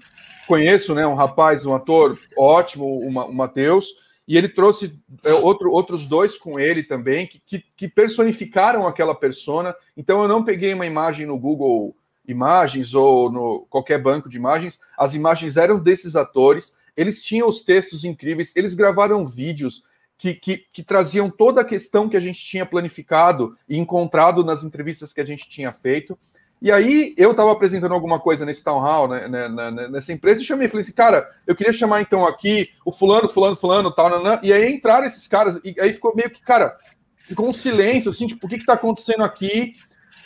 conheço, 0.49 0.95
né, 0.95 1.07
um 1.07 1.15
rapaz, 1.15 1.67
um 1.67 1.75
ator 1.75 2.19
ótimo, 2.39 3.01
o, 3.01 3.35
Matheus, 3.35 3.95
e 4.27 4.37
ele 4.37 4.49
trouxe 4.49 4.99
é, 5.25 5.33
outro, 5.35 5.71
outros 5.71 6.07
dois 6.07 6.37
com 6.37 6.59
ele 6.59 6.83
também, 6.83 7.27
que, 7.27 7.39
que, 7.39 7.65
que, 7.77 7.89
personificaram 7.89 8.87
aquela 8.87 9.15
persona. 9.15 9.75
Então 9.97 10.21
eu 10.23 10.29
não 10.29 10.45
peguei 10.45 10.75
uma 10.75 10.87
imagem 10.87 11.27
no 11.27 11.39
Google 11.39 11.97
Imagens 12.27 12.93
ou 12.93 13.31
no 13.31 13.67
qualquer 13.71 14.03
banco 14.03 14.29
de 14.29 14.37
imagens, 14.37 14.81
as 14.99 15.15
imagens 15.15 15.57
eram 15.57 15.79
desses 15.79 16.17
atores, 16.17 16.75
eles 16.97 17.23
tinham 17.23 17.49
os 17.49 17.61
textos 17.61 18.05
incríveis, 18.05 18.53
eles 18.57 18.75
gravaram 18.75 19.25
vídeos 19.25 19.85
que, 20.19 20.35
que, 20.35 20.65
que 20.73 20.83
traziam 20.83 21.31
toda 21.31 21.61
a 21.61 21.65
questão 21.65 22.09
que 22.09 22.17
a 22.17 22.21
gente 22.21 22.41
tinha 22.41 22.67
planificado 22.67 23.57
e 23.69 23.79
encontrado 23.79 24.43
nas 24.43 24.65
entrevistas 24.65 25.13
que 25.13 25.21
a 25.21 25.25
gente 25.25 25.49
tinha 25.49 25.73
feito. 25.73 26.19
E 26.61 26.73
aí 26.73 27.15
eu 27.19 27.33
estava 27.33 27.53
apresentando 27.53 27.93
alguma 27.93 28.19
coisa 28.19 28.47
nesse 28.47 28.65
town 28.65 28.81
hall, 28.81 29.09
né, 29.09 29.29
né, 29.29 29.49
né, 29.49 29.89
nessa 29.89 30.13
empresa, 30.13 30.41
e 30.41 30.45
chamei, 30.45 30.69
falei 30.69 30.83
assim, 30.83 30.93
cara, 30.93 31.31
eu 31.47 31.55
queria 31.55 31.73
chamar 31.73 32.01
então 32.01 32.27
aqui 32.27 32.71
o 32.85 32.91
fulano, 32.91 33.29
fulano, 33.29 33.57
fulano, 33.57 33.91
tal, 33.91 34.09
nanã, 34.09 34.39
e 34.43 34.53
aí 34.53 34.73
entraram 34.73 35.07
esses 35.07 35.29
caras, 35.29 35.61
e 35.63 35.75
aí 35.79 35.93
ficou 35.93 36.15
meio 36.17 36.31
que, 36.31 36.41
cara, 36.41 36.77
ficou 37.19 37.47
um 37.47 37.53
silêncio, 37.53 38.11
assim, 38.11 38.27
tipo, 38.27 38.47
o 38.47 38.49
que 38.49 38.59
que 38.59 38.65
tá 38.65 38.73
acontecendo 38.73 39.23
aqui? 39.23 39.75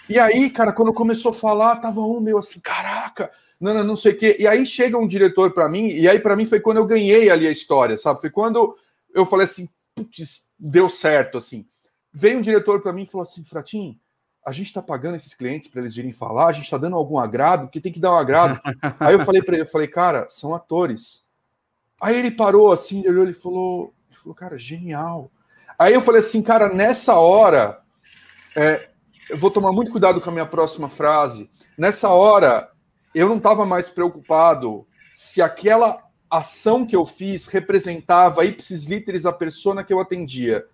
E 0.09 0.19
aí, 0.19 0.51
cara, 0.51 0.73
quando 0.73 0.93
começou 0.93 1.31
a 1.31 1.35
falar, 1.35 1.77
tava 1.77 2.01
um 2.01 2.21
meu 2.21 2.39
assim, 2.39 2.61
caraca, 2.61 3.31
não, 3.61 3.75
não, 3.75 3.85
não 3.85 3.97
sei 3.97 4.13
o 4.13 4.17
quê. 4.17 4.37
E 4.39 4.47
aí 4.47 4.65
chega 4.65 4.99
um 4.99 5.07
diretor 5.07 5.53
para 5.53 5.69
mim, 5.69 5.89
e 5.89 6.09
aí 6.09 6.19
para 6.19 6.37
mim 6.37 6.47
foi 6.47 6.61
quando 6.61 6.79
eu 6.79 6.87
ganhei 6.87 7.31
ali 7.31 7.47
a 7.47 7.51
história, 7.51 7.99
sabe? 7.99 8.21
Foi 8.21 8.31
quando 8.31 8.77
eu 9.15 9.27
falei 9.27 9.45
assim, 9.45 9.69
putz, 9.95 10.43
deu 10.59 10.89
certo, 10.89 11.39
assim. 11.39 11.67
Veio 12.13 12.39
um 12.39 12.43
diretor 12.43 12.81
para 12.81 12.93
mim 12.93 13.03
e 13.03 13.07
falou 13.07 13.23
assim, 13.23 13.45
Fratinho, 13.45 13.97
a 14.45 14.53
gente 14.53 14.67
está 14.67 14.81
pagando 14.81 15.17
esses 15.17 15.35
clientes 15.35 15.69
para 15.69 15.81
eles 15.81 15.95
virem 15.95 16.13
falar, 16.13 16.47
a 16.47 16.53
gente 16.53 16.65
está 16.65 16.79
dando 16.79 16.97
algum 16.97 17.19
agrado, 17.19 17.63
porque 17.63 17.81
tem 17.81 17.93
que 17.93 18.01
dar 18.01 18.13
um 18.13 18.17
agrado. 18.17 18.59
Aí 18.99 19.15
eu 19.15 19.25
falei 19.25 19.43
para 19.43 19.55
ele, 19.55 19.63
eu 19.65 19.71
falei, 19.71 19.87
cara, 19.87 20.27
são 20.31 20.55
atores. 20.55 21.25
Aí 22.01 22.19
ele 22.19 22.31
parou 22.31 22.73
assim, 22.73 23.01
ele 23.01 23.11
olhou 23.11 23.29
e 23.29 23.35
falou, 23.35 23.95
ele 24.09 24.19
falou, 24.19 24.35
cara, 24.35 24.57
genial. 24.57 25.31
Aí 25.79 25.93
eu 25.93 26.01
falei 26.01 26.21
assim, 26.21 26.43
cara, 26.43 26.73
nessa 26.73 27.17
hora, 27.17 27.81
é, 28.57 28.89
eu 29.29 29.39
vou 29.39 29.51
tomar 29.51 29.73
muito 29.73 29.91
cuidado 29.91 30.21
com 30.21 30.31
a 30.31 30.33
minha 30.33 30.47
próxima 30.47 30.89
frase. 30.89 31.51
Nessa 31.77 32.09
hora, 32.09 32.71
eu 33.15 33.29
não 33.29 33.37
estava 33.37 33.67
mais 33.67 33.91
preocupado 33.91 34.87
se 35.15 35.43
aquela 35.43 35.99
ação 36.31 36.87
que 36.87 36.97
eu 36.97 37.05
fiz 37.05 37.47
representava 37.47 38.45
ipsis 38.45 38.85
literis 38.85 39.27
a 39.27 39.33
persona 39.33 39.85
que 39.85 39.93
eu 39.93 40.01
atendia. 40.01 40.65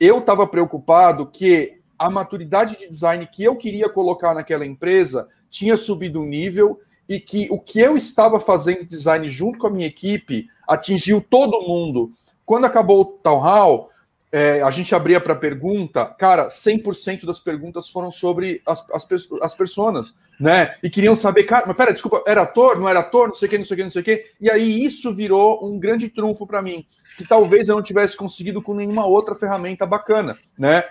Eu 0.00 0.18
estava 0.18 0.46
preocupado 0.46 1.26
que 1.26 1.81
a 2.02 2.10
maturidade 2.10 2.76
de 2.76 2.88
design 2.88 3.24
que 3.26 3.44
eu 3.44 3.54
queria 3.54 3.88
colocar 3.88 4.34
naquela 4.34 4.66
empresa 4.66 5.28
tinha 5.48 5.76
subido 5.76 6.20
um 6.20 6.26
nível 6.26 6.80
e 7.08 7.20
que 7.20 7.46
o 7.48 7.60
que 7.60 7.78
eu 7.78 7.96
estava 7.96 8.40
fazendo 8.40 8.80
de 8.80 8.86
design 8.86 9.28
junto 9.28 9.58
com 9.58 9.68
a 9.68 9.70
minha 9.70 9.86
equipe 9.86 10.48
atingiu 10.66 11.20
todo 11.20 11.62
mundo. 11.62 12.12
Quando 12.44 12.64
acabou 12.64 13.00
o 13.02 13.04
Town 13.04 13.38
Hall, 13.38 13.90
é, 14.32 14.62
a 14.62 14.70
gente 14.70 14.92
abria 14.94 15.20
para 15.20 15.36
pergunta, 15.36 16.06
cara, 16.06 16.48
100% 16.48 17.24
das 17.24 17.38
perguntas 17.38 17.88
foram 17.88 18.10
sobre 18.10 18.60
as, 18.66 18.84
as, 18.90 19.06
as 19.40 19.54
pessoas, 19.54 20.12
né? 20.40 20.74
E 20.82 20.90
queriam 20.90 21.14
saber, 21.14 21.44
cara, 21.44 21.66
mas 21.66 21.76
pera, 21.76 21.92
desculpa, 21.92 22.24
era 22.26 22.42
ator, 22.42 22.80
não 22.80 22.88
era 22.88 23.00
ator, 23.00 23.28
não 23.28 23.34
sei 23.34 23.46
o 23.46 23.50
que, 23.50 23.58
não 23.58 23.64
sei 23.64 23.74
o 23.74 23.76
que, 23.76 23.84
não 23.84 23.90
sei 23.90 24.02
o 24.02 24.04
que. 24.04 24.26
E 24.40 24.50
aí 24.50 24.84
isso 24.84 25.14
virou 25.14 25.64
um 25.64 25.78
grande 25.78 26.08
trunfo 26.08 26.46
para 26.46 26.62
mim, 26.62 26.84
que 27.16 27.24
talvez 27.24 27.68
eu 27.68 27.76
não 27.76 27.82
tivesse 27.82 28.16
conseguido 28.16 28.60
com 28.60 28.74
nenhuma 28.74 29.06
outra 29.06 29.36
ferramenta 29.36 29.86
bacana, 29.86 30.36
né? 30.58 30.82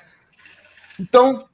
Então. 1.01 1.47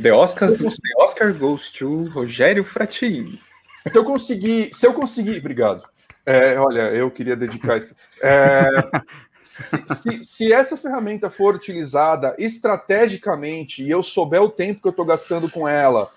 The 0.00 0.12
Oscar, 0.12 0.48
the 0.50 0.70
Oscar 0.98 1.34
goes 1.34 1.70
to 1.72 2.04
Rogério 2.08 2.64
Fratini. 2.64 3.38
Se 3.86 3.96
eu 3.96 4.04
conseguir, 4.04 4.70
se 4.72 4.86
eu 4.86 4.94
conseguir, 4.94 5.38
obrigado. 5.38 5.82
É, 6.24 6.58
olha, 6.58 6.82
eu 6.90 7.10
queria 7.10 7.36
dedicar 7.36 7.78
esse. 7.78 7.94
É, 8.22 8.66
se, 9.40 9.94
se, 9.94 10.24
se, 10.24 10.52
essa 10.52 10.76
ferramenta 10.76 11.30
for 11.30 11.54
utilizada 11.54 12.34
estrategicamente 12.38 13.82
e 13.82 13.90
eu 13.90 14.02
souber 14.02 14.42
o 14.42 14.50
tempo 14.50 14.80
que 14.80 14.86
eu 14.86 14.90
estou 14.90 15.04
gastando 15.04 15.50
com 15.50 15.66
ela 15.66 16.10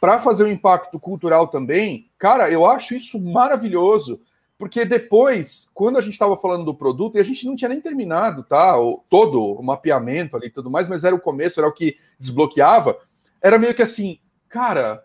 para 0.00 0.18
fazer 0.18 0.44
um 0.44 0.50
impacto 0.50 0.98
cultural 0.98 1.48
também, 1.48 2.08
cara, 2.18 2.50
eu 2.50 2.64
acho 2.64 2.94
isso 2.94 3.20
maravilhoso. 3.20 4.20
Porque 4.60 4.84
depois, 4.84 5.70
quando 5.72 5.96
a 5.96 6.02
gente 6.02 6.12
estava 6.12 6.36
falando 6.36 6.66
do 6.66 6.74
produto, 6.74 7.16
e 7.16 7.18
a 7.18 7.24
gente 7.24 7.46
não 7.46 7.56
tinha 7.56 7.70
nem 7.70 7.80
terminado, 7.80 8.42
tá? 8.42 8.78
O, 8.78 9.02
todo 9.08 9.42
o 9.42 9.62
mapeamento 9.62 10.36
ali 10.36 10.48
e 10.48 10.50
tudo 10.50 10.70
mais, 10.70 10.86
mas 10.86 11.02
era 11.02 11.16
o 11.16 11.20
começo, 11.20 11.58
era 11.58 11.66
o 11.66 11.72
que 11.72 11.96
desbloqueava. 12.18 12.98
Era 13.40 13.58
meio 13.58 13.74
que 13.74 13.80
assim, 13.80 14.18
cara, 14.50 15.02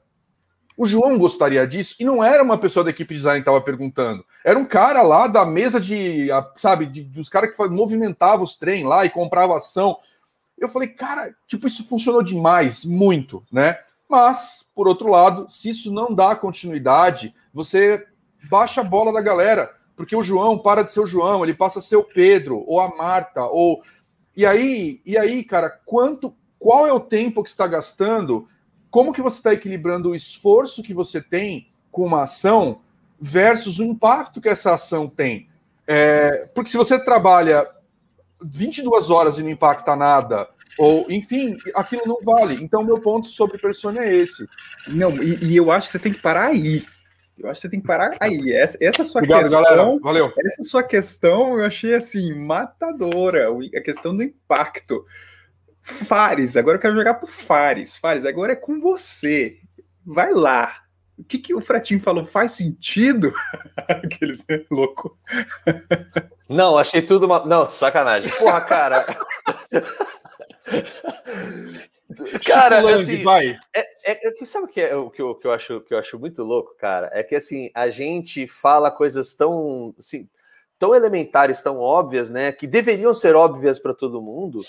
o 0.76 0.86
João 0.86 1.18
gostaria 1.18 1.66
disso, 1.66 1.96
e 1.98 2.04
não 2.04 2.22
era 2.22 2.44
uma 2.44 2.58
pessoa 2.58 2.84
da 2.84 2.90
equipe 2.90 3.14
de 3.14 3.22
design 3.22 3.40
que 3.40 3.44
estava 3.44 3.64
perguntando. 3.64 4.26
Era 4.44 4.60
um 4.60 4.66
cara 4.66 5.02
lá 5.02 5.26
da 5.26 5.46
mesa 5.46 5.80
de, 5.80 6.28
sabe, 6.58 6.86
de, 6.88 7.04
dos 7.04 7.30
caras 7.30 7.56
que 7.56 7.68
movimentavam 7.70 8.44
os 8.44 8.58
trem 8.58 8.84
lá 8.84 9.06
e 9.06 9.10
comprava 9.10 9.56
ação. 9.56 9.98
Eu 10.58 10.68
falei, 10.68 10.90
cara, 10.90 11.34
tipo, 11.48 11.66
isso 11.66 11.88
funcionou 11.88 12.22
demais, 12.22 12.84
muito, 12.84 13.42
né? 13.50 13.80
Mas, 14.10 14.66
por 14.76 14.86
outro 14.86 15.10
lado, 15.10 15.50
se 15.50 15.70
isso 15.70 15.94
não 15.94 16.14
dá 16.14 16.36
continuidade, 16.36 17.34
você 17.54 18.06
baixa 18.50 18.82
a 18.82 18.84
bola 18.84 19.12
da 19.12 19.22
galera, 19.22 19.74
porque 19.96 20.16
o 20.16 20.24
João 20.24 20.58
para 20.58 20.84
de 20.84 20.92
ser 20.92 21.00
o 21.00 21.08
João, 21.08 21.44
ele 21.44 21.54
passa 21.54 21.80
a 21.80 21.82
ser 21.82 21.96
o 21.96 22.04
Pedro, 22.04 22.64
ou 22.68 22.80
a 22.80 22.96
Marta, 22.96 23.44
ou. 23.46 23.82
E 24.36 24.46
aí, 24.46 25.02
e 25.06 25.18
aí, 25.18 25.44
cara, 25.44 25.70
quanto. 25.86 26.34
Qual 26.58 26.88
é 26.88 26.94
o 26.94 27.00
tempo 27.00 27.44
que 27.44 27.50
está 27.50 27.68
gastando 27.68 28.48
como 28.96 29.12
que 29.12 29.22
você 29.22 29.40
está 29.40 29.52
equilibrando 29.52 30.12
o 30.12 30.16
esforço 30.16 30.82
que 30.82 30.94
você 30.94 31.22
tem 31.22 31.68
com 31.92 32.06
uma 32.06 32.24
ação 32.24 32.80
versus 33.20 33.78
o 33.78 33.84
impacto 33.84 34.40
que 34.40 34.48
essa 34.48 34.74
ação 34.74 35.10
tem. 35.10 35.50
É, 35.86 36.50
porque 36.56 36.70
se 36.70 36.78
você 36.78 36.98
trabalha 36.98 37.68
22 38.42 39.10
horas 39.10 39.38
e 39.38 39.44
não 39.44 39.50
impacta 39.50 39.98
nada, 39.98 40.48
ou 40.80 41.06
enfim, 41.12 41.58
aquilo 41.76 42.04
não 42.06 42.20
vale. 42.22 42.64
Então, 42.64 42.86
meu 42.86 43.02
ponto 43.02 43.28
sobre 43.28 43.58
persona 43.58 44.02
é 44.02 44.16
esse. 44.16 44.48
Não, 44.88 45.12
e, 45.22 45.44
e, 45.44 45.58
eu 45.58 45.74
acho 45.74 45.88
que 45.88 45.92
você 45.92 46.00
tem 46.00 46.14
que 46.14 46.22
parar 46.22 46.46
aí. 46.46 46.86
Eu 47.38 47.50
acho 47.50 47.60
que 47.60 47.68
você 47.68 47.72
tem 47.72 47.82
que 47.82 47.88
parar 47.88 48.12
aí. 48.20 48.54
Essa, 48.54 48.78
essa 48.82 49.04
sua 49.04 49.20
Obrigado, 49.20 49.44
questão. 49.44 49.62
Galera. 49.62 50.00
Valeu. 50.02 50.34
Essa 50.40 50.64
sua 50.64 50.84
questão 50.84 51.60
eu 51.60 51.66
achei 51.66 51.94
assim, 51.94 52.34
matadora. 52.34 53.50
A 53.76 53.82
questão 53.82 54.16
do 54.16 54.24
impacto. 54.24 55.06
Fares, 55.82 56.58
agora 56.58 56.78
eu 56.78 56.82
quero 56.82 56.96
jogar 56.96 57.16
pro 57.16 57.28
Fares. 57.28 57.98
Fares, 57.98 58.26
agora 58.26 58.54
é 58.54 58.56
com 58.56 58.80
você. 58.80 59.58
Vai 60.06 60.32
lá. 60.32 60.86
O 61.18 61.24
que, 61.24 61.38
que 61.38 61.54
o 61.54 61.62
Fratinho 61.62 62.00
falou 62.00 62.26
faz 62.26 62.54
sentido? 62.54 63.32
Aqueles 63.88 64.46
né, 64.48 64.66
louco. 64.72 65.18
Não, 66.50 66.78
achei 66.78 67.02
tudo 67.02 67.26
uma. 67.26 67.46
Não, 67.46 67.72
sacanagem. 67.72 68.32
Porra, 68.32 68.62
cara. 68.62 69.06
cara, 72.46 72.96
assim, 72.96 73.24
vai. 73.24 73.58
É, 73.76 73.86
é, 74.46 74.52
sabe 74.52 74.66
o 74.66 74.68
que, 74.68 74.82
é, 74.82 74.96
o, 74.96 75.10
que, 75.10 75.22
eu, 75.22 75.36
que, 75.36 75.48
eu 75.48 75.52
acho, 75.52 75.82
que 75.82 75.94
eu 75.94 75.98
acho 75.98 76.18
muito 76.18 76.44
louco, 76.44 76.76
cara? 76.78 77.10
É 77.14 77.24
que 77.24 77.36
assim, 77.36 77.70
a 77.74 77.90
gente 77.90 78.48
fala 78.48 78.90
coisas 78.92 79.34
tão, 79.34 79.94
assim, 80.00 80.30
tão 80.80 80.96
elementares, 80.96 81.62
tão 81.62 81.80
óbvias, 81.80 82.30
né? 82.30 82.52
Que 82.52 82.68
deveriam 82.68 83.14
ser 83.14 83.36
óbvias 83.36 83.80
para 83.80 83.94
todo 83.94 84.22
mundo, 84.22 84.62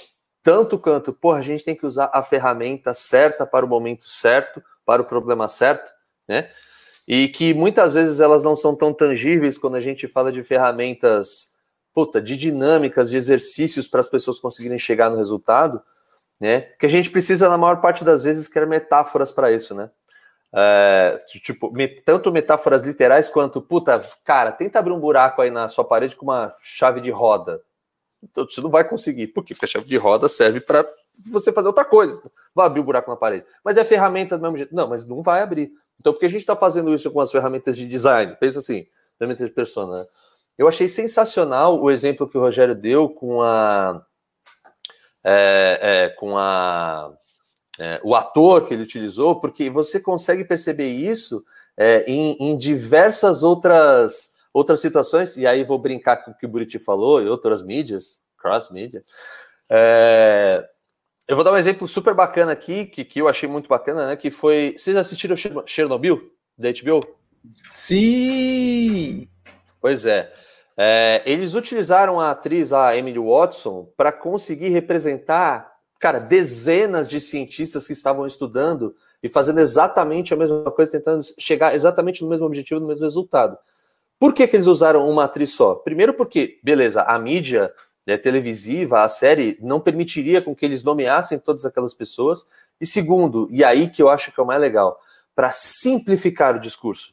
tanto 0.43 0.79
quanto, 0.79 1.13
porra, 1.13 1.39
a 1.39 1.43
gente 1.43 1.65
tem 1.65 1.75
que 1.75 1.85
usar 1.85 2.11
a 2.13 2.23
ferramenta 2.23 2.95
certa 2.95 3.47
para 3.47 3.67
o 3.67 3.69
momento 3.69 4.07
certo, 4.07 4.63
para 4.85 5.03
o 5.03 5.05
problema 5.05 5.49
certo, 5.49 5.93
né? 6.29 6.49
E 7.07 7.29
que 7.29 7.55
muitas 7.55 7.95
vezes 7.95 8.21
elas 8.21 8.43
não 8.43 8.57
são 8.57 8.75
tão 8.75 8.93
tangíveis 8.93 9.59
quando 9.59 9.77
a 9.77 9.81
gente 9.81 10.09
fala 10.09 10.33
de 10.33 10.43
ferramentas, 10.43 11.57
puta, 11.93 12.21
de 12.21 12.37
dinâmicas, 12.37 13.11
de 13.11 13.17
exercícios 13.17 13.89
para 13.89 14.01
as 14.01 14.09
pessoas 14.09 14.39
conseguirem 14.39 14.79
chegar 14.79 15.11
no 15.11 15.17
resultado. 15.17 15.83
Né? 16.41 16.63
Que 16.79 16.87
a 16.87 16.91
gente 16.91 17.11
precisa, 17.11 17.49
na 17.49 17.59
maior 17.59 17.81
parte 17.81 18.05
das 18.05 18.25
vezes, 18.25 18.49
criar 18.49 18.67
metáforas 18.67 19.33
para 19.33 19.51
isso, 19.53 19.75
né? 19.75 19.91
É, 20.53 21.19
tipo, 21.43 21.73
tanto 22.05 22.33
metáforas 22.33 22.83
literais 22.83 23.29
quanto, 23.29 23.61
puta, 23.61 24.03
cara, 24.25 24.53
tenta 24.53 24.79
abrir 24.79 24.93
um 24.93 25.01
buraco 25.01 25.43
aí 25.43 25.51
na 25.51 25.69
sua 25.69 25.85
parede 25.85 26.17
com 26.17 26.25
uma 26.25 26.53
chave 26.63 27.01
de 27.01 27.11
roda. 27.11 27.61
Então, 28.23 28.45
você 28.49 28.61
não 28.61 28.71
vai 28.71 28.89
conseguir. 28.89 29.29
Por 29.29 29.45
quê? 29.45 29.55
Porque 29.55 29.67
a 29.67 29.69
chave 29.69 29.87
de 29.87 29.97
roda 29.97 30.29
serve 30.29 30.61
para 30.61 30.87
você 31.31 31.53
fazer 31.53 31.69
outra 31.69 31.85
coisa. 31.85 32.21
Vai 32.55 32.67
abrir 32.67 32.81
um 32.81 32.85
buraco 32.85 33.11
na 33.11 33.17
parede. 33.17 33.45
Mas 33.65 33.77
é 33.77 33.85
ferramenta 33.85 34.37
do 34.37 34.43
mesmo 34.43 34.57
jeito. 34.57 34.75
Não, 34.75 34.89
mas 34.89 35.05
não 35.07 35.23
vai 35.23 35.43
abrir. 35.43 35.71
Então, 36.01 36.13
por 36.13 36.21
que 36.21 36.27
a 36.27 36.31
gente 36.31 36.41
está 36.41 36.57
fazendo 36.57 36.93
isso 36.95 37.11
com 37.11 37.21
as 37.21 37.31
ferramentas 37.31 37.77
de 37.77 37.87
design? 37.87 38.37
Pensa 38.41 38.59
assim, 38.59 38.87
ferramentas 39.19 39.47
de 39.47 39.55
persona. 39.55 40.01
Né? 40.01 40.07
Eu 40.59 40.67
achei 40.67 40.89
sensacional 40.89 41.81
o 41.81 41.91
exemplo 41.91 42.29
que 42.29 42.39
o 42.39 42.41
Rogério 42.41 42.75
deu 42.75 43.09
com 43.09 43.43
a. 43.43 44.05
É, 45.29 45.79
é, 45.83 46.09
com 46.11 46.39
a. 46.39 47.13
É, 47.79 48.01
o 48.03 48.15
ator 48.15 48.67
que 48.67 48.73
ele 48.73 48.85
utilizou, 48.85 49.41
porque 49.41 49.69
você 49.69 50.01
consegue 50.01 50.45
perceber 50.45 50.89
isso 50.89 51.45
é, 51.77 52.05
em, 52.11 52.37
em 52.41 52.57
diversas 52.57 53.43
outras 53.43 54.35
outras 54.53 54.81
situações, 54.81 55.37
e 55.37 55.47
aí 55.47 55.63
vou 55.65 55.79
brincar 55.79 56.17
com 56.17 56.31
o 56.31 56.35
que 56.35 56.47
o 56.47 56.49
Buriti 56.49 56.79
falou, 56.79 57.23
e 57.23 57.29
outras 57.29 57.63
mídias, 57.63 58.23
cross-mídia. 58.39 59.05
É, 59.69 60.67
eu 61.29 61.37
vou 61.37 61.45
dar 61.45 61.53
um 61.53 61.59
exemplo 61.59 61.87
super 61.87 62.15
bacana 62.15 62.53
aqui, 62.53 62.87
que, 62.87 63.05
que 63.05 63.21
eu 63.21 63.29
achei 63.29 63.49
muito 63.49 63.69
bacana, 63.69 64.07
né? 64.07 64.17
Que 64.17 64.31
foi. 64.31 64.75
Vocês 64.79 64.97
assistiram 64.97 65.37
Chernobyl, 65.67 66.31
da 66.57 66.71
HBO? 66.71 67.01
Sim! 67.71 69.29
Pois 69.81 70.07
é. 70.07 70.33
É 70.77 71.23
eles 71.25 71.55
utilizaram 71.55 72.21
a 72.21 72.31
atriz, 72.31 72.73
a 72.73 72.97
Emily 72.97 73.19
Watson, 73.19 73.89
para 73.97 74.13
conseguir 74.13 74.69
representar, 74.69 75.73
cara, 75.99 76.19
dezenas 76.19 77.09
de 77.09 77.21
cientistas 77.21 77.87
que 77.87 77.93
estavam 77.93 78.27
estudando 78.27 78.95
e 79.23 79.29
fazendo 79.29 79.61
exatamente 79.61 80.35
a 80.35 80.37
mesma 80.37 80.71
coisa, 80.71 80.93
tentando 80.93 81.25
chegar 81.39 81.75
exatamente 81.75 82.23
no 82.23 82.29
mesmo 82.29 82.47
objetivo, 82.47 82.81
no 82.81 82.87
mesmo 82.87 83.05
resultado. 83.05 83.57
Por 84.19 84.33
que, 84.33 84.47
que 84.47 84.57
eles 84.57 84.67
usaram 84.67 85.09
uma 85.09 85.25
atriz 85.25 85.51
só? 85.51 85.75
Primeiro 85.77 86.15
porque, 86.15 86.59
beleza, 86.63 87.03
a 87.03 87.19
mídia 87.19 87.73
né, 88.07 88.17
televisiva, 88.17 89.03
a 89.03 89.09
série, 89.09 89.59
não 89.61 89.81
permitiria 89.81 90.41
com 90.41 90.55
que 90.55 90.65
eles 90.65 90.83
nomeassem 90.83 91.39
todas 91.39 91.65
aquelas 91.65 91.93
pessoas. 91.93 92.47
E 92.81 92.87
segundo, 92.87 93.49
e 93.51 93.65
aí 93.65 93.89
que 93.89 94.01
eu 94.01 94.09
acho 94.09 94.33
que 94.33 94.41
é 94.41 94.43
o 94.43 94.47
mais 94.47 94.61
legal, 94.61 94.99
para 95.35 95.51
simplificar 95.51 96.57
o 96.57 96.61
discurso, 96.61 97.13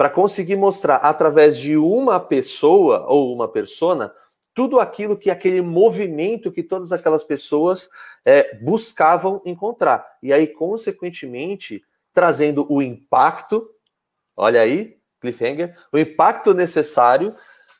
para 0.00 0.08
conseguir 0.08 0.56
mostrar 0.56 0.96
através 0.96 1.58
de 1.58 1.76
uma 1.76 2.18
pessoa 2.18 3.04
ou 3.06 3.34
uma 3.34 3.46
persona 3.46 4.10
tudo 4.54 4.80
aquilo 4.80 5.14
que 5.14 5.30
aquele 5.30 5.60
movimento 5.60 6.50
que 6.50 6.62
todas 6.62 6.90
aquelas 6.90 7.22
pessoas 7.22 7.90
é, 8.24 8.56
buscavam 8.62 9.42
encontrar. 9.44 10.02
E 10.22 10.32
aí, 10.32 10.46
consequentemente, 10.46 11.84
trazendo 12.14 12.66
o 12.72 12.80
impacto, 12.80 13.68
olha 14.34 14.62
aí, 14.62 14.96
cliffhanger, 15.20 15.76
o 15.92 15.98
impacto 15.98 16.54
necessário 16.54 17.34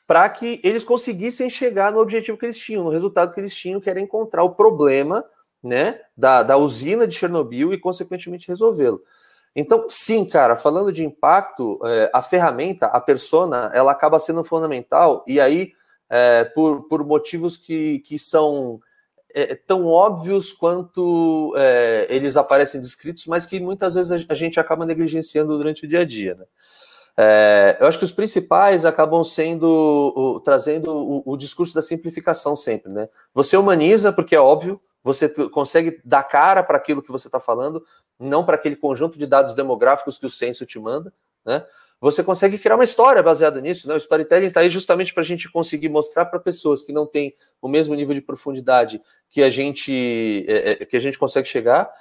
para 0.05 0.29
que 0.29 0.61
eles 0.63 0.83
conseguissem 0.83 1.49
chegar 1.49 1.91
no 1.91 1.97
objetivo 1.97 2.37
que 2.37 2.45
eles 2.45 2.59
tinham, 2.59 2.83
no 2.83 2.91
resultado 2.91 3.33
que 3.33 3.39
eles 3.39 3.55
tinham, 3.55 3.81
que 3.81 3.89
era 3.89 3.99
encontrar 3.99 4.43
o 4.43 4.53
problema 4.53 5.25
né, 5.63 5.99
da, 6.15 6.43
da 6.43 6.55
usina 6.55 7.07
de 7.07 7.15
Chernobyl 7.15 7.73
e, 7.73 7.79
consequentemente, 7.79 8.47
resolvê-lo. 8.47 9.01
Então, 9.55 9.85
sim, 9.89 10.25
cara, 10.25 10.55
falando 10.55 10.91
de 10.91 11.03
impacto, 11.03 11.79
é, 11.85 12.09
a 12.13 12.21
ferramenta, 12.21 12.85
a 12.87 13.01
persona, 13.01 13.69
ela 13.73 13.91
acaba 13.91 14.19
sendo 14.19 14.43
fundamental, 14.43 15.23
e 15.27 15.41
aí, 15.41 15.73
é, 16.09 16.45
por, 16.45 16.87
por 16.87 17.05
motivos 17.05 17.57
que, 17.57 17.99
que 17.99 18.17
são 18.17 18.79
é, 19.33 19.55
tão 19.55 19.85
óbvios 19.87 20.53
quanto 20.53 21.53
é, 21.57 22.07
eles 22.09 22.37
aparecem 22.37 22.81
descritos, 22.81 23.25
mas 23.27 23.45
que 23.45 23.59
muitas 23.59 23.95
vezes 23.95 24.25
a, 24.29 24.33
gente 24.33 24.59
acaba 24.59 24.85
negligenciando 24.85 25.57
durante 25.57 25.85
o 25.85 25.87
dia 25.87 26.01
a 26.01 26.05
dia. 26.05 26.35
Né? 26.35 26.45
É, 27.17 27.77
eu 27.79 27.87
acho 27.87 27.99
que 27.99 28.05
os 28.05 28.11
principais 28.11 28.85
acabam 28.85 29.23
sendo 29.23 29.67
o, 29.67 30.39
trazendo 30.39 30.95
o, 30.95 31.23
o, 31.25 31.37
discurso 31.37 31.73
da 31.73 31.81
simplificação 31.81 32.55
sempre, 32.55 32.91
né? 32.91 33.09
Você 33.33 33.57
humaniza 33.57 34.13
porque 34.13 34.35
é 34.35 34.39
óbvio, 34.39 34.81
você 35.03 35.27
consegue 35.49 35.99
dar 36.05 36.23
cara 36.23 36.63
para 36.63 36.77
aquilo 36.77 37.01
que 37.01 37.11
você 37.11 37.27
está 37.27 37.39
falando, 37.39 37.83
não 38.21 38.45
para 38.45 38.55
aquele 38.55 38.75
conjunto 38.75 39.17
de 39.17 39.25
dados 39.25 39.55
demográficos 39.55 40.17
que 40.17 40.25
o 40.25 40.29
censo 40.29 40.65
te 40.65 40.79
manda, 40.79 41.13
né? 41.45 41.65
Você 41.99 42.23
consegue 42.23 42.57
criar 42.57 42.75
uma 42.75 42.83
história 42.83 43.21
baseada 43.21 43.61
nisso, 43.61 43.87
né? 43.87 43.93
O 43.93 43.97
storytelling 43.97 44.47
está 44.47 44.61
aí 44.61 44.69
justamente 44.69 45.13
para 45.13 45.21
a 45.21 45.25
gente 45.25 45.51
conseguir 45.51 45.89
mostrar 45.89 46.25
para 46.25 46.39
pessoas 46.39 46.81
que 46.81 46.91
não 46.91 47.05
têm 47.05 47.33
o 47.61 47.67
mesmo 47.67 47.93
nível 47.93 48.15
de 48.15 48.21
profundidade 48.21 49.01
que 49.29 49.43
a 49.43 49.49
gente 49.49 50.45
é, 50.47 50.71
é 50.71 50.85
que 50.85 50.97
a 50.97 50.99
gente 50.99 51.19
consegue 51.19 51.47
chegar 51.47 51.91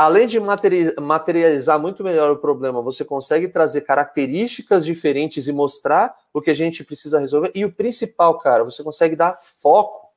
além 0.00 0.26
de 0.26 0.40
materializar 0.98 1.78
muito 1.78 2.02
melhor 2.02 2.30
o 2.30 2.38
problema, 2.38 2.80
você 2.80 3.04
consegue 3.04 3.48
trazer 3.48 3.82
características 3.82 4.82
diferentes 4.86 5.46
e 5.46 5.52
mostrar 5.52 6.16
o 6.32 6.40
que 6.40 6.50
a 6.50 6.54
gente 6.54 6.82
precisa 6.82 7.20
resolver. 7.20 7.52
E 7.54 7.66
o 7.66 7.72
principal, 7.72 8.38
cara, 8.38 8.64
você 8.64 8.82
consegue 8.82 9.14
dar 9.14 9.36
foco. 9.36 10.09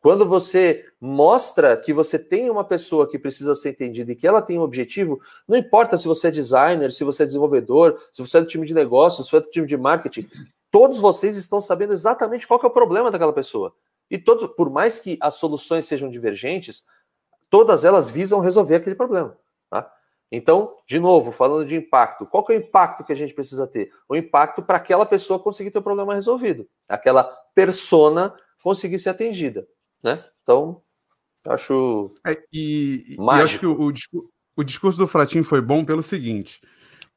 Quando 0.00 0.26
você 0.26 0.86
mostra 0.98 1.76
que 1.76 1.92
você 1.92 2.18
tem 2.18 2.48
uma 2.48 2.64
pessoa 2.64 3.08
que 3.08 3.18
precisa 3.18 3.54
ser 3.54 3.70
entendida 3.70 4.10
e 4.12 4.16
que 4.16 4.26
ela 4.26 4.40
tem 4.40 4.58
um 4.58 4.62
objetivo, 4.62 5.20
não 5.46 5.58
importa 5.58 5.98
se 5.98 6.08
você 6.08 6.28
é 6.28 6.30
designer, 6.30 6.90
se 6.90 7.04
você 7.04 7.22
é 7.22 7.26
desenvolvedor, 7.26 8.00
se 8.10 8.26
você 8.26 8.38
é 8.38 8.40
do 8.40 8.46
time 8.46 8.66
de 8.66 8.72
negócios, 8.72 9.26
se 9.26 9.30
você 9.30 9.36
é 9.36 9.40
do 9.40 9.50
time 9.50 9.66
de 9.66 9.76
marketing, 9.76 10.26
todos 10.70 10.98
vocês 10.98 11.36
estão 11.36 11.60
sabendo 11.60 11.92
exatamente 11.92 12.46
qual 12.46 12.58
é 12.62 12.66
o 12.66 12.70
problema 12.70 13.10
daquela 13.10 13.32
pessoa. 13.32 13.74
E 14.10 14.18
todos, 14.18 14.48
por 14.56 14.70
mais 14.70 15.00
que 15.00 15.18
as 15.20 15.34
soluções 15.34 15.84
sejam 15.84 16.10
divergentes, 16.10 16.84
todas 17.50 17.84
elas 17.84 18.10
visam 18.10 18.40
resolver 18.40 18.76
aquele 18.76 18.96
problema. 18.96 19.36
Tá? 19.68 19.92
Então, 20.32 20.76
de 20.88 20.98
novo, 20.98 21.30
falando 21.30 21.68
de 21.68 21.76
impacto, 21.76 22.24
qual 22.24 22.44
é 22.48 22.52
o 22.52 22.56
impacto 22.56 23.04
que 23.04 23.12
a 23.12 23.16
gente 23.16 23.34
precisa 23.34 23.66
ter? 23.66 23.90
O 24.08 24.16
impacto 24.16 24.62
para 24.62 24.78
aquela 24.78 25.04
pessoa 25.04 25.38
conseguir 25.38 25.70
ter 25.70 25.78
o 25.78 25.82
problema 25.82 26.14
resolvido, 26.14 26.66
aquela 26.88 27.24
persona 27.54 28.34
conseguir 28.62 28.98
ser 28.98 29.10
atendida, 29.10 29.66
né? 30.02 30.24
Então, 30.42 30.82
acho 31.46 32.14
é, 32.26 32.36
e, 32.52 33.16
e 33.18 33.30
acho 33.30 33.58
que 33.58 33.66
o, 33.66 33.92
o, 34.56 34.64
discurso 34.64 34.98
do 34.98 35.06
Fratinho 35.06 35.44
foi 35.44 35.60
bom 35.60 35.84
pelo 35.84 36.02
seguinte, 36.02 36.60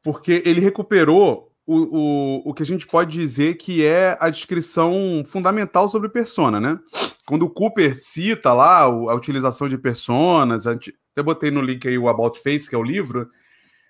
porque 0.04 0.42
ele 0.46 0.62
recuperou 0.62 1.52
o, 1.66 1.78
o, 1.78 2.50
o 2.50 2.54
que 2.54 2.64
a 2.64 2.66
gente 2.66 2.86
pode 2.86 3.12
dizer 3.12 3.56
que 3.56 3.86
é 3.86 4.18
a 4.20 4.30
descrição 4.30 5.24
fundamental 5.26 5.90
sobre 5.90 6.10
persona, 6.10 6.60
né? 6.60 6.78
Quando 7.26 7.44
o 7.44 7.50
Cooper 7.50 7.96
cita 7.96 8.54
lá 8.54 8.82
a 8.82 9.14
utilização 9.14 9.70
de 9.70 9.78
personas, 9.78 10.68
até 10.68 11.24
botei 11.24 11.52
no 11.52 11.62
link 11.62 11.88
aí 11.88 11.98
o 11.98 12.10
About 12.10 12.42
Face, 12.42 12.70
que 12.70 12.76
é 12.76 12.78
o 12.78 12.84
livro, 12.84 13.30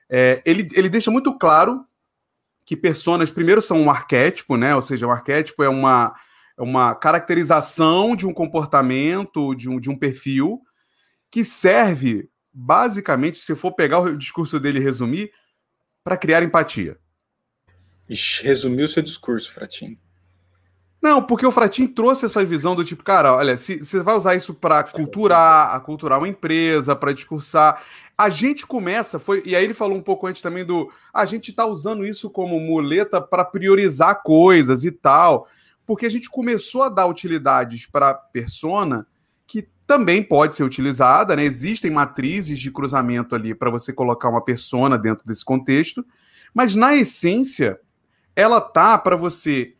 é, 0.09 0.41
ele, 0.45 0.67
ele 0.73 0.89
deixa 0.89 1.09
muito 1.09 1.35
claro 1.37 1.83
que 2.65 2.77
personas, 2.77 3.31
primeiro, 3.31 3.61
são 3.61 3.81
um 3.81 3.89
arquétipo, 3.89 4.55
né? 4.55 4.75
Ou 4.75 4.81
seja, 4.81 5.07
um 5.07 5.11
arquétipo 5.11 5.63
é 5.63 5.69
uma, 5.69 6.13
uma 6.57 6.93
caracterização 6.95 8.15
de 8.15 8.27
um 8.27 8.33
comportamento, 8.33 9.55
de 9.55 9.69
um, 9.69 9.79
de 9.79 9.89
um 9.89 9.97
perfil, 9.97 10.61
que 11.31 11.43
serve, 11.43 12.29
basicamente, 12.53 13.37
se 13.37 13.55
for 13.55 13.71
pegar 13.71 13.99
o 13.99 14.17
discurso 14.17 14.59
dele 14.59 14.79
e 14.79 14.83
resumir, 14.83 15.31
para 16.03 16.17
criar 16.17 16.43
empatia. 16.43 16.97
Resumiu 18.41 18.87
seu 18.87 19.01
discurso, 19.01 19.51
Fratinho. 19.53 19.97
Não, 21.03 21.21
porque 21.21 21.45
o 21.45 21.51
Fratinho 21.51 21.89
trouxe 21.89 22.25
essa 22.25 22.45
visão 22.45 22.75
do 22.75 22.85
tipo, 22.85 23.03
cara, 23.03 23.35
olha, 23.35 23.57
se 23.57 23.79
você 23.79 23.99
vai 24.01 24.15
usar 24.15 24.35
isso 24.35 24.53
para 24.53 24.83
culturar, 24.83 25.77
culturar 25.81 26.17
uma 26.17 26.29
empresa, 26.29 26.95
para 26.95 27.11
discursar, 27.11 27.83
a 28.17 28.29
gente 28.29 28.65
começa, 28.65 29.19
foi, 29.19 29.43
e 29.45 29.53
aí 29.53 29.65
ele 29.65 29.73
falou 29.73 29.97
um 29.97 30.01
pouco 30.01 30.27
antes 30.27 30.41
também 30.41 30.63
do, 30.63 30.89
a 31.13 31.25
gente 31.25 31.51
tá 31.51 31.65
usando 31.65 32.05
isso 32.05 32.29
como 32.29 32.57
muleta 32.57 33.19
para 33.19 33.43
priorizar 33.43 34.23
coisas 34.23 34.85
e 34.85 34.91
tal, 34.91 35.45
porque 35.85 36.05
a 36.05 36.09
gente 36.09 36.29
começou 36.29 36.83
a 36.83 36.89
dar 36.89 37.07
utilidades 37.07 37.85
para 37.85 38.13
persona 38.13 39.05
que 39.45 39.67
também 39.85 40.23
pode 40.23 40.55
ser 40.55 40.63
utilizada, 40.63 41.35
né? 41.35 41.43
Existem 41.43 41.91
matrizes 41.91 42.59
de 42.59 42.71
cruzamento 42.71 43.35
ali 43.35 43.53
para 43.53 43.69
você 43.69 43.91
colocar 43.91 44.29
uma 44.29 44.43
persona 44.43 44.97
dentro 44.97 45.25
desse 45.25 45.43
contexto, 45.43 46.05
mas 46.53 46.75
na 46.75 46.95
essência 46.95 47.79
ela 48.35 48.59
tá 48.59 48.97
para 48.97 49.15
você 49.15 49.75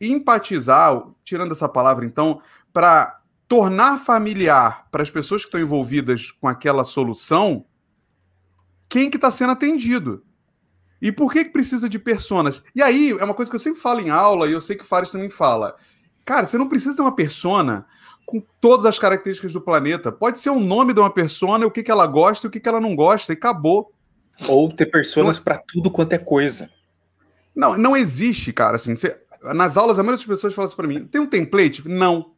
empatizar, 0.00 1.02
tirando 1.24 1.52
essa 1.52 1.68
palavra 1.68 2.04
então, 2.04 2.40
para 2.72 3.20
tornar 3.48 3.98
familiar 3.98 4.86
para 4.90 5.02
as 5.02 5.10
pessoas 5.10 5.42
que 5.42 5.48
estão 5.48 5.60
envolvidas 5.60 6.30
com 6.30 6.48
aquela 6.48 6.84
solução 6.84 7.64
quem 8.88 9.10
que 9.10 9.16
está 9.16 9.30
sendo 9.30 9.52
atendido. 9.52 10.24
E 11.00 11.12
por 11.12 11.32
que, 11.32 11.44
que 11.44 11.50
precisa 11.50 11.88
de 11.88 11.98
personas? 11.98 12.62
E 12.74 12.82
aí, 12.82 13.10
é 13.10 13.24
uma 13.24 13.34
coisa 13.34 13.50
que 13.50 13.54
eu 13.54 13.60
sempre 13.60 13.80
falo 13.80 14.00
em 14.00 14.10
aula, 14.10 14.48
e 14.48 14.52
eu 14.52 14.60
sei 14.60 14.76
que 14.76 14.82
o 14.82 14.86
Fares 14.86 15.10
também 15.10 15.28
fala. 15.28 15.76
Cara, 16.24 16.46
você 16.46 16.56
não 16.56 16.68
precisa 16.68 16.96
ter 16.96 17.02
uma 17.02 17.14
persona 17.14 17.86
com 18.24 18.42
todas 18.60 18.84
as 18.84 18.98
características 18.98 19.52
do 19.52 19.60
planeta. 19.60 20.10
Pode 20.10 20.38
ser 20.38 20.50
o 20.50 20.58
nome 20.58 20.92
de 20.92 21.00
uma 21.00 21.10
persona, 21.10 21.66
o 21.66 21.70
que, 21.70 21.82
que 21.82 21.90
ela 21.90 22.06
gosta 22.06 22.46
e 22.46 22.48
o 22.48 22.50
que, 22.50 22.58
que 22.58 22.68
ela 22.68 22.80
não 22.80 22.96
gosta, 22.96 23.32
e 23.32 23.36
acabou. 23.36 23.92
Ou 24.48 24.70
ter 24.70 24.86
personas 24.86 25.38
para 25.38 25.58
tudo 25.58 25.90
quanto 25.90 26.12
é 26.12 26.18
coisa. 26.18 26.68
Não, 27.54 27.78
não 27.78 27.96
existe, 27.96 28.52
cara. 28.52 28.76
Assim, 28.76 28.94
você, 28.94 29.18
nas 29.54 29.76
aulas, 29.76 29.98
a 29.98 30.02
maioria 30.02 30.18
das 30.18 30.26
pessoas 30.26 30.52
falam 30.52 30.66
assim 30.66 30.76
para 30.76 30.88
mim: 30.88 31.06
tem 31.06 31.20
um 31.20 31.26
template? 31.26 31.88
Não. 31.88 32.32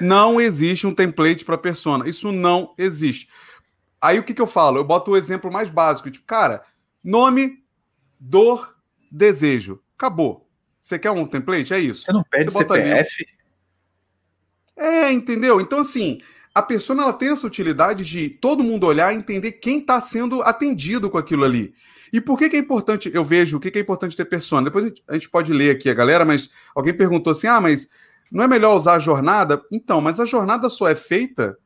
Não 0.00 0.40
existe 0.40 0.86
um 0.86 0.94
template 0.94 1.44
para 1.44 1.58
persona. 1.58 2.08
Isso 2.08 2.30
não 2.30 2.74
existe. 2.78 3.28
Aí 4.00 4.18
o 4.18 4.22
que, 4.22 4.34
que 4.34 4.40
eu 4.40 4.46
falo? 4.46 4.78
Eu 4.78 4.84
boto 4.84 5.10
o 5.10 5.16
exemplo 5.16 5.52
mais 5.52 5.70
básico. 5.70 6.10
Tipo, 6.10 6.26
cara, 6.26 6.62
nome, 7.02 7.63
dor, 8.24 8.74
desejo. 9.10 9.80
Acabou. 9.96 10.48
Você 10.80 10.98
quer 10.98 11.10
um 11.10 11.26
template? 11.26 11.72
É 11.72 11.78
isso. 11.78 12.04
Você 12.04 12.12
não 12.12 12.24
pede 12.24 12.50
Você 12.50 12.58
CPF? 12.58 13.26
É, 14.76 15.12
entendeu? 15.12 15.60
Então, 15.60 15.80
assim, 15.80 16.20
a 16.54 16.62
pessoa 16.62 17.00
ela 17.00 17.12
tem 17.12 17.30
essa 17.30 17.46
utilidade 17.46 18.04
de 18.04 18.28
todo 18.28 18.64
mundo 18.64 18.86
olhar 18.86 19.12
e 19.12 19.16
entender 19.16 19.52
quem 19.52 19.78
está 19.78 20.00
sendo 20.00 20.42
atendido 20.42 21.08
com 21.10 21.18
aquilo 21.18 21.44
ali. 21.44 21.74
E 22.12 22.20
por 22.20 22.38
que, 22.38 22.48
que 22.48 22.56
é 22.56 22.58
importante? 22.58 23.10
Eu 23.12 23.24
vejo 23.24 23.56
o 23.56 23.60
que, 23.60 23.70
que 23.70 23.78
é 23.78 23.82
importante 23.82 24.16
ter 24.16 24.24
persona. 24.24 24.64
Depois 24.64 24.84
a 24.84 24.88
gente, 24.88 25.02
a 25.08 25.14
gente 25.14 25.28
pode 25.28 25.52
ler 25.52 25.70
aqui 25.70 25.90
a 25.90 25.94
galera, 25.94 26.24
mas 26.24 26.50
alguém 26.74 26.94
perguntou 26.94 27.30
assim: 27.32 27.46
ah, 27.46 27.60
mas 27.60 27.88
não 28.30 28.44
é 28.44 28.48
melhor 28.48 28.76
usar 28.76 28.94
a 28.94 28.98
jornada? 28.98 29.62
Então, 29.70 30.00
mas 30.00 30.18
a 30.18 30.24
jornada 30.24 30.68
só 30.68 30.88
é 30.88 30.94
feita 30.94 31.58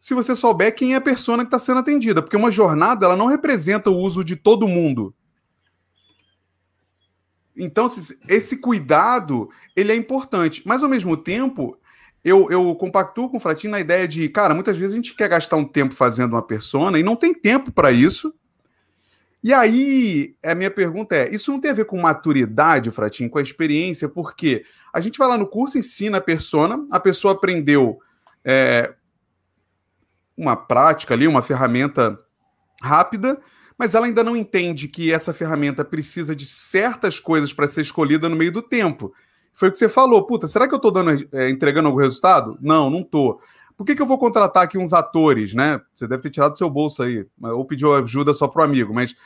se 0.00 0.12
você 0.12 0.36
souber 0.36 0.74
quem 0.74 0.92
é 0.92 0.96
a 0.96 1.00
persona 1.00 1.44
que 1.44 1.48
está 1.48 1.58
sendo 1.58 1.80
atendida, 1.80 2.20
porque 2.20 2.36
uma 2.36 2.50
jornada 2.50 3.06
ela 3.06 3.16
não 3.16 3.26
representa 3.26 3.88
o 3.88 3.96
uso 3.96 4.22
de 4.22 4.36
todo 4.36 4.68
mundo. 4.68 5.14
Então, 7.56 7.86
esse 8.28 8.58
cuidado 8.58 9.48
ele 9.76 9.92
é 9.92 9.96
importante, 9.96 10.62
mas 10.64 10.82
ao 10.82 10.88
mesmo 10.88 11.16
tempo 11.16 11.78
eu, 12.24 12.50
eu 12.50 12.74
compactuo 12.74 13.28
com 13.28 13.36
o 13.36 13.40
Fratini 13.40 13.70
na 13.70 13.80
ideia 13.80 14.08
de, 14.08 14.28
cara, 14.30 14.54
muitas 14.54 14.76
vezes 14.76 14.94
a 14.94 14.96
gente 14.96 15.14
quer 15.14 15.28
gastar 15.28 15.56
um 15.56 15.64
tempo 15.64 15.94
fazendo 15.94 16.32
uma 16.32 16.42
persona 16.42 16.98
e 16.98 17.02
não 17.02 17.14
tem 17.14 17.34
tempo 17.34 17.70
para 17.70 17.92
isso. 17.92 18.34
E 19.42 19.52
aí, 19.52 20.34
a 20.42 20.54
minha 20.54 20.70
pergunta 20.70 21.14
é: 21.14 21.34
isso 21.34 21.52
não 21.52 21.60
tem 21.60 21.70
a 21.70 21.74
ver 21.74 21.84
com 21.84 22.00
maturidade, 22.00 22.90
Fratinho, 22.90 23.28
com 23.28 23.38
a 23.38 23.42
experiência? 23.42 24.08
Porque 24.08 24.64
a 24.90 25.00
gente 25.00 25.18
vai 25.18 25.28
lá 25.28 25.36
no 25.36 25.46
curso, 25.46 25.76
ensina 25.76 26.16
a 26.16 26.20
persona, 26.20 26.86
a 26.90 26.98
pessoa 26.98 27.34
aprendeu 27.34 27.98
é, 28.42 28.94
uma 30.34 30.56
prática 30.56 31.12
ali, 31.12 31.28
uma 31.28 31.42
ferramenta 31.42 32.18
rápida, 32.80 33.38
mas 33.78 33.94
ela 33.94 34.06
ainda 34.06 34.22
não 34.22 34.36
entende 34.36 34.88
que 34.88 35.12
essa 35.12 35.32
ferramenta 35.32 35.84
precisa 35.84 36.34
de 36.34 36.46
certas 36.46 37.18
coisas 37.18 37.52
para 37.52 37.66
ser 37.66 37.80
escolhida 37.80 38.28
no 38.28 38.36
meio 38.36 38.52
do 38.52 38.62
tempo. 38.62 39.12
Foi 39.52 39.68
o 39.68 39.72
que 39.72 39.78
você 39.78 39.88
falou. 39.88 40.26
Puta, 40.26 40.46
será 40.46 40.66
que 40.66 40.74
eu 40.74 40.78
estou 40.78 40.90
dando, 40.90 41.28
é, 41.32 41.50
entregando 41.50 41.88
algum 41.88 42.00
resultado? 42.00 42.58
Não, 42.60 42.90
não 42.90 43.00
estou. 43.00 43.40
Por 43.76 43.84
que, 43.84 43.94
que 43.94 44.02
eu 44.02 44.06
vou 44.06 44.18
contratar 44.18 44.64
aqui 44.64 44.78
uns 44.78 44.92
atores, 44.92 45.54
né? 45.54 45.80
Você 45.92 46.06
deve 46.06 46.22
ter 46.22 46.30
tirado 46.30 46.52
do 46.52 46.58
seu 46.58 46.70
bolso 46.70 47.02
aí, 47.02 47.26
ou 47.40 47.64
pediu 47.64 47.92
ajuda 47.92 48.32
só 48.32 48.46
pro 48.46 48.62
amigo, 48.62 48.94
mas 48.94 49.16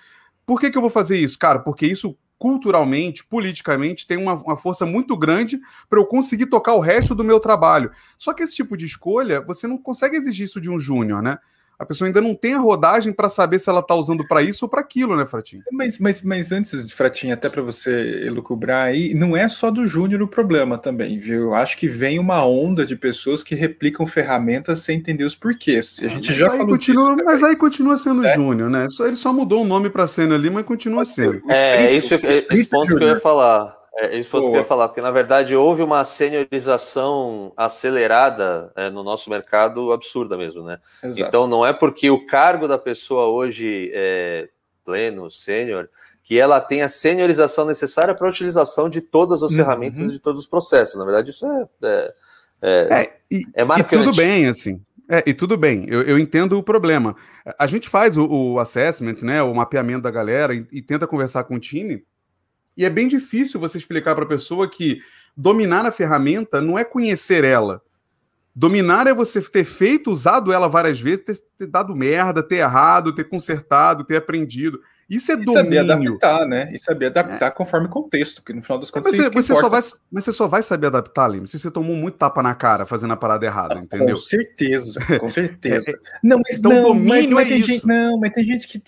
por 0.47 0.59
que, 0.59 0.71
que 0.71 0.79
eu 0.79 0.83
vou 0.83 0.91
fazer 0.91 1.19
isso? 1.19 1.39
Cara, 1.39 1.59
porque 1.59 1.87
isso 1.87 2.17
culturalmente, 2.39 3.25
politicamente, 3.25 4.07
tem 4.07 4.17
uma, 4.17 4.35
uma 4.35 4.57
força 4.57 4.87
muito 4.87 5.17
grande 5.17 5.61
para 5.91 5.99
eu 5.99 6.07
conseguir 6.07 6.47
tocar 6.47 6.75
o 6.75 6.81
resto 6.81 7.15
do 7.15 7.25
meu 7.25 7.41
trabalho. 7.41 7.91
Só 8.17 8.33
que 8.33 8.43
esse 8.43 8.55
tipo 8.55 8.77
de 8.77 8.87
escolha, 8.87 9.41
você 9.41 9.67
não 9.67 9.77
consegue 9.77 10.17
exigir 10.17 10.47
isso 10.47 10.61
de 10.61 10.71
um 10.71 10.79
júnior, 10.79 11.21
né? 11.21 11.39
A 11.79 11.87
pessoa 11.87 12.09
ainda 12.09 12.21
não 12.21 12.35
tem 12.35 12.55
a 12.55 12.59
rodagem 12.59 13.13
para 13.13 13.29
saber 13.29 13.61
se 13.61 13.71
ela 13.71 13.79
está 13.79 13.95
usando 13.95 14.27
para 14.27 14.43
isso 14.43 14.65
ou 14.65 14.69
para 14.69 14.81
aquilo, 14.81 15.17
né, 15.17 15.25
Fratinho? 15.27 15.63
Mas, 15.71 15.97
mas, 15.99 16.23
mas 16.23 16.51
antes 16.51 16.85
de 16.85 16.93
Fratinho, 16.93 17.33
até 17.33 17.49
para 17.49 17.63
você 17.63 18.25
elucubrar 18.25 18.89
aí, 18.89 19.15
não 19.15 19.37
é 19.37 19.49
só 19.49 19.71
do 19.71 19.87
Júnior 19.87 20.21
o 20.23 20.27
problema 20.27 20.77
também, 20.77 21.21
viu? 21.21 21.41
Eu 21.41 21.55
acho 21.55 21.77
que 21.77 21.89
vem 21.89 22.19
uma 22.19 22.45
onda 22.45 22.85
de 22.85 22.97
pessoas 22.97 23.45
que 23.45 23.55
replicam 23.55 24.07
ferramentas 24.09 24.81
sem 24.81 24.99
entender 24.99 25.23
os 25.23 25.37
porquês. 25.37 26.01
A 26.03 26.09
gente 26.09 26.33
ah, 26.33 26.35
já 26.35 26.51
falou 26.51 26.67
continua, 26.67 27.15
disso. 27.15 27.25
Mas 27.25 27.43
aí 27.45 27.55
continua 27.55 27.97
sendo 27.97 28.27
é? 28.27 28.35
Júnior, 28.35 28.69
né? 28.69 28.89
Só, 28.89 29.07
ele 29.07 29.17
só 29.17 29.33
mudou 29.33 29.63
o 29.63 29.67
nome 29.67 29.89
para 29.89 30.07
sendo 30.09 30.35
ali, 30.35 30.51
mas 30.51 30.65
continua 30.65 31.05
sendo. 31.05 31.41
É, 31.49 31.87
é 31.87 31.93
isso, 31.95 32.13
esse 32.51 32.67
ponto 32.67 32.97
que 32.97 33.05
eu 33.05 33.09
ia 33.09 33.21
falar. 33.21 33.78
É 34.01 34.17
isso 34.17 34.31
que 34.31 34.37
eu 34.37 34.55
ia 34.55 34.65
falar, 34.65 34.87
porque 34.89 35.01
na 35.01 35.11
verdade 35.11 35.57
houve 35.57 35.83
uma 35.83 36.05
seniorização 36.05 37.53
acelerada 37.57 38.71
é, 38.77 38.89
no 38.89 39.03
nosso 39.03 39.29
mercado 39.29 39.93
absurda 39.93 40.37
mesmo, 40.37 40.63
né? 40.63 40.79
Exato. 41.03 41.23
Então 41.29 41.47
não 41.49 41.67
é 41.67 41.73
porque 41.73 42.09
o 42.09 42.25
cargo 42.25 42.69
da 42.69 42.79
pessoa 42.79 43.27
hoje 43.27 43.91
é 43.93 44.49
pleno, 44.85 45.29
sênior, 45.29 45.89
que 46.23 46.39
ela 46.39 46.61
tem 46.61 46.83
a 46.83 46.89
seniorização 46.89 47.67
necessária 47.67 48.15
para 48.15 48.29
a 48.29 48.31
utilização 48.31 48.89
de 48.89 49.01
todas 49.01 49.43
as 49.43 49.51
uhum. 49.51 49.57
ferramentas 49.57 50.13
de 50.13 50.21
todos 50.21 50.43
os 50.43 50.47
processos. 50.47 50.97
Na 50.97 51.05
verdade, 51.05 51.31
isso 51.31 51.45
é, 51.47 51.67
é, 51.83 52.15
é, 52.63 53.03
é 53.03 53.17
e, 53.31 53.43
é 53.55 53.65
marcante. 53.65 53.95
E 53.97 54.05
tudo 54.05 54.17
bem, 54.17 54.49
assim. 54.49 54.81
É, 55.11 55.25
e 55.27 55.35
tudo 55.35 55.57
bem, 55.57 55.87
eu, 55.89 56.03
eu, 56.03 56.19
entendo 56.19 56.59
o 56.59 56.63
problema. 56.63 57.17
A 57.59 57.67
gente 57.67 57.89
faz 57.89 58.17
o, 58.17 58.27
o 58.27 58.61
assessment, 58.61 59.23
né, 59.23 59.43
o 59.43 59.55
mapeamento 59.55 60.03
da 60.03 60.11
galera 60.11 60.55
e, 60.55 60.67
e 60.71 60.83
tenta 60.83 61.07
conversar 61.07 61.45
com 61.45 61.55
o 61.55 61.59
time 61.59 62.05
e 62.79 62.85
é 62.85 62.91
bem 62.91 63.09
difícil 63.09 63.59
você 63.59 63.77
explicar 63.77 64.15
para 64.15 64.25
a 64.25 64.29
pessoa 64.29 64.71
que 64.71 65.01
dominar 65.37 65.85
a 65.85 65.91
ferramenta 65.91 66.63
não 66.63 66.79
é 66.79 66.85
conhecer 66.85 67.43
ela. 67.43 67.83
Dominar 68.55 69.09
é 69.09 69.13
você 69.13 69.43
ter 69.43 69.65
feito, 69.65 70.13
usado 70.13 70.53
ela 70.53 70.69
várias 70.69 71.01
vezes, 71.01 71.25
ter, 71.25 71.39
ter 71.59 71.67
dado 71.67 71.95
merda, 71.95 72.41
ter 72.41 72.57
errado, 72.57 73.13
ter 73.13 73.25
consertado, 73.25 74.05
ter 74.05 74.17
aprendido. 74.17 74.81
Isso 75.09 75.33
é 75.33 75.35
e 75.35 75.45
domínio. 75.45 75.65
saber 75.65 75.79
adaptar, 75.79 76.47
né? 76.47 76.69
E 76.73 76.79
saber 76.79 77.07
adaptar 77.07 77.47
é. 77.47 77.51
conforme 77.51 77.89
contexto, 77.89 78.43
que 78.43 78.53
no 78.53 78.61
final 78.63 78.79
das 78.79 78.91
contas 78.91 79.17
mas 79.17 79.25
você, 79.25 79.31
você 79.31 79.55
só 79.55 79.69
vai, 79.69 79.81
Mas 80.11 80.25
você 80.25 80.33
só 80.33 80.47
vai 80.47 80.63
saber 80.63 80.89
adaptar, 80.89 81.29
Lima, 81.29 81.47
se 81.47 81.59
você 81.59 81.71
tomou 81.71 81.97
muito 81.97 82.19
tapa 82.19 82.43
na 82.43 82.55
cara 82.55 82.85
fazendo 82.85 83.15
a 83.15 83.17
parada 83.17 83.47
errada, 83.47 83.77
ah, 83.77 83.83
entendeu? 83.83 84.15
Com 84.15 84.17
certeza, 84.17 85.01
com 85.19 85.31
certeza. 85.31 85.91
é, 85.91 85.95
não, 86.23 86.41
mas 86.45 86.59
então 86.59 86.73
não, 86.73 86.83
domínio 86.83 87.37
mas, 87.37 87.49
mas 87.49 87.53
é 87.53 87.57
isso. 87.57 87.67
Gente, 87.69 87.87
não, 87.87 88.19
mas 88.19 88.33
tem 88.33 88.45
gente 88.45 88.69
que 88.69 88.83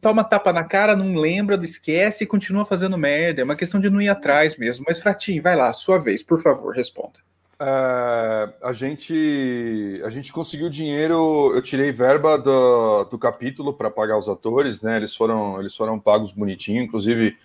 toma 0.00 0.24
tapa 0.24 0.52
na 0.52 0.64
cara, 0.64 0.96
não 0.96 1.14
lembra, 1.14 1.58
esquece 1.62 2.24
e 2.24 2.26
continua 2.26 2.64
fazendo 2.64 2.96
merda. 2.96 3.42
É 3.42 3.44
uma 3.44 3.56
questão 3.56 3.80
de 3.80 3.90
não 3.90 4.00
ir 4.00 4.08
atrás 4.08 4.56
mesmo. 4.56 4.84
Mas, 4.88 4.98
Fratinho, 4.98 5.42
vai 5.42 5.56
lá, 5.56 5.72
sua 5.72 5.98
vez, 5.98 6.22
por 6.22 6.40
favor, 6.40 6.74
responda. 6.74 7.20
É, 7.60 8.54
a 8.62 8.72
gente 8.72 10.00
a 10.04 10.10
gente 10.10 10.32
conseguiu 10.32 10.70
dinheiro. 10.70 11.52
Eu 11.54 11.60
tirei 11.60 11.90
verba 11.90 12.38
do, 12.38 13.04
do 13.04 13.18
capítulo 13.18 13.74
para 13.74 13.90
pagar 13.90 14.18
os 14.18 14.28
atores, 14.28 14.80
né? 14.80 14.96
Eles 14.96 15.14
foram 15.14 15.58
eles 15.60 15.74
foram 15.74 15.98
pagos 15.98 16.32
bonitinho. 16.32 16.82
Inclusive 16.82 17.36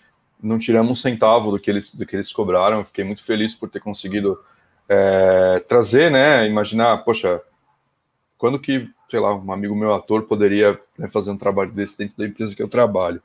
não 0.42 0.60
tiramos 0.60 0.92
um 0.92 0.96
centavo 0.96 1.52
do 1.52 1.60
que 1.60 1.72
eles 1.72 1.94
do 1.94 2.06
que 2.06 2.16
eles 2.16 2.32
cobraram. 2.32 2.86
Fiquei 2.86 3.04
muito 3.04 3.24
feliz 3.24 3.56
por 3.56 3.70
ter 3.70 3.80
conseguido 3.80 4.40
é, 4.88 5.60
trazer, 5.68 6.12
né? 6.12 6.48
Imaginar, 6.48 7.04
poxa, 7.04 7.42
quando 8.38 8.60
que 8.60 8.90
sei 9.10 9.20
lá 9.20 9.36
um 9.36 9.52
amigo 9.52 9.76
meu 9.76 9.94
ator 9.94 10.24
poderia 10.24 10.80
né, 10.98 11.08
fazer 11.08 11.32
um 11.32 11.38
trabalho 11.38 11.72
desse 11.72 11.98
dentro 11.98 12.18
da 12.18 12.26
empresa 12.26 12.56
que 12.56 12.62
eu 12.62 12.70
trabalho? 12.70 13.22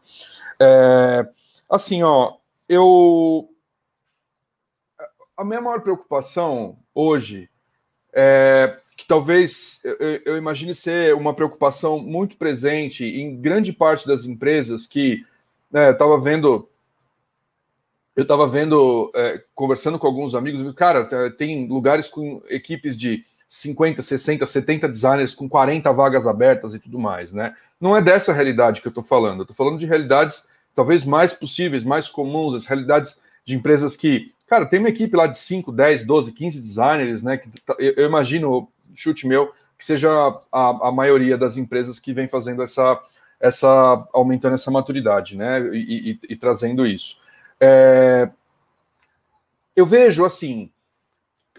É, 0.60 1.28
assim, 1.68 2.02
ó, 2.02 2.34
eu 2.68 3.48
a 5.38 5.44
minha 5.44 5.60
maior 5.60 5.80
preocupação 5.80 6.76
hoje 6.92 7.48
é 8.12 8.76
que 8.96 9.06
talvez 9.06 9.78
eu, 9.84 9.96
eu, 10.26 10.36
imagine 10.36 10.74
ser 10.74 11.14
uma 11.14 11.32
preocupação 11.32 12.00
muito 12.00 12.36
presente 12.36 13.04
em 13.04 13.40
grande 13.40 13.72
parte 13.72 14.08
das 14.08 14.24
empresas 14.24 14.84
que 14.84 15.24
né, 15.70 15.92
estava 15.92 16.20
vendo 16.20 16.68
eu 18.16 18.22
estava 18.22 18.48
vendo, 18.48 19.12
é, 19.14 19.44
conversando 19.54 19.96
com 19.96 20.04
alguns 20.04 20.34
amigos, 20.34 20.74
cara, 20.74 21.30
tem 21.30 21.68
lugares 21.68 22.08
com 22.08 22.42
equipes 22.48 22.96
de 22.96 23.24
50, 23.48 24.02
60, 24.02 24.44
70 24.44 24.88
designers 24.88 25.32
com 25.32 25.48
40 25.48 25.92
vagas 25.92 26.26
abertas 26.26 26.74
e 26.74 26.80
tudo 26.80 26.98
mais, 26.98 27.32
né? 27.32 27.54
Não 27.80 27.96
é 27.96 28.02
dessa 28.02 28.32
realidade 28.32 28.80
que 28.80 28.88
eu 28.88 28.90
estou 28.90 29.04
falando, 29.04 29.38
eu 29.38 29.42
estou 29.42 29.54
falando 29.54 29.78
de 29.78 29.86
realidades 29.86 30.44
talvez 30.74 31.04
mais 31.04 31.32
possíveis, 31.32 31.84
mais 31.84 32.08
comuns, 32.08 32.56
as 32.56 32.66
realidades 32.66 33.20
de 33.44 33.54
empresas 33.54 33.94
que 33.94 34.32
Cara, 34.48 34.64
tem 34.66 34.80
uma 34.80 34.88
equipe 34.88 35.14
lá 35.14 35.26
de 35.26 35.36
5, 35.36 35.70
10, 35.70 36.04
12, 36.04 36.32
15 36.32 36.60
designers, 36.60 37.22
né? 37.22 37.36
Que 37.36 37.50
tá, 37.60 37.76
eu, 37.78 38.06
imagino, 38.06 38.68
chute 38.94 39.26
meu, 39.26 39.52
que 39.78 39.84
seja 39.84 40.10
a, 40.50 40.88
a 40.88 40.92
maioria 40.92 41.36
das 41.36 41.58
empresas 41.58 42.00
que 42.00 42.14
vem 42.14 42.26
fazendo 42.26 42.62
essa, 42.62 43.00
essa 43.38 44.08
aumentando 44.12 44.54
essa 44.54 44.70
maturidade, 44.70 45.36
né? 45.36 45.60
E, 45.74 46.12
e, 46.12 46.20
e 46.30 46.36
trazendo 46.36 46.86
isso. 46.86 47.18
É, 47.60 48.30
eu 49.76 49.84
vejo 49.84 50.24
assim, 50.24 50.70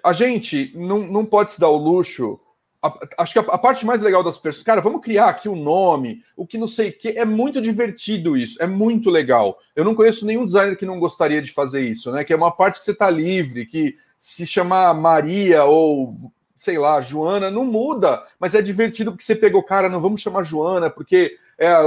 a 0.03 0.11
gente 0.11 0.73
não, 0.75 0.99
não 0.99 1.25
pode 1.25 1.51
se 1.51 1.59
dar 1.59 1.69
o 1.69 1.77
luxo 1.77 2.39
a, 2.81 2.97
acho 3.19 3.33
que 3.33 3.39
a, 3.39 3.41
a, 3.41 3.57
parte 3.57 3.85
mais 3.85 4.01
legal 4.01 4.23
das 4.23 4.37
pessoas, 4.37 4.63
cara, 4.63 4.81
vamos 4.81 5.01
criar 5.01 5.27
aqui 5.27 5.49
o 5.49 5.53
um 5.53 5.63
nome, 5.63 6.23
o 6.35 6.47
que 6.47 6.57
não 6.57 6.67
sei 6.67 6.89
o 6.89 6.97
que, 6.97 7.09
é 7.09 7.25
muito 7.25 7.61
divertido 7.61 8.37
isso, 8.37 8.61
é 8.61 8.67
muito 8.67 9.09
legal. 9.09 9.59
Eu 9.75 9.83
não 9.83 9.95
conheço 9.95 10.25
nenhum 10.25 10.45
designer 10.45 10.77
que 10.77 10.85
não 10.85 10.99
gostaria 10.99 11.41
de 11.41 11.51
fazer 11.51 11.81
isso, 11.81 12.11
né? 12.11 12.23
Que 12.23 12.33
é 12.33 12.35
uma 12.35 12.51
parte 12.51 12.79
que 12.79 12.85
você 12.85 12.93
tá 12.93 13.09
livre, 13.09 13.65
que 13.65 13.95
se 14.17 14.45
chamar 14.45 14.93
Maria 14.93 15.63
ou 15.65 16.31
sei 16.55 16.77
lá, 16.77 16.99
Joana, 16.99 17.49
não 17.49 17.63
muda, 17.63 18.21
mas 18.37 18.53
é 18.53 18.61
divertido 18.61 19.11
porque 19.11 19.23
você 19.23 19.33
pegou, 19.33 19.63
cara, 19.63 19.87
não 19.87 20.01
vamos 20.01 20.19
chamar 20.19 20.43
Joana, 20.43 20.89
porque 20.89 21.37
é 21.57 21.71
a 21.71 21.85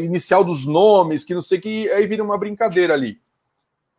inicial 0.00 0.44
dos 0.44 0.64
nomes, 0.64 1.24
que 1.24 1.34
não 1.34 1.42
sei 1.42 1.60
que, 1.60 1.90
aí 1.90 2.06
vira 2.06 2.22
uma 2.22 2.38
brincadeira 2.38 2.94
ali. 2.94 3.20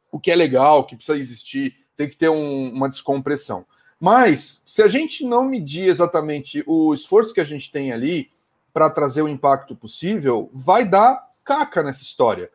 O 0.10 0.18
que 0.18 0.32
é 0.32 0.36
legal, 0.36 0.86
que 0.86 0.96
precisa 0.96 1.18
existir, 1.18 1.76
tem 1.98 2.08
que 2.08 2.16
ter 2.16 2.30
um, 2.30 2.72
uma 2.72 2.88
descompressão. 2.88 3.66
Mas, 4.00 4.62
se 4.66 4.84
a 4.84 4.88
gente 4.88 5.26
não 5.26 5.44
medir 5.44 5.88
exatamente 5.88 6.64
o 6.68 6.94
esforço 6.94 7.34
que 7.34 7.42
a 7.42 7.46
gente 7.46 7.72
tem 7.72 7.92
ali 7.92 8.30
para 8.72 8.90
trazer 8.90 9.22
o 9.22 9.28
impacto 9.28 9.76
possível, 9.76 10.50
vai 10.54 10.86
dar 10.86 11.28
caca 11.44 11.82
nessa 11.82 12.04
história. 12.04 12.52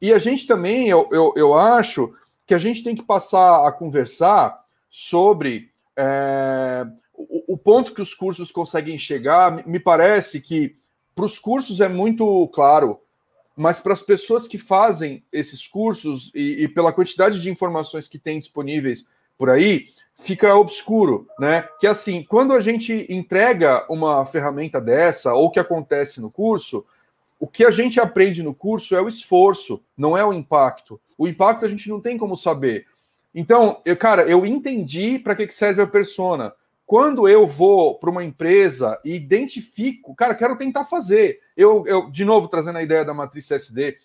E 0.00 0.12
a 0.12 0.18
gente 0.18 0.46
também, 0.46 0.88
eu, 0.88 1.08
eu, 1.10 1.32
eu 1.36 1.54
acho 1.58 2.12
que 2.46 2.54
a 2.54 2.58
gente 2.58 2.82
tem 2.84 2.94
que 2.94 3.02
passar 3.02 3.66
a 3.66 3.72
conversar 3.72 4.62
sobre 4.88 5.72
é, 5.96 6.86
o, 7.12 7.54
o 7.54 7.58
ponto 7.58 7.94
que 7.94 8.02
os 8.02 8.14
cursos 8.14 8.52
conseguem 8.52 8.98
chegar, 8.98 9.66
me 9.66 9.80
parece 9.80 10.40
que 10.40 10.76
para 11.14 11.24
os 11.24 11.38
cursos 11.38 11.80
é 11.80 11.88
muito 11.88 12.48
claro, 12.48 13.00
mas 13.56 13.80
para 13.80 13.92
as 13.92 14.02
pessoas 14.02 14.48
que 14.48 14.58
fazem 14.58 15.24
esses 15.32 15.66
cursos 15.66 16.30
e, 16.34 16.64
e, 16.64 16.68
pela 16.68 16.92
quantidade 16.92 17.40
de 17.40 17.50
informações 17.50 18.08
que 18.08 18.18
tem 18.18 18.40
disponíveis 18.40 19.06
por 19.36 19.50
aí, 19.50 19.88
fica 20.14 20.54
obscuro, 20.54 21.26
né? 21.38 21.68
Que 21.78 21.86
assim, 21.86 22.22
quando 22.22 22.52
a 22.52 22.60
gente 22.60 23.06
entrega 23.10 23.84
uma 23.88 24.24
ferramenta 24.26 24.80
dessa, 24.80 25.34
ou 25.34 25.50
que 25.50 25.60
acontece 25.60 26.20
no 26.20 26.30
curso, 26.30 26.84
o 27.38 27.46
que 27.46 27.64
a 27.64 27.70
gente 27.70 28.00
aprende 28.00 28.42
no 28.42 28.54
curso 28.54 28.94
é 28.94 29.02
o 29.02 29.08
esforço, 29.08 29.82
não 29.96 30.16
é 30.16 30.24
o 30.24 30.32
impacto. 30.32 31.00
O 31.18 31.28
impacto 31.28 31.64
a 31.64 31.68
gente 31.68 31.88
não 31.88 32.00
tem 32.00 32.16
como 32.16 32.36
saber. 32.36 32.86
Então, 33.34 33.80
eu, 33.84 33.96
cara, 33.96 34.22
eu 34.22 34.46
entendi 34.46 35.18
para 35.18 35.34
que, 35.34 35.46
que 35.46 35.54
serve 35.54 35.82
a 35.82 35.86
persona. 35.86 36.54
Quando 36.86 37.28
eu 37.28 37.46
vou 37.46 37.98
para 37.98 38.10
uma 38.10 38.22
empresa 38.22 39.00
e 39.04 39.14
identifico, 39.14 40.14
cara, 40.14 40.34
quero 40.34 40.56
tentar 40.56 40.84
fazer. 40.84 41.40
Eu, 41.56 41.84
eu, 41.86 42.10
de 42.10 42.24
novo, 42.24 42.46
trazendo 42.46 42.78
a 42.78 42.82
ideia 42.82 43.04
da 43.04 43.14
matriz 43.14 43.50
SD, 43.50 43.98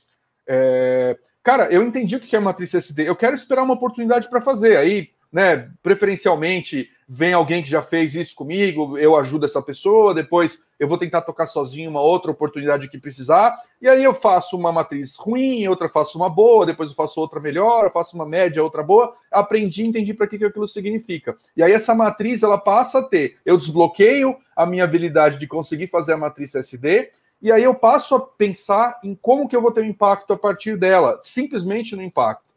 é, 0.48 1.18
cara, 1.44 1.72
eu 1.72 1.84
entendi 1.84 2.16
o 2.16 2.20
que 2.20 2.36
é 2.36 2.40
matriz 2.40 2.74
SD. 2.74 3.08
Eu 3.08 3.16
quero 3.16 3.36
esperar 3.36 3.64
uma 3.64 3.76
oportunidade 3.76 4.30
para 4.30 4.42
fazer. 4.42 4.78
Aí 4.78 5.10
né? 5.32 5.70
Preferencialmente 5.82 6.90
vem 7.12 7.34
alguém 7.34 7.64
que 7.64 7.70
já 7.70 7.82
fez 7.82 8.14
isso 8.14 8.36
comigo, 8.36 8.96
eu 8.96 9.16
ajudo 9.16 9.44
essa 9.44 9.62
pessoa, 9.62 10.14
depois 10.14 10.60
eu 10.80 10.88
vou 10.88 10.96
tentar 10.96 11.22
tocar 11.22 11.48
sozinho 11.48 11.90
uma 11.90 12.02
outra 12.02 12.30
oportunidade 12.30 12.88
que 12.88 13.00
precisar, 13.00 13.58
e 13.82 13.88
aí 13.88 14.04
eu 14.04 14.14
faço 14.14 14.56
uma 14.56 14.72
matriz 14.72 15.16
ruim, 15.18 15.68
outra 15.68 15.90
faço 15.90 16.20
uma 16.20 16.30
boa, 16.30 16.68
depois 16.68 16.92
eu 16.92 16.96
faço 16.96 17.20
outra 17.20 17.40
melhor, 17.40 17.86
eu 17.86 17.92
faço 17.92 18.16
uma 18.16 18.28
média, 18.28 18.64
outra 18.64 18.84
boa, 18.84 19.16
aprendi, 19.32 19.86
entendi 19.86 20.14
para 20.14 20.28
que, 20.28 20.38
que 20.38 20.46
aquilo 20.46 20.68
significa. 20.68 21.36
E 21.58 21.64
aí 21.64 21.72
essa 21.72 21.96
matriz 21.96 22.44
ela 22.44 22.60
passa 22.60 23.00
a 23.00 23.04
ter, 23.04 23.38
eu 23.44 23.58
desbloqueio 23.58 24.38
a 24.56 24.66
minha 24.68 24.84
habilidade 24.84 25.40
de 25.40 25.48
conseguir 25.48 25.88
fazer 25.88 26.14
a 26.14 26.18
matriz 26.18 26.54
SD, 26.54 27.10
e 27.42 27.52
aí 27.52 27.64
eu 27.64 27.74
passo 27.74 28.16
a 28.16 28.20
pensar 28.20 29.00
em 29.04 29.16
como 29.16 29.48
que 29.48 29.56
eu 29.56 29.62
vou 29.62 29.72
ter 29.72 29.82
um 29.82 29.86
impacto 29.86 30.34
a 30.34 30.38
partir 30.38 30.78
dela, 30.78 31.20
simplesmente 31.24 31.96
no 31.96 32.04
impacto. 32.04 32.49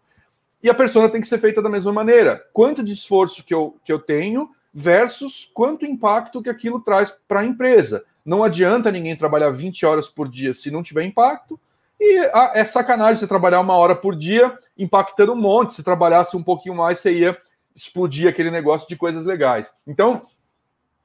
E 0.63 0.71
a 0.71 0.75
persona 0.75 1.09
tem 1.09 1.21
que 1.21 1.27
ser 1.27 1.39
feita 1.39 1.61
da 1.61 1.69
mesma 1.69 1.93
maneira. 1.93 2.45
Quanto 2.53 2.85
de 2.85 2.93
esforço 2.93 3.43
que 3.45 3.53
eu, 3.53 3.77
que 3.85 3.93
eu 3.93 3.99
tenho 3.99 4.51
versus 4.73 5.51
quanto 5.53 5.85
impacto 5.85 6.43
que 6.43 6.49
aquilo 6.49 6.81
traz 6.81 7.15
para 7.29 7.41
a 7.41 7.45
empresa. 7.45 8.05
Não 8.25 8.43
adianta 8.43 8.91
ninguém 8.91 9.17
trabalhar 9.17 9.51
20 9.51 9.85
horas 9.85 10.09
por 10.09 10.29
dia 10.29 10.55
se 10.55 10.71
não 10.71 10.83
tiver 10.83 11.03
impacto. 11.03 11.61
E 12.01 12.19
a, 12.33 12.53
é 12.55 12.65
sacanagem 12.65 13.17
você 13.17 13.27
trabalhar 13.27 13.61
uma 13.61 13.77
hora 13.77 13.95
por 13.95 14.17
dia 14.17 14.57
impactando 14.79 15.33
um 15.33 15.37
monte. 15.37 15.75
Se 15.75 15.83
trabalhasse 15.83 16.37
um 16.37 16.43
pouquinho 16.43 16.75
mais, 16.75 17.01
você 17.01 17.13
ia 17.13 17.37
explodir 17.75 18.29
aquele 18.29 18.51
negócio 18.51 18.89
de 18.89 18.97
coisas 18.97 19.27
legais. 19.27 19.73
Então, 19.87 20.27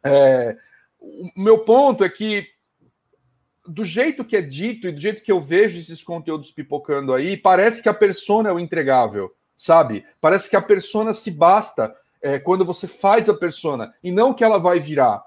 é, 0.03 0.55
o 0.99 1.31
meu 1.35 1.59
ponto 1.59 2.03
é 2.03 2.09
que 2.09 2.47
do 3.65 3.83
jeito 3.83 4.23
que 4.23 4.37
é 4.37 4.41
dito 4.41 4.87
e 4.87 4.91
do 4.91 4.99
jeito 4.99 5.21
que 5.21 5.31
eu 5.31 5.41
vejo 5.41 5.77
esses 5.77 6.01
conteúdos 6.01 6.51
pipocando 6.51 7.13
aí, 7.13 7.35
parece 7.35 7.83
que 7.83 7.89
a 7.89 7.93
persona 7.93 8.49
é 8.49 8.53
o 8.53 8.59
entregável 8.59 9.35
sabe? 9.57 10.05
Parece 10.21 10.49
que 10.49 10.55
a 10.55 10.61
persona 10.61 11.13
se 11.13 11.31
basta 11.31 11.93
é, 12.21 12.37
quando 12.37 12.63
você 12.63 12.87
faz 12.87 13.27
a 13.27 13.33
persona 13.33 13.93
e 14.03 14.11
não 14.11 14.33
que 14.33 14.43
ela 14.43 14.59
vai 14.59 14.79
virar. 14.79 15.23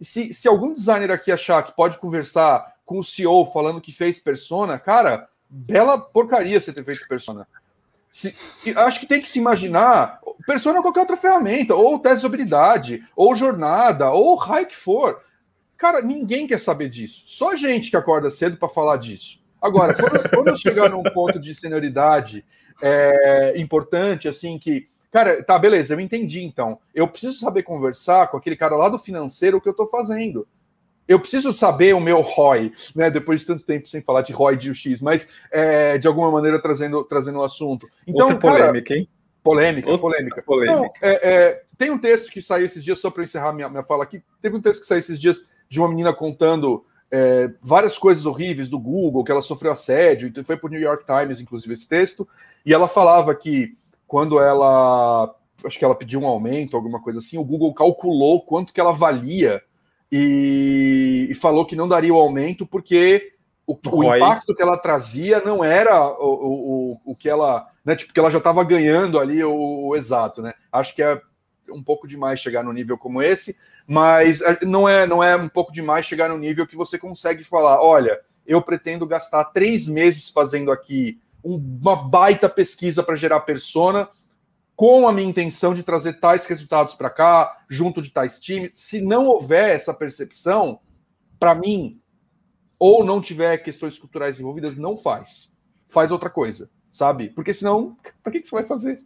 Se, 0.00 0.32
se 0.32 0.46
algum 0.46 0.72
designer 0.72 1.10
aqui 1.10 1.32
achar 1.32 1.62
que 1.62 1.74
pode 1.74 1.98
conversar 1.98 2.74
com 2.84 2.98
o 2.98 3.04
CEO 3.04 3.50
falando 3.52 3.80
que 3.80 3.92
fez 3.92 4.18
persona, 4.18 4.78
cara, 4.78 5.28
bela 5.48 5.98
porcaria 5.98 6.60
você 6.60 6.72
ter 6.72 6.84
feito 6.84 7.06
persona. 7.08 7.46
Se, 8.10 8.34
acho 8.76 9.00
que 9.00 9.06
tem 9.06 9.20
que 9.20 9.28
se 9.28 9.38
imaginar 9.38 10.20
persona 10.46 10.78
ou 10.78 10.82
qualquer 10.82 11.00
outra 11.00 11.16
ferramenta, 11.16 11.74
ou 11.74 11.98
teste 11.98 12.20
de 12.20 12.26
habilidade, 12.26 13.04
ou 13.14 13.36
jornada, 13.36 14.10
ou 14.10 14.34
raio 14.34 14.66
que 14.66 14.76
for. 14.76 15.22
Cara, 15.76 16.02
ninguém 16.02 16.46
quer 16.46 16.58
saber 16.58 16.88
disso. 16.88 17.22
Só 17.26 17.54
gente 17.54 17.90
que 17.90 17.96
acorda 17.96 18.30
cedo 18.30 18.56
para 18.56 18.68
falar 18.68 18.96
disso. 18.96 19.40
Agora, 19.62 19.94
quando, 19.94 20.28
quando 20.30 20.48
eu 20.48 20.56
chegar 20.56 20.90
num 20.90 21.02
ponto 21.02 21.38
de 21.38 21.54
senioridade 21.54 22.44
é, 22.80 23.58
importante, 23.60 24.28
assim, 24.28 24.58
que, 24.58 24.88
cara, 25.10 25.42
tá, 25.42 25.58
beleza, 25.58 25.94
eu 25.94 26.00
entendi 26.00 26.42
então. 26.42 26.78
Eu 26.94 27.08
preciso 27.08 27.38
saber 27.38 27.62
conversar 27.62 28.28
com 28.28 28.36
aquele 28.36 28.56
cara 28.56 28.76
lá 28.76 28.88
do 28.88 28.98
financeiro 28.98 29.58
o 29.58 29.60
que 29.60 29.68
eu 29.68 29.74
tô 29.74 29.86
fazendo. 29.86 30.46
Eu 31.06 31.18
preciso 31.18 31.52
saber 31.52 31.92
o 31.92 32.00
meu 32.00 32.20
ROI, 32.20 32.72
né? 32.94 33.10
Depois 33.10 33.40
de 33.40 33.46
tanto 33.46 33.64
tempo 33.64 33.88
sem 33.88 34.00
falar 34.00 34.22
de 34.22 34.32
ROI 34.32 34.56
de 34.56 34.70
UX, 34.70 35.00
mas 35.00 35.26
é, 35.50 35.98
de 35.98 36.06
alguma 36.06 36.30
maneira 36.30 36.62
trazendo, 36.62 37.02
trazendo 37.02 37.40
o 37.40 37.42
assunto. 37.42 37.88
Então, 38.06 38.28
Outra 38.28 38.40
polêmica, 38.40 38.88
cara, 38.88 39.00
hein? 39.00 39.08
Polêmica, 39.42 39.90
Outra 39.90 40.02
polêmica. 40.02 40.42
polêmica. 40.42 40.76
Não, 40.76 40.90
é, 41.02 41.20
é, 41.22 41.62
tem 41.76 41.90
um 41.90 41.98
texto 41.98 42.30
que 42.30 42.40
saiu 42.40 42.66
esses 42.66 42.84
dias, 42.84 43.00
só 43.00 43.10
para 43.10 43.24
encerrar 43.24 43.52
minha, 43.52 43.68
minha 43.68 43.82
fala 43.82 44.04
aqui, 44.04 44.22
teve 44.40 44.56
um 44.56 44.60
texto 44.60 44.82
que 44.82 44.86
saiu 44.86 45.00
esses 45.00 45.18
dias 45.18 45.42
de 45.68 45.80
uma 45.80 45.88
menina 45.88 46.12
contando 46.12 46.84
é, 47.10 47.50
várias 47.60 47.98
coisas 47.98 48.24
horríveis 48.24 48.68
do 48.68 48.78
Google, 48.78 49.24
que 49.24 49.32
ela 49.32 49.42
sofreu 49.42 49.72
assédio, 49.72 50.32
foi 50.44 50.56
para 50.56 50.66
o 50.66 50.70
New 50.70 50.80
York 50.80 51.04
Times, 51.04 51.40
inclusive, 51.40 51.74
esse 51.74 51.88
texto, 51.88 52.28
e 52.64 52.74
ela 52.74 52.88
falava 52.88 53.34
que 53.34 53.76
quando 54.06 54.40
ela, 54.40 55.34
acho 55.64 55.78
que 55.78 55.84
ela 55.84 55.94
pediu 55.94 56.20
um 56.20 56.26
aumento, 56.26 56.76
alguma 56.76 57.00
coisa 57.00 57.18
assim, 57.18 57.38
o 57.38 57.44
Google 57.44 57.72
calculou 57.72 58.42
quanto 58.42 58.72
que 58.72 58.80
ela 58.80 58.92
valia 58.92 59.62
e, 60.10 61.28
e 61.30 61.34
falou 61.34 61.64
que 61.64 61.76
não 61.76 61.88
daria 61.88 62.12
o 62.12 62.18
aumento 62.18 62.66
porque 62.66 63.34
o, 63.66 63.78
o 63.92 64.16
impacto 64.16 64.54
que 64.54 64.62
ela 64.62 64.76
trazia 64.76 65.40
não 65.40 65.62
era 65.62 66.08
o, 66.18 66.94
o, 66.94 67.12
o 67.12 67.14
que 67.14 67.28
ela, 67.28 67.68
né, 67.84 67.94
tipo, 67.94 68.12
que 68.12 68.18
ela 68.18 68.30
já 68.30 68.38
estava 68.38 68.64
ganhando 68.64 69.18
ali 69.18 69.44
o, 69.44 69.86
o 69.86 69.96
exato, 69.96 70.42
né? 70.42 70.54
Acho 70.72 70.94
que 70.94 71.02
é 71.02 71.20
um 71.70 71.82
pouco 71.82 72.08
demais 72.08 72.40
chegar 72.40 72.64
no 72.64 72.72
nível 72.72 72.98
como 72.98 73.22
esse, 73.22 73.56
mas 73.86 74.40
não 74.62 74.88
é, 74.88 75.06
não 75.06 75.22
é 75.22 75.36
um 75.36 75.48
pouco 75.48 75.72
demais 75.72 76.04
chegar 76.04 76.28
no 76.28 76.36
nível 76.36 76.66
que 76.66 76.76
você 76.76 76.98
consegue 76.98 77.44
falar: 77.44 77.80
olha, 77.80 78.20
eu 78.44 78.60
pretendo 78.60 79.06
gastar 79.06 79.44
três 79.44 79.86
meses 79.86 80.28
fazendo 80.28 80.72
aqui 80.72 81.20
uma 81.42 81.96
baita 81.96 82.48
pesquisa 82.48 83.02
para 83.02 83.16
gerar 83.16 83.40
persona, 83.40 84.08
com 84.76 85.06
a 85.06 85.12
minha 85.12 85.28
intenção 85.28 85.74
de 85.74 85.82
trazer 85.82 86.14
tais 86.14 86.46
resultados 86.46 86.94
para 86.94 87.10
cá, 87.10 87.64
junto 87.68 88.00
de 88.00 88.10
tais 88.10 88.38
times. 88.38 88.72
Se 88.74 89.00
não 89.02 89.26
houver 89.26 89.74
essa 89.74 89.92
percepção, 89.92 90.80
para 91.38 91.54
mim, 91.54 92.00
ou 92.78 93.04
não 93.04 93.20
tiver 93.20 93.58
questões 93.58 93.98
culturais 93.98 94.40
envolvidas, 94.40 94.76
não 94.76 94.96
faz. 94.96 95.52
Faz 95.88 96.10
outra 96.10 96.30
coisa, 96.30 96.70
sabe? 96.92 97.28
Porque 97.28 97.52
senão, 97.52 97.96
para 98.22 98.32
que, 98.32 98.40
que 98.40 98.48
você 98.48 98.54
vai 98.54 98.64
fazer? 98.64 99.04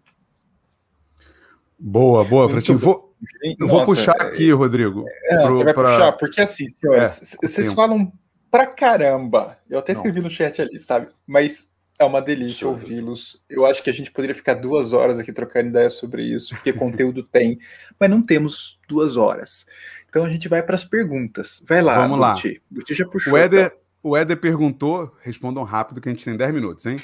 Boa, 1.76 2.24
boa, 2.24 2.48
Fratinho. 2.48 2.78
Vou, 2.78 3.14
eu 3.58 3.66
vou 3.66 3.84
puxar 3.84 4.16
é, 4.20 4.22
aqui, 4.24 4.52
Rodrigo. 4.52 5.04
É, 5.24 5.42
pro, 5.42 5.54
você 5.54 5.64
vai 5.64 5.74
pra... 5.74 5.90
puxar, 5.90 6.12
porque 6.12 6.40
assim, 6.40 6.68
senhores, 6.80 7.34
é, 7.34 7.48
vocês 7.48 7.72
falam 7.72 8.12
pra 8.48 8.66
caramba. 8.66 9.58
Eu 9.68 9.80
até 9.80 9.90
escrevi 9.90 10.20
Não. 10.20 10.28
no 10.28 10.30
chat 10.30 10.62
ali, 10.62 10.78
sabe? 10.78 11.08
Mas 11.26 11.68
é 11.98 12.04
uma 12.04 12.20
delícia 12.20 12.66
ouvi-los. 12.66 13.42
Eu 13.48 13.66
acho 13.66 13.82
que 13.82 13.90
a 13.90 13.92
gente 13.92 14.10
poderia 14.10 14.34
ficar 14.34 14.54
duas 14.54 14.92
horas 14.92 15.18
aqui 15.18 15.32
trocando 15.32 15.68
ideias 15.68 15.94
sobre 15.94 16.22
isso, 16.22 16.54
porque 16.54 16.72
conteúdo 16.72 17.22
tem, 17.22 17.58
mas 17.98 18.10
não 18.10 18.22
temos 18.22 18.78
duas 18.88 19.16
horas. 19.16 19.66
Então 20.08 20.24
a 20.24 20.30
gente 20.30 20.48
vai 20.48 20.62
para 20.62 20.74
as 20.74 20.84
perguntas. 20.84 21.62
Vai 21.66 21.82
lá, 21.82 21.98
Vamos 21.98 22.18
lá. 22.18 22.36
Buti 22.70 22.94
já 22.94 23.06
puxou. 23.06 23.34
O 23.34 23.36
Éder, 23.36 23.70
tá? 23.70 23.76
o 24.02 24.16
Éder 24.16 24.36
perguntou, 24.36 25.12
respondam 25.22 25.64
rápido 25.64 26.00
que 26.00 26.08
a 26.08 26.12
gente 26.12 26.24
tem 26.24 26.36
10 26.36 26.54
minutos, 26.54 26.86
hein? 26.86 26.96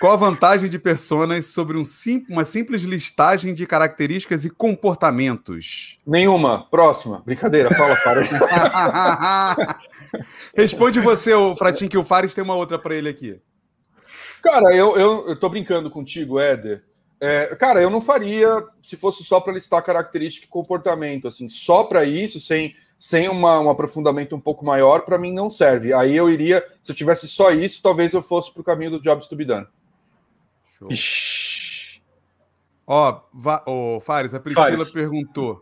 Qual 0.00 0.12
a 0.12 0.16
vantagem 0.16 0.70
de 0.70 0.78
personas 0.78 1.46
sobre 1.46 1.76
um 1.76 1.84
sim, 1.84 2.24
uma 2.28 2.44
simples 2.44 2.82
listagem 2.82 3.52
de 3.52 3.66
características 3.66 4.44
e 4.44 4.50
comportamentos? 4.50 5.98
Nenhuma. 6.06 6.68
Próxima. 6.70 7.22
Brincadeira, 7.24 7.74
fala, 7.74 7.96
Fares. 7.96 8.28
Responde 10.56 11.00
você, 11.00 11.34
o 11.34 11.54
Fratinho, 11.54 11.90
que 11.90 11.98
o 11.98 12.04
Fares 12.04 12.34
tem 12.34 12.42
uma 12.42 12.54
outra 12.54 12.78
para 12.78 12.94
ele 12.94 13.08
aqui. 13.08 13.40
Cara, 14.50 14.74
eu, 14.74 14.96
eu, 14.96 15.28
eu 15.28 15.36
tô 15.38 15.48
brincando 15.48 15.90
contigo, 15.90 16.40
Éder. 16.40 16.82
É, 17.20 17.54
cara, 17.56 17.82
eu 17.82 17.90
não 17.90 18.00
faria 18.00 18.64
se 18.82 18.96
fosse 18.96 19.22
só 19.22 19.40
para 19.40 19.52
listar 19.52 19.84
característica 19.84 20.46
e 20.46 20.48
comportamento, 20.48 21.28
assim, 21.28 21.48
só 21.48 21.84
para 21.84 22.04
isso, 22.04 22.40
sem, 22.40 22.74
sem 22.98 23.28
uma, 23.28 23.60
um 23.60 23.68
aprofundamento 23.68 24.34
um 24.34 24.40
pouco 24.40 24.64
maior, 24.64 25.00
para 25.00 25.18
mim 25.18 25.34
não 25.34 25.50
serve. 25.50 25.92
Aí 25.92 26.16
eu 26.16 26.30
iria, 26.30 26.64
se 26.82 26.90
eu 26.90 26.96
tivesse 26.96 27.28
só 27.28 27.50
isso, 27.50 27.82
talvez 27.82 28.14
eu 28.14 28.22
fosse 28.22 28.50
para 28.50 28.60
o 28.62 28.64
caminho 28.64 28.92
do 28.92 29.02
Jobs 29.02 29.28
to 29.28 29.36
be 29.36 29.44
done. 29.44 29.66
Ó, 32.86 33.20
oh, 33.66 34.00
Fares, 34.00 34.32
a 34.32 34.40
Priscila 34.40 34.64
Fares. 34.64 34.90
perguntou: 34.90 35.60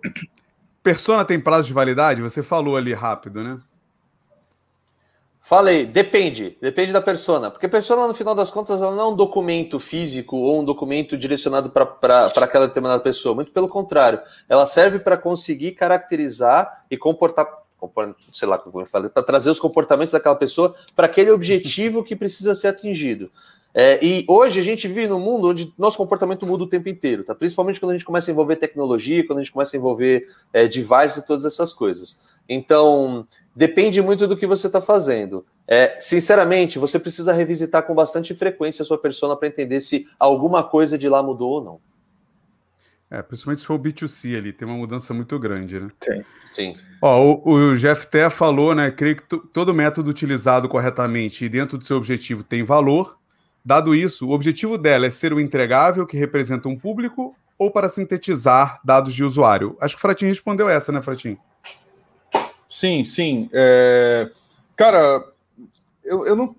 Persona 0.81 1.25
tem 1.25 1.41
prazo 1.41 1.67
de 1.67 1.73
validade? 1.73 2.23
Você 2.23 2.41
falou 2.41 2.77
ali 2.77 2.95
rápido, 2.95 3.43
né? 3.43 3.59
Falei, 5.49 5.87
depende, 5.87 6.59
depende 6.61 6.93
da 6.93 7.01
persona. 7.01 7.53
Porque 7.53 7.69
persona, 7.69 8.09
no 8.09 8.15
final 8.15 8.35
das 8.35 8.51
contas, 8.51 8.83
ela 8.83 8.97
não 8.97 9.03
é 9.05 9.09
um 9.11 9.15
documento 9.15 9.79
físico 9.79 10.37
ou 10.37 10.59
um 10.59 10.65
documento 10.65 11.17
direcionado 11.17 11.71
para 11.71 12.27
aquela 12.35 12.67
determinada 12.67 13.01
pessoa. 13.01 13.33
Muito 13.33 13.53
pelo 13.53 13.69
contrário, 13.69 14.21
ela 14.49 14.67
serve 14.67 14.99
para 14.99 15.17
conseguir 15.17 15.71
caracterizar 15.71 16.85
e 16.91 16.97
comportar, 16.97 17.47
sei 18.19 18.49
lá 18.49 18.59
como 18.59 18.81
eu 18.81 18.87
falei, 18.87 19.09
para 19.09 19.23
trazer 19.23 19.51
os 19.51 19.59
comportamentos 19.59 20.13
daquela 20.13 20.37
pessoa 20.37 20.75
para 20.95 21.07
aquele 21.07 21.31
objetivo 21.31 22.03
que 22.03 22.17
precisa 22.17 22.55
ser 22.55 22.69
atingido. 22.69 23.31
É, 23.79 24.03
e 24.03 24.25
hoje 24.27 24.59
a 24.59 24.63
gente 24.63 24.89
vive 24.89 25.07
num 25.07 25.21
mundo 25.21 25.49
onde 25.49 25.71
nosso 25.77 25.99
comportamento 25.99 26.47
muda 26.47 26.65
o 26.65 26.67
tempo 26.67 26.89
inteiro, 26.89 27.23
tá? 27.23 27.35
Principalmente 27.35 27.79
quando 27.79 27.91
a 27.91 27.95
gente 27.95 28.07
começa 28.07 28.31
a 28.31 28.33
envolver 28.33 28.57
tecnologia, 28.57 29.27
quando 29.27 29.41
a 29.41 29.43
gente 29.43 29.53
começa 29.53 29.77
a 29.77 29.79
envolver 29.79 30.27
é, 30.51 30.65
e 30.65 31.23
todas 31.27 31.45
essas 31.45 31.75
coisas. 31.75 32.19
Então, 32.49 33.27
depende 33.55 34.01
muito 34.01 34.27
do 34.27 34.35
que 34.35 34.47
você 34.47 34.69
está 34.69 34.81
fazendo. 34.81 35.45
É, 35.69 35.95
sinceramente, 36.01 36.79
você 36.79 36.99
precisa 36.99 37.35
revisitar 37.35 37.87
com 37.87 37.95
bastante 37.95 38.35
frequência 38.35 38.83
a 38.83 38.87
sua 38.87 38.97
persona 38.97 39.37
para 39.37 39.49
entender 39.49 39.83
se 39.83 40.09
alguma 40.19 40.65
coisa 40.65 40.97
de 40.97 41.07
lá 41.07 41.23
mudou 41.23 41.51
ou 41.51 41.63
não. 41.63 41.81
É, 43.11 43.23
principalmente 43.23 43.61
se 43.61 43.67
for 43.67 43.75
o 43.75 43.79
B2C 43.79 44.37
ali, 44.37 44.53
tem 44.53 44.67
uma 44.67 44.77
mudança 44.77 45.15
muito 45.15 45.39
grande, 45.39 45.79
né? 45.79 45.91
Sim. 46.01 46.25
Sim. 46.47 46.77
Ó, 47.01 47.41
o, 47.45 47.51
o 47.51 47.77
Jeff 47.77 48.07
Té 48.09 48.29
falou, 48.29 48.75
né? 48.75 48.91
Creio 48.91 49.17
que 49.17 49.23
todo 49.53 49.75
método 49.75 50.11
utilizado 50.11 50.69
corretamente 50.69 51.45
e 51.45 51.49
dentro 51.49 51.79
do 51.79 51.85
seu 51.85 51.97
objetivo 51.97 52.43
tem 52.43 52.65
valor. 52.65 53.19
Dado 53.65 53.95
isso, 53.95 54.29
o 54.29 54.33
objetivo 54.33 54.79
dela 54.79 55.07
é 55.07 55.11
ser 55.11 55.33
o 55.33 55.41
entregável 55.41 56.07
que 56.07 56.17
representa 56.17 56.69
um 56.69 56.79
público 56.79 57.37
ou 57.59 57.71
para 57.71 57.89
sintetizar 57.89 58.81
dados 58.85 59.15
de 59.15 59.25
usuário? 59.25 59.77
Acho 59.81 59.95
que 59.95 59.99
o 59.99 60.03
Fratinho 60.03 60.31
respondeu 60.31 60.69
essa, 60.69 60.93
né, 60.93 61.03
Fratinho? 61.03 61.39
Sim, 62.71 63.05
sim. 63.05 63.49
É... 63.53 64.31
Cara, 64.77 65.25
eu, 66.05 66.27
eu 66.27 66.37
não. 66.37 66.55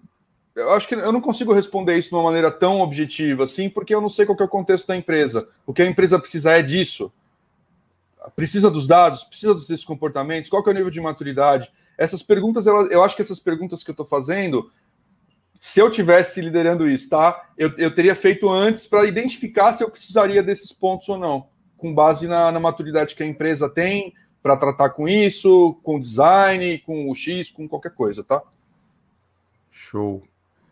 Eu 0.57 0.71
acho 0.71 0.87
que 0.87 0.95
eu 0.95 1.11
não 1.11 1.21
consigo 1.21 1.53
responder 1.53 1.95
isso 1.99 2.09
de 2.09 2.15
uma 2.15 2.23
maneira 2.23 2.49
tão 2.49 2.81
objetiva 2.81 3.43
assim, 3.43 3.69
porque 3.69 3.93
eu 3.93 4.01
não 4.01 4.09
sei 4.09 4.25
qual 4.25 4.35
é 4.39 4.43
o 4.43 4.47
contexto 4.47 4.87
da 4.87 4.97
empresa. 4.97 5.47
O 5.67 5.73
que 5.73 5.83
a 5.83 5.85
empresa 5.85 6.17
precisa 6.17 6.51
é 6.53 6.63
disso. 6.63 7.13
Precisa 8.35 8.71
dos 8.71 8.87
dados, 8.87 9.23
precisa 9.23 9.53
desses 9.53 9.83
comportamentos, 9.83 10.49
qual 10.49 10.63
é 10.65 10.69
o 10.71 10.73
nível 10.73 10.89
de 10.89 10.99
maturidade? 10.99 11.71
Essas 11.95 12.23
perguntas, 12.23 12.65
eu 12.65 13.03
acho 13.03 13.15
que 13.15 13.21
essas 13.21 13.39
perguntas 13.39 13.83
que 13.83 13.91
eu 13.91 13.93
estou 13.93 14.05
fazendo, 14.05 14.71
se 15.59 15.79
eu 15.79 15.91
tivesse 15.91 16.41
liderando 16.41 16.89
isso, 16.89 17.07
tá? 17.07 17.49
Eu, 17.55 17.71
eu 17.77 17.93
teria 17.93 18.15
feito 18.15 18.49
antes 18.49 18.87
para 18.87 19.05
identificar 19.05 19.75
se 19.75 19.83
eu 19.83 19.91
precisaria 19.91 20.41
desses 20.41 20.71
pontos 20.71 21.07
ou 21.07 21.19
não, 21.19 21.47
com 21.77 21.93
base 21.93 22.27
na, 22.27 22.51
na 22.51 22.59
maturidade 22.59 23.15
que 23.15 23.21
a 23.21 23.27
empresa 23.27 23.69
tem 23.69 24.13
para 24.41 24.57
tratar 24.57 24.89
com 24.89 25.07
isso, 25.07 25.79
com 25.83 25.99
design, 25.99 26.79
com 26.79 27.09
o 27.09 27.15
X, 27.15 27.51
com 27.51 27.67
qualquer 27.67 27.93
coisa, 27.93 28.23
tá? 28.23 28.41
Show. 29.69 30.23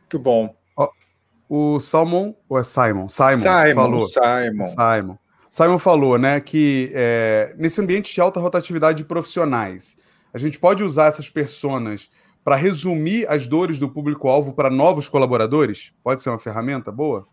Muito 0.06 0.20
bom. 0.20 0.56
o 1.50 1.80
Salmon, 1.80 2.34
ou 2.48 2.60
é 2.60 2.64
Simon? 2.64 3.10
Simon, 3.10 3.40
Simon 3.40 3.76
falou. 3.76 4.02
Simon. 4.08 4.66
Simon. 4.66 5.18
Simon 5.50 5.80
falou, 5.80 6.18
né, 6.18 6.42
que 6.42 6.92
é, 6.94 7.56
nesse 7.58 7.80
ambiente 7.80 8.14
de 8.14 8.20
alta 8.20 8.40
rotatividade 8.40 8.98
de 8.98 9.06
profissionais, 9.06 9.98
a 10.34 10.38
gente 10.38 10.60
pode 10.60 10.84
usar 10.84 11.06
essas 11.06 11.30
personas 11.30 12.10
para 12.44 12.56
resumir 12.56 13.26
as 13.28 13.48
dores 13.48 13.80
do 13.80 13.90
público-alvo 13.90 14.54
para 14.54 14.70
novos 14.70 15.08
colaboradores? 15.08 15.94
Pode 16.04 16.22
ser 16.22 16.30
uma 16.30 16.38
ferramenta 16.38 16.92
boa? 16.92 17.28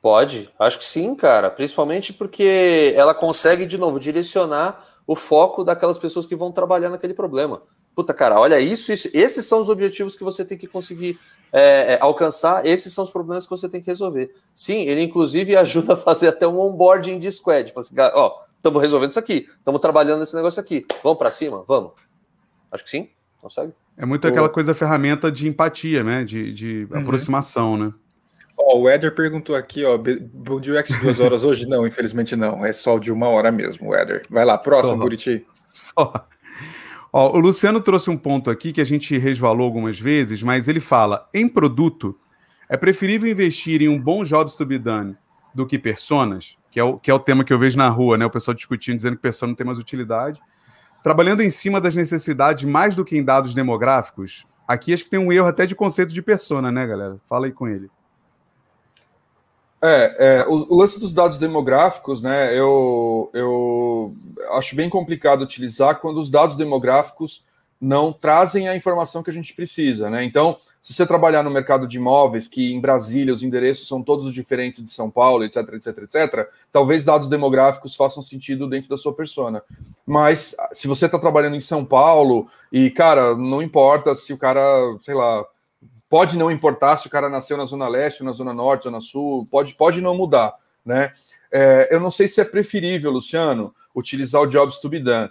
Pode, 0.00 0.52
acho 0.58 0.78
que 0.78 0.84
sim, 0.84 1.16
cara. 1.16 1.50
Principalmente 1.50 2.12
porque 2.12 2.92
ela 2.94 3.14
consegue, 3.14 3.66
de 3.66 3.76
novo, 3.76 3.98
direcionar 3.98 4.84
o 5.06 5.16
foco 5.16 5.64
daquelas 5.64 5.98
pessoas 5.98 6.26
que 6.26 6.36
vão 6.36 6.52
trabalhar 6.52 6.90
naquele 6.90 7.14
problema. 7.14 7.62
Puta, 7.98 8.14
cara, 8.14 8.38
olha 8.38 8.60
isso, 8.60 8.92
isso 8.92 9.10
esses 9.12 9.44
são 9.44 9.60
os 9.60 9.68
objetivos 9.68 10.14
que 10.14 10.22
você 10.22 10.44
tem 10.44 10.56
que 10.56 10.68
conseguir 10.68 11.18
é, 11.52 11.94
é, 11.94 11.98
alcançar, 12.00 12.64
esses 12.64 12.92
são 12.92 13.02
os 13.02 13.10
problemas 13.10 13.42
que 13.42 13.50
você 13.50 13.68
tem 13.68 13.80
que 13.80 13.88
resolver. 13.88 14.30
Sim, 14.54 14.82
ele 14.82 15.02
inclusive 15.02 15.56
ajuda 15.58 15.94
a 15.94 15.96
fazer 15.96 16.28
até 16.28 16.46
um 16.46 16.60
onboarding 16.60 17.18
de 17.18 17.28
squad. 17.32 17.72
Fala 17.72 17.84
assim, 17.84 17.96
ó, 18.14 18.38
estamos 18.56 18.80
resolvendo 18.80 19.10
isso 19.10 19.18
aqui, 19.18 19.48
estamos 19.50 19.80
trabalhando 19.80 20.20
nesse 20.20 20.36
negócio 20.36 20.60
aqui, 20.60 20.86
vamos 21.02 21.18
para 21.18 21.28
cima, 21.32 21.64
vamos. 21.66 21.90
Acho 22.70 22.84
que 22.84 22.90
sim, 22.90 23.10
consegue. 23.42 23.72
É 23.96 24.06
muito 24.06 24.28
aquela 24.28 24.48
coisa 24.48 24.68
da 24.68 24.74
ferramenta 24.74 25.28
de 25.32 25.48
empatia, 25.48 26.04
né? 26.04 26.22
De, 26.22 26.52
de 26.52 26.86
uhum. 26.92 27.00
aproximação, 27.00 27.76
né? 27.76 27.92
Ó, 28.56 28.78
o 28.78 28.88
Éder 28.88 29.12
perguntou 29.12 29.56
aqui, 29.56 29.84
ó, 29.84 29.98
bom 29.98 30.60
dia 30.60 30.78
UX 30.78 30.96
duas 31.00 31.18
horas 31.18 31.42
hoje? 31.42 31.66
Não, 31.68 31.84
infelizmente 31.84 32.36
não, 32.36 32.64
é 32.64 32.72
só 32.72 32.96
de 32.96 33.10
uma 33.10 33.28
hora 33.28 33.50
mesmo, 33.50 33.92
Éder. 33.92 34.24
Vai 34.30 34.44
lá, 34.44 34.56
próximo, 34.56 34.92
só, 34.92 34.96
Buriti. 34.96 35.44
Só. 35.66 36.28
Ó, 37.12 37.36
o 37.36 37.40
Luciano 37.40 37.80
trouxe 37.80 38.10
um 38.10 38.16
ponto 38.16 38.50
aqui 38.50 38.72
que 38.72 38.80
a 38.80 38.84
gente 38.84 39.16
resvalou 39.16 39.64
algumas 39.64 39.98
vezes, 39.98 40.42
mas 40.42 40.68
ele 40.68 40.80
fala: 40.80 41.28
em 41.32 41.48
produto, 41.48 42.18
é 42.68 42.76
preferível 42.76 43.30
investir 43.30 43.80
em 43.80 43.88
um 43.88 44.00
bom 44.00 44.24
job 44.24 44.54
to 44.54 44.66
be 44.66 44.78
done 44.78 45.16
do 45.54 45.66
que 45.66 45.78
personas, 45.78 46.56
que 46.70 46.78
é 46.78 46.84
o, 46.84 46.98
que 46.98 47.10
é 47.10 47.14
o 47.14 47.18
tema 47.18 47.44
que 47.44 47.52
eu 47.52 47.58
vejo 47.58 47.78
na 47.78 47.88
rua, 47.88 48.18
né? 48.18 48.26
O 48.26 48.30
pessoal 48.30 48.54
discutindo, 48.54 48.96
dizendo 48.96 49.16
que 49.16 49.22
persona 49.22 49.50
não 49.50 49.56
tem 49.56 49.66
mais 49.66 49.78
utilidade. 49.78 50.40
Trabalhando 51.02 51.42
em 51.42 51.50
cima 51.50 51.80
das 51.80 51.94
necessidades 51.94 52.64
mais 52.64 52.94
do 52.94 53.04
que 53.04 53.16
em 53.16 53.24
dados 53.24 53.54
demográficos, 53.54 54.46
aqui 54.66 54.92
acho 54.92 55.04
que 55.04 55.10
tem 55.10 55.18
um 55.18 55.32
erro 55.32 55.46
até 55.46 55.64
de 55.64 55.74
conceito 55.74 56.12
de 56.12 56.20
persona, 56.20 56.70
né, 56.70 56.86
galera? 56.86 57.18
Fala 57.24 57.46
aí 57.46 57.52
com 57.52 57.66
ele. 57.66 57.88
É, 59.80 60.40
é 60.40 60.46
o, 60.48 60.66
o, 60.68 60.76
lance 60.76 60.98
dos 60.98 61.14
dados 61.14 61.38
demográficos, 61.38 62.20
né? 62.20 62.52
Eu, 62.58 63.30
eu 63.32 64.16
acho 64.52 64.74
bem 64.74 64.90
complicado 64.90 65.42
utilizar 65.42 66.00
quando 66.00 66.18
os 66.18 66.30
dados 66.30 66.56
demográficos 66.56 67.44
não 67.80 68.12
trazem 68.12 68.68
a 68.68 68.76
informação 68.76 69.22
que 69.22 69.30
a 69.30 69.32
gente 69.32 69.54
precisa, 69.54 70.10
né? 70.10 70.24
Então, 70.24 70.58
se 70.80 70.92
você 70.92 71.06
trabalhar 71.06 71.44
no 71.44 71.50
mercado 71.50 71.86
de 71.86 71.96
imóveis, 71.96 72.48
que 72.48 72.72
em 72.72 72.80
Brasília 72.80 73.32
os 73.32 73.42
endereços 73.44 73.86
são 73.86 74.02
todos 74.02 74.32
diferentes 74.34 74.82
de 74.82 74.90
São 74.90 75.08
Paulo, 75.08 75.44
etc, 75.44 75.58
etc, 75.74 75.98
etc, 75.98 76.48
talvez 76.72 77.04
dados 77.04 77.28
demográficos 77.28 77.94
façam 77.94 78.22
sentido 78.22 78.68
dentro 78.68 78.88
da 78.88 78.96
sua 78.96 79.12
persona. 79.12 79.62
Mas 80.04 80.56
se 80.72 80.88
você 80.88 81.06
está 81.06 81.18
trabalhando 81.18 81.54
em 81.54 81.60
São 81.60 81.84
Paulo 81.84 82.48
e, 82.72 82.90
cara, 82.90 83.36
não 83.36 83.62
importa 83.62 84.16
se 84.16 84.32
o 84.32 84.38
cara, 84.38 84.60
sei 85.02 85.14
lá, 85.14 85.44
Pode 86.08 86.38
não 86.38 86.50
importar 86.50 86.96
se 86.96 87.06
o 87.06 87.10
cara 87.10 87.28
nasceu 87.28 87.56
na 87.56 87.64
Zona 87.64 87.86
Leste, 87.86 88.24
na 88.24 88.32
Zona 88.32 88.54
Norte, 88.54 88.84
Zona 88.84 89.00
Sul, 89.00 89.46
pode, 89.50 89.74
pode 89.74 90.00
não 90.00 90.16
mudar, 90.16 90.54
né? 90.84 91.12
É, 91.50 91.88
eu 91.90 92.00
não 92.00 92.10
sei 92.10 92.28
se 92.28 92.40
é 92.40 92.44
preferível, 92.44 93.10
Luciano, 93.10 93.74
utilizar 93.94 94.42
o 94.42 94.46
Jobs 94.46 94.78
to 94.78 94.88
be 94.88 95.00
done. 95.00 95.30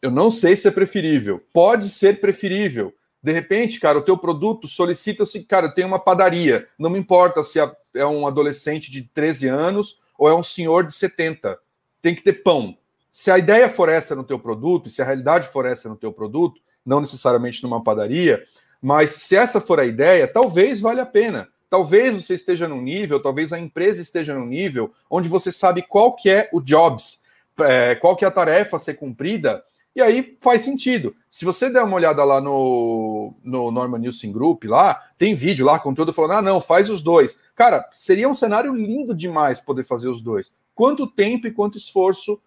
Eu 0.00 0.10
não 0.10 0.30
sei 0.30 0.56
se 0.56 0.68
é 0.68 0.70
preferível. 0.70 1.42
Pode 1.52 1.88
ser 1.88 2.20
preferível. 2.20 2.94
De 3.22 3.32
repente, 3.32 3.80
cara, 3.80 3.98
o 3.98 4.02
teu 4.02 4.16
produto 4.16 4.68
solicita-se, 4.68 5.42
cara, 5.42 5.68
tem 5.68 5.84
uma 5.84 5.98
padaria. 5.98 6.68
Não 6.78 6.88
me 6.88 6.98
importa 6.98 7.42
se 7.42 7.58
é 7.94 8.06
um 8.06 8.26
adolescente 8.26 8.90
de 8.90 9.02
13 9.02 9.48
anos 9.48 9.98
ou 10.16 10.28
é 10.28 10.34
um 10.34 10.42
senhor 10.42 10.84
de 10.86 10.94
70. 10.94 11.58
Tem 12.00 12.14
que 12.14 12.22
ter 12.22 12.44
pão. 12.44 12.76
Se 13.12 13.30
a 13.30 13.38
ideia 13.38 13.68
for 13.68 13.88
essa 13.88 14.14
no 14.14 14.22
teu 14.22 14.38
produto, 14.38 14.88
se 14.88 15.02
a 15.02 15.04
realidade 15.04 15.48
for 15.48 15.66
essa 15.66 15.88
no 15.88 15.96
teu 15.96 16.12
produto, 16.12 16.60
não 16.86 17.00
necessariamente 17.00 17.62
numa 17.64 17.82
padaria, 17.82 18.44
mas 18.80 19.10
se 19.10 19.36
essa 19.36 19.60
for 19.60 19.80
a 19.80 19.86
ideia, 19.86 20.26
talvez 20.26 20.80
valha 20.80 21.02
a 21.02 21.06
pena. 21.06 21.48
Talvez 21.70 22.22
você 22.22 22.34
esteja 22.34 22.66
num 22.66 22.80
nível, 22.80 23.20
talvez 23.20 23.52
a 23.52 23.58
empresa 23.58 24.00
esteja 24.00 24.34
num 24.34 24.46
nível 24.46 24.92
onde 25.10 25.28
você 25.28 25.52
sabe 25.52 25.82
qual 25.82 26.14
que 26.14 26.30
é 26.30 26.48
o 26.52 26.60
jobs, 26.60 27.20
é, 27.60 27.94
qual 27.96 28.16
que 28.16 28.24
é 28.24 28.28
a 28.28 28.30
tarefa 28.30 28.76
a 28.76 28.80
ser 28.80 28.94
cumprida, 28.94 29.62
e 29.94 30.00
aí 30.00 30.36
faz 30.40 30.62
sentido. 30.62 31.14
Se 31.28 31.44
você 31.44 31.68
der 31.68 31.82
uma 31.82 31.96
olhada 31.96 32.22
lá 32.22 32.40
no, 32.40 33.34
no 33.42 33.70
Norman 33.70 33.98
Nielsen 33.98 34.30
Group, 34.30 34.64
lá, 34.64 35.02
tem 35.18 35.34
vídeo 35.34 35.66
lá, 35.66 35.78
conteúdo 35.78 36.12
falando, 36.12 36.38
ah, 36.38 36.42
não, 36.42 36.60
faz 36.60 36.88
os 36.88 37.02
dois. 37.02 37.36
Cara, 37.54 37.84
seria 37.90 38.28
um 38.28 38.34
cenário 38.34 38.72
lindo 38.72 39.12
demais 39.14 39.58
poder 39.58 39.84
fazer 39.84 40.08
os 40.08 40.22
dois. 40.22 40.52
Quanto 40.72 41.06
tempo 41.06 41.48
e 41.48 41.50
quanto 41.50 41.76
esforço 41.76 42.40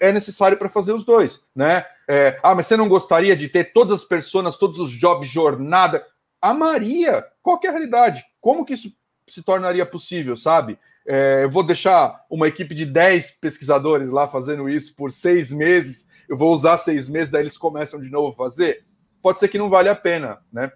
é 0.00 0.12
necessário 0.12 0.56
para 0.56 0.68
fazer 0.68 0.92
os 0.92 1.04
dois, 1.04 1.40
né? 1.54 1.84
É, 2.08 2.38
ah, 2.42 2.54
mas 2.54 2.66
você 2.66 2.76
não 2.76 2.88
gostaria 2.88 3.34
de 3.34 3.48
ter 3.48 3.72
todas 3.72 3.92
as 3.92 4.04
pessoas, 4.04 4.56
todos 4.56 4.78
os 4.78 4.92
jobs, 4.92 5.28
jornada? 5.28 6.04
A 6.40 6.54
Maria, 6.54 7.24
qual 7.42 7.60
é 7.64 7.68
a 7.68 7.72
realidade? 7.72 8.24
Como 8.40 8.64
que 8.64 8.74
isso 8.74 8.92
se 9.28 9.42
tornaria 9.42 9.86
possível, 9.86 10.36
sabe? 10.36 10.78
É, 11.06 11.44
eu 11.44 11.50
vou 11.50 11.62
deixar 11.62 12.24
uma 12.28 12.48
equipe 12.48 12.74
de 12.74 12.84
10 12.84 13.32
pesquisadores 13.40 14.10
lá 14.10 14.28
fazendo 14.28 14.68
isso 14.68 14.94
por 14.94 15.10
seis 15.10 15.52
meses, 15.52 16.06
eu 16.28 16.36
vou 16.36 16.52
usar 16.52 16.76
seis 16.76 17.08
meses, 17.08 17.30
daí 17.30 17.42
eles 17.42 17.58
começam 17.58 18.00
de 18.00 18.10
novo 18.10 18.28
a 18.28 18.36
fazer? 18.36 18.84
Pode 19.22 19.38
ser 19.38 19.48
que 19.48 19.58
não 19.58 19.68
vale 19.68 19.88
a 19.88 19.94
pena, 19.94 20.38
né? 20.52 20.70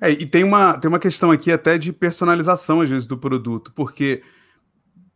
É, 0.00 0.10
e 0.10 0.26
tem 0.26 0.42
uma, 0.42 0.76
tem 0.78 0.88
uma 0.88 0.98
questão 0.98 1.30
aqui 1.30 1.52
até 1.52 1.78
de 1.78 1.92
personalização, 1.92 2.80
às 2.80 2.90
vezes, 2.90 3.06
do 3.06 3.16
produto, 3.16 3.72
porque 3.72 4.22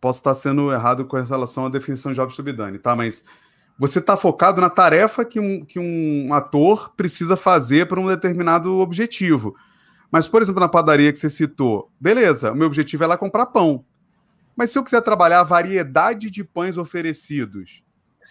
posso 0.06 0.20
estar 0.20 0.36
sendo 0.36 0.72
errado 0.72 1.04
com 1.04 1.20
relação 1.20 1.66
à 1.66 1.68
definição 1.68 2.12
de 2.12 2.16
Jobs 2.16 2.36
to 2.36 2.42
be 2.44 2.52
done, 2.52 2.78
tá? 2.78 2.94
Mas 2.94 3.24
você 3.76 3.98
está 3.98 4.16
focado 4.16 4.60
na 4.60 4.70
tarefa 4.70 5.24
que 5.24 5.40
um, 5.40 5.64
que 5.64 5.80
um 5.80 6.32
ator 6.32 6.94
precisa 6.96 7.36
fazer 7.36 7.88
para 7.88 7.98
um 8.00 8.06
determinado 8.06 8.76
objetivo. 8.76 9.56
Mas, 10.08 10.28
por 10.28 10.40
exemplo, 10.40 10.60
na 10.60 10.68
padaria 10.68 11.12
que 11.12 11.18
você 11.18 11.28
citou, 11.28 11.90
beleza, 12.00 12.52
o 12.52 12.54
meu 12.54 12.68
objetivo 12.68 13.02
é 13.02 13.06
lá 13.08 13.18
comprar 13.18 13.46
pão. 13.46 13.84
Mas 14.54 14.70
se 14.70 14.78
eu 14.78 14.84
quiser 14.84 15.02
trabalhar 15.02 15.40
a 15.40 15.44
variedade 15.44 16.30
de 16.30 16.44
pães 16.44 16.78
oferecidos, 16.78 17.82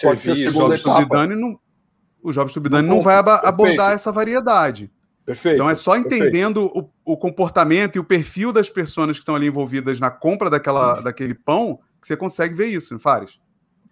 pode 0.02 0.22
ser 0.22 0.32
o 0.32 0.52
Jobs 0.54 0.82
to 0.82 0.98
be 0.98 1.06
done 1.10 1.36
não, 1.36 1.60
o 2.24 2.32
Jobs 2.32 2.54
to 2.54 2.62
be 2.62 2.70
done 2.70 2.88
não 2.88 3.02
vai 3.02 3.18
abordar 3.18 3.92
essa 3.92 4.14
variedade. 4.14 4.90
Perfeito. 5.26 5.56
Então 5.56 5.70
é 5.70 5.76
só 5.76 5.96
entendendo 5.96 6.66
o, 6.66 7.14
o, 7.14 7.18
comportamento 7.18 7.96
e 7.96 8.00
o 8.00 8.04
perfil 8.04 8.54
das 8.54 8.70
pessoas 8.70 9.12
que 9.12 9.20
estão 9.20 9.36
ali 9.36 9.48
envolvidas 9.48 10.00
na 10.00 10.12
compra 10.12 10.50
daquela, 10.50 11.02
daquele 11.02 11.34
pão 11.34 11.80
que 12.00 12.08
você 12.08 12.16
consegue 12.16 12.54
ver 12.54 12.68
isso, 12.68 13.00
Fares. 13.00 13.40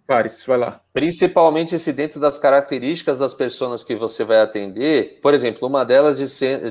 Paris, 0.06 0.44
vai 0.46 0.58
lá. 0.58 0.80
Principalmente 0.92 1.78
se 1.78 1.92
dentro 1.92 2.20
das 2.20 2.38
características 2.38 3.18
das 3.18 3.32
pessoas 3.32 3.82
que 3.82 3.96
você 3.96 4.22
vai 4.22 4.38
atender, 4.40 5.18
por 5.22 5.32
exemplo, 5.32 5.66
uma 5.66 5.82
delas 5.82 6.16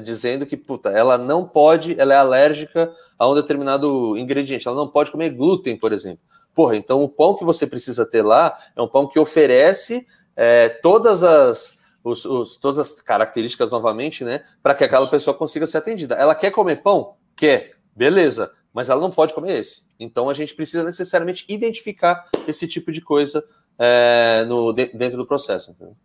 dizendo 0.03 0.45
que 0.45 0.55
puta, 0.55 0.89
ela 0.89 1.17
não 1.17 1.43
pode, 1.43 1.99
ela 1.99 2.13
é 2.13 2.17
alérgica 2.17 2.91
a 3.17 3.27
um 3.27 3.33
determinado 3.33 4.15
ingrediente, 4.17 4.67
ela 4.67 4.77
não 4.77 4.87
pode 4.87 5.11
comer 5.11 5.31
glúten, 5.31 5.75
por 5.75 5.91
exemplo. 5.91 6.19
Porra, 6.53 6.75
então 6.75 7.01
o 7.01 7.09
pão 7.09 7.35
que 7.35 7.43
você 7.43 7.65
precisa 7.65 8.05
ter 8.05 8.21
lá 8.21 8.55
é 8.75 8.81
um 8.81 8.87
pão 8.87 9.07
que 9.07 9.19
oferece 9.19 10.05
é, 10.35 10.69
todas 10.69 11.23
as 11.23 11.79
os, 12.03 12.25
os, 12.25 12.57
todas 12.57 12.79
as 12.79 13.01
características 13.01 13.71
novamente, 13.71 14.23
né, 14.23 14.43
para 14.61 14.75
que 14.75 14.83
aquela 14.83 15.07
pessoa 15.07 15.35
consiga 15.35 15.65
ser 15.65 15.77
atendida. 15.77 16.15
Ela 16.15 16.35
quer 16.35 16.51
comer 16.51 16.77
pão? 16.77 17.15
Quer, 17.35 17.75
beleza, 17.95 18.51
mas 18.73 18.89
ela 18.89 18.99
não 18.99 19.11
pode 19.11 19.33
comer 19.33 19.59
esse. 19.59 19.89
Então 19.99 20.29
a 20.29 20.33
gente 20.33 20.53
precisa 20.53 20.83
necessariamente 20.83 21.45
identificar 21.47 22.27
esse 22.47 22.67
tipo 22.67 22.91
de 22.91 23.01
coisa 23.01 23.43
é, 23.79 24.45
no, 24.47 24.73
dentro 24.73 25.17
do 25.17 25.25
processo. 25.25 25.71
Entendeu? 25.71 25.95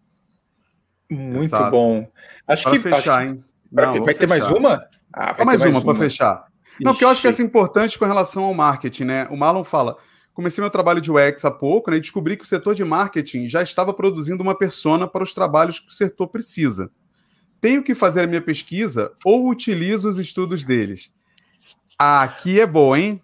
Muito 1.10 1.44
Exato. 1.44 1.70
bom. 1.70 2.06
Acho 2.46 2.64
para 2.64 2.72
que 2.72 2.78
fechar, 2.78 2.98
acho, 2.98 3.30
hein? 3.30 3.44
Não, 3.72 4.04
vai 4.04 4.14
ter 4.14 4.26
fechar. 4.26 4.28
mais 4.28 4.50
uma? 4.50 4.86
Ah, 5.12 5.32
vai 5.32 5.46
mais, 5.46 5.60
mais 5.60 5.72
uma, 5.72 5.82
para 5.82 5.94
fechar. 5.94 6.46
Não, 6.80 6.92
porque 6.92 7.04
eu 7.04 7.08
acho 7.08 7.20
que 7.20 7.26
essa 7.26 7.42
é 7.42 7.44
importante 7.44 7.98
com 7.98 8.04
relação 8.04 8.44
ao 8.44 8.54
marketing, 8.54 9.04
né? 9.04 9.28
O 9.30 9.36
Marlon 9.36 9.64
fala: 9.64 9.96
comecei 10.38 10.62
meu 10.62 10.70
trabalho 10.70 11.00
de 11.00 11.10
UX 11.10 11.44
há 11.44 11.50
pouco, 11.50 11.90
né? 11.90 11.96
E 11.96 12.00
descobri 12.00 12.36
que 12.36 12.44
o 12.44 12.46
setor 12.46 12.72
de 12.72 12.84
marketing 12.84 13.48
já 13.48 13.60
estava 13.60 13.92
produzindo 13.92 14.40
uma 14.40 14.56
persona 14.56 15.04
para 15.04 15.24
os 15.24 15.34
trabalhos 15.34 15.80
que 15.80 15.88
o 15.88 15.92
setor 15.92 16.28
precisa. 16.28 16.92
Tenho 17.60 17.82
que 17.82 17.92
fazer 17.92 18.22
a 18.22 18.26
minha 18.28 18.40
pesquisa 18.40 19.10
ou 19.24 19.48
utilizo 19.48 20.08
os 20.08 20.20
estudos 20.20 20.64
deles? 20.64 21.12
Aqui 21.98 22.60
é 22.60 22.66
bom, 22.66 22.94
hein? 22.94 23.20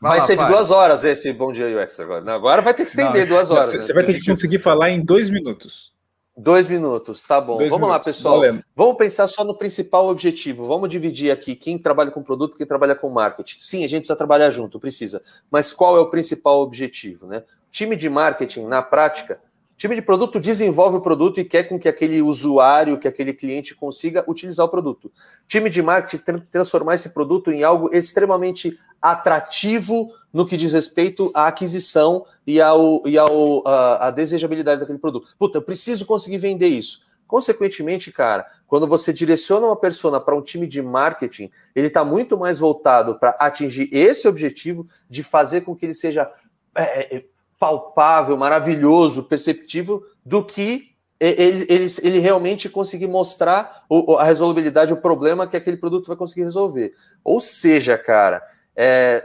Vai, 0.00 0.10
vai 0.10 0.18
lá, 0.18 0.24
ser 0.24 0.36
de 0.36 0.46
duas 0.46 0.72
horas 0.72 1.04
esse 1.04 1.32
Bom 1.32 1.52
Dia 1.52 1.80
UX 1.80 2.00
agora. 2.00 2.34
Agora 2.34 2.60
vai 2.60 2.74
ter 2.74 2.82
que 2.82 2.90
estender 2.90 3.28
não, 3.28 3.36
duas 3.36 3.52
horas. 3.52 3.70
Você, 3.70 3.76
né? 3.76 3.82
você 3.84 3.92
vai 3.92 4.04
ter 4.04 4.14
que 4.14 4.26
conseguir 4.26 4.58
falar 4.58 4.90
em 4.90 5.04
dois 5.04 5.30
minutos. 5.30 5.92
Dois 6.40 6.68
minutos, 6.68 7.24
tá 7.24 7.40
bom. 7.40 7.56
Dois 7.56 7.68
Vamos 7.68 7.88
minutos. 7.88 7.98
lá, 7.98 7.98
pessoal. 7.98 8.40
Vamos 8.76 8.96
pensar 8.96 9.26
só 9.26 9.42
no 9.42 9.56
principal 9.56 10.06
objetivo. 10.06 10.68
Vamos 10.68 10.88
dividir 10.88 11.32
aqui 11.32 11.56
quem 11.56 11.76
trabalha 11.76 12.12
com 12.12 12.22
produto, 12.22 12.56
quem 12.56 12.64
trabalha 12.64 12.94
com 12.94 13.10
marketing. 13.10 13.56
Sim, 13.58 13.84
a 13.84 13.88
gente 13.88 14.02
precisa 14.02 14.14
trabalhar 14.14 14.52
junto, 14.52 14.78
precisa. 14.78 15.20
Mas 15.50 15.72
qual 15.72 15.96
é 15.96 16.00
o 16.00 16.08
principal 16.08 16.60
objetivo, 16.60 17.26
né? 17.26 17.42
Time 17.72 17.96
de 17.96 18.08
marketing, 18.08 18.66
na 18.66 18.80
prática, 18.80 19.40
time 19.78 19.94
de 19.94 20.02
produto 20.02 20.40
desenvolve 20.40 20.96
o 20.96 21.00
produto 21.00 21.40
e 21.40 21.44
quer 21.44 21.62
com 21.62 21.78
que 21.78 21.88
aquele 21.88 22.20
usuário, 22.20 22.98
que 22.98 23.06
aquele 23.06 23.32
cliente 23.32 23.76
consiga 23.76 24.24
utilizar 24.28 24.66
o 24.66 24.68
produto. 24.68 25.10
Time 25.46 25.70
de 25.70 25.80
marketing 25.80 26.42
transformar 26.50 26.96
esse 26.96 27.10
produto 27.10 27.52
em 27.52 27.62
algo 27.62 27.88
extremamente 27.94 28.76
atrativo 29.00 30.12
no 30.32 30.44
que 30.44 30.56
diz 30.56 30.72
respeito 30.72 31.30
à 31.32 31.46
aquisição 31.46 32.26
e 32.44 32.60
ao, 32.60 33.06
e 33.06 33.16
ao 33.16 33.66
a, 33.66 34.08
a 34.08 34.10
desejabilidade 34.10 34.80
daquele 34.80 34.98
produto. 34.98 35.28
Puta, 35.38 35.58
eu 35.58 35.62
preciso 35.62 36.04
conseguir 36.04 36.38
vender 36.38 36.68
isso. 36.68 37.06
Consequentemente, 37.28 38.10
cara, 38.10 38.46
quando 38.66 38.86
você 38.86 39.12
direciona 39.12 39.66
uma 39.66 39.76
persona 39.76 40.18
para 40.18 40.34
um 40.34 40.42
time 40.42 40.66
de 40.66 40.82
marketing, 40.82 41.50
ele 41.76 41.86
está 41.86 42.02
muito 42.02 42.36
mais 42.36 42.58
voltado 42.58 43.16
para 43.16 43.30
atingir 43.38 43.88
esse 43.92 44.26
objetivo 44.26 44.86
de 45.08 45.22
fazer 45.22 45.60
com 45.60 45.76
que 45.76 45.86
ele 45.86 45.94
seja 45.94 46.28
é, 46.74 47.16
é 47.16 47.24
palpável, 47.58 48.36
maravilhoso, 48.36 49.24
perceptível, 49.24 50.02
do 50.24 50.44
que 50.44 50.94
ele, 51.20 51.66
ele, 51.68 51.86
ele 52.02 52.18
realmente 52.20 52.68
conseguir 52.68 53.08
mostrar 53.08 53.84
a 54.18 54.24
resolubilidade, 54.24 54.92
o 54.92 55.00
problema 55.00 55.46
que 55.46 55.56
aquele 55.56 55.76
produto 55.76 56.06
vai 56.06 56.16
conseguir 56.16 56.44
resolver. 56.44 56.92
Ou 57.24 57.40
seja, 57.40 57.98
cara, 57.98 58.42
é, 58.76 59.24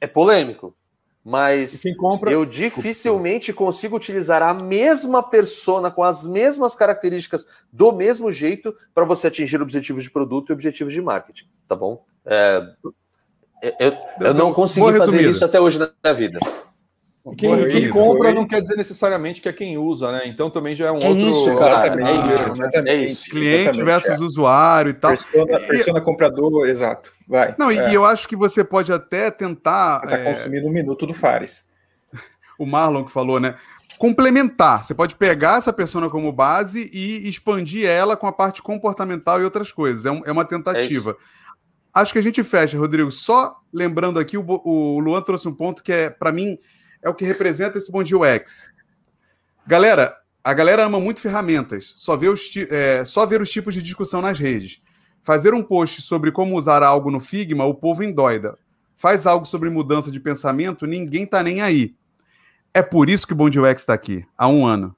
é 0.00 0.06
polêmico, 0.06 0.76
mas 1.24 1.82
compra... 1.96 2.30
eu 2.30 2.44
dificilmente 2.44 3.50
consigo 3.54 3.96
utilizar 3.96 4.42
a 4.42 4.52
mesma 4.52 5.22
persona 5.22 5.90
com 5.90 6.02
as 6.02 6.26
mesmas 6.26 6.74
características 6.74 7.46
do 7.72 7.92
mesmo 7.92 8.30
jeito 8.30 8.76
para 8.94 9.06
você 9.06 9.28
atingir 9.28 9.62
objetivos 9.62 10.02
de 10.02 10.10
produto 10.10 10.50
e 10.50 10.52
objetivos 10.52 10.92
de 10.92 11.00
marketing, 11.00 11.46
tá 11.66 11.74
bom? 11.74 12.04
É, 12.26 12.62
eu, 13.78 13.96
eu 14.20 14.34
não 14.34 14.52
consegui 14.52 14.98
fazer 14.98 15.24
isso 15.24 15.42
até 15.42 15.58
hoje 15.58 15.78
na 15.78 15.90
minha 16.04 16.14
vida. 16.14 16.38
Quem, 17.38 17.66
quem 17.68 17.88
compra 17.88 18.34
não 18.34 18.46
quer 18.46 18.60
dizer 18.60 18.76
necessariamente 18.76 19.40
que 19.40 19.48
é 19.48 19.52
quem 19.52 19.78
usa, 19.78 20.12
né? 20.12 20.22
Então 20.26 20.50
também 20.50 20.76
já 20.76 20.88
é 20.88 20.92
um 20.92 20.98
é 20.98 21.08
outro. 21.08 21.22
Isso, 21.22 21.56
cara. 21.56 22.02
É 22.02 22.12
isso, 22.28 22.78
é 22.86 22.94
isso. 22.96 23.30
Cliente 23.30 23.82
versus 23.82 24.20
é. 24.20 24.22
usuário 24.22 24.90
e 24.90 24.94
tal. 24.94 25.10
Persona, 25.10 25.60
persona 25.60 26.00
comprador, 26.02 26.68
exato. 26.68 27.10
Vai. 27.26 27.54
Não, 27.58 27.70
é. 27.70 27.90
e 27.90 27.94
eu 27.94 28.04
acho 28.04 28.28
que 28.28 28.36
você 28.36 28.62
pode 28.62 28.92
até 28.92 29.30
tentar. 29.30 30.02
Está 30.04 30.18
é... 30.18 30.24
consumindo 30.24 30.66
um 30.66 30.70
minuto 30.70 31.06
do 31.06 31.14
Fares. 31.14 31.64
o 32.60 32.66
Marlon 32.66 33.04
que 33.04 33.10
falou, 33.10 33.40
né? 33.40 33.56
Complementar. 33.96 34.84
Você 34.84 34.92
pode 34.92 35.14
pegar 35.14 35.56
essa 35.56 35.72
persona 35.72 36.10
como 36.10 36.30
base 36.30 36.90
e 36.92 37.26
expandir 37.26 37.88
ela 37.88 38.18
com 38.18 38.26
a 38.26 38.32
parte 38.32 38.60
comportamental 38.60 39.40
e 39.40 39.44
outras 39.44 39.72
coisas. 39.72 40.04
É, 40.04 40.10
um, 40.10 40.20
é 40.26 40.30
uma 40.32 40.44
tentativa. 40.44 41.16
acho 41.94 42.12
que 42.12 42.18
a 42.18 42.22
gente 42.22 42.42
fecha, 42.42 42.76
Rodrigo. 42.76 43.10
Só 43.10 43.56
lembrando 43.72 44.18
aqui, 44.18 44.36
o, 44.36 44.44
o 44.46 45.00
Luan 45.00 45.22
trouxe 45.22 45.48
um 45.48 45.54
ponto 45.54 45.82
que 45.82 45.90
é, 45.90 46.10
para 46.10 46.30
mim 46.30 46.58
é 47.04 47.08
o 47.08 47.14
que 47.14 47.24
representa 47.24 47.76
esse 47.76 47.92
Bom 47.92 48.02
Dia 48.02 48.18
UX. 48.18 48.72
Galera, 49.66 50.16
a 50.42 50.54
galera 50.54 50.84
ama 50.84 50.98
muito 50.98 51.20
ferramentas, 51.20 51.92
só, 51.98 52.16
vê 52.16 52.28
os, 52.28 52.50
é, 52.70 53.04
só 53.04 53.26
ver 53.26 53.42
os 53.42 53.50
tipos 53.50 53.74
de 53.74 53.82
discussão 53.82 54.22
nas 54.22 54.38
redes. 54.38 54.82
Fazer 55.22 55.52
um 55.52 55.62
post 55.62 56.00
sobre 56.00 56.32
como 56.32 56.56
usar 56.56 56.82
algo 56.82 57.10
no 57.10 57.20
Figma, 57.20 57.64
o 57.64 57.74
povo 57.74 58.02
endoida. 58.02 58.58
Faz 58.96 59.26
algo 59.26 59.44
sobre 59.44 59.68
mudança 59.68 60.10
de 60.10 60.18
pensamento, 60.18 60.86
ninguém 60.86 61.26
tá 61.26 61.42
nem 61.42 61.60
aí. 61.60 61.94
É 62.72 62.82
por 62.82 63.10
isso 63.10 63.26
que 63.26 63.34
o 63.34 63.36
Bom 63.36 63.50
Dia 63.50 63.62
UX 63.62 63.82
está 63.82 63.92
aqui, 63.92 64.24
há 64.36 64.48
um 64.48 64.66
ano. 64.66 64.96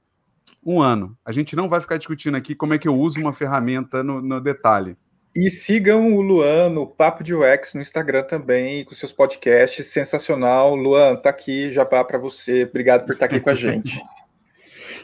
Um 0.65 0.81
ano. 0.81 1.17
A 1.25 1.31
gente 1.33 1.55
não 1.55 1.67
vai 1.67 1.81
ficar 1.81 1.97
discutindo 1.97 2.35
aqui 2.35 2.55
como 2.55 2.73
é 2.73 2.77
que 2.77 2.87
eu 2.87 2.97
uso 2.97 3.19
uma 3.19 3.33
ferramenta 3.33 4.01
no, 4.01 4.21
no 4.21 4.39
detalhe. 4.39 4.95
E 5.39 5.51
sigam 5.51 6.15
o 6.15 6.21
Luan 6.21 6.67
no 6.67 6.87
Papo 6.87 7.23
de 7.23 7.31
UX 7.31 7.75
no 7.75 7.81
Instagram 7.81 8.23
também, 8.23 8.83
com 8.83 8.95
seus 8.95 9.11
podcasts. 9.11 9.85
Sensacional. 9.85 10.73
Luan, 10.73 11.15
tá 11.15 11.29
aqui, 11.29 11.71
já 11.71 11.85
para 11.85 12.17
você. 12.17 12.63
Obrigado 12.63 13.05
por 13.05 13.13
estar 13.13 13.27
aqui 13.27 13.39
com 13.39 13.51
a 13.51 13.55
gente. 13.55 14.01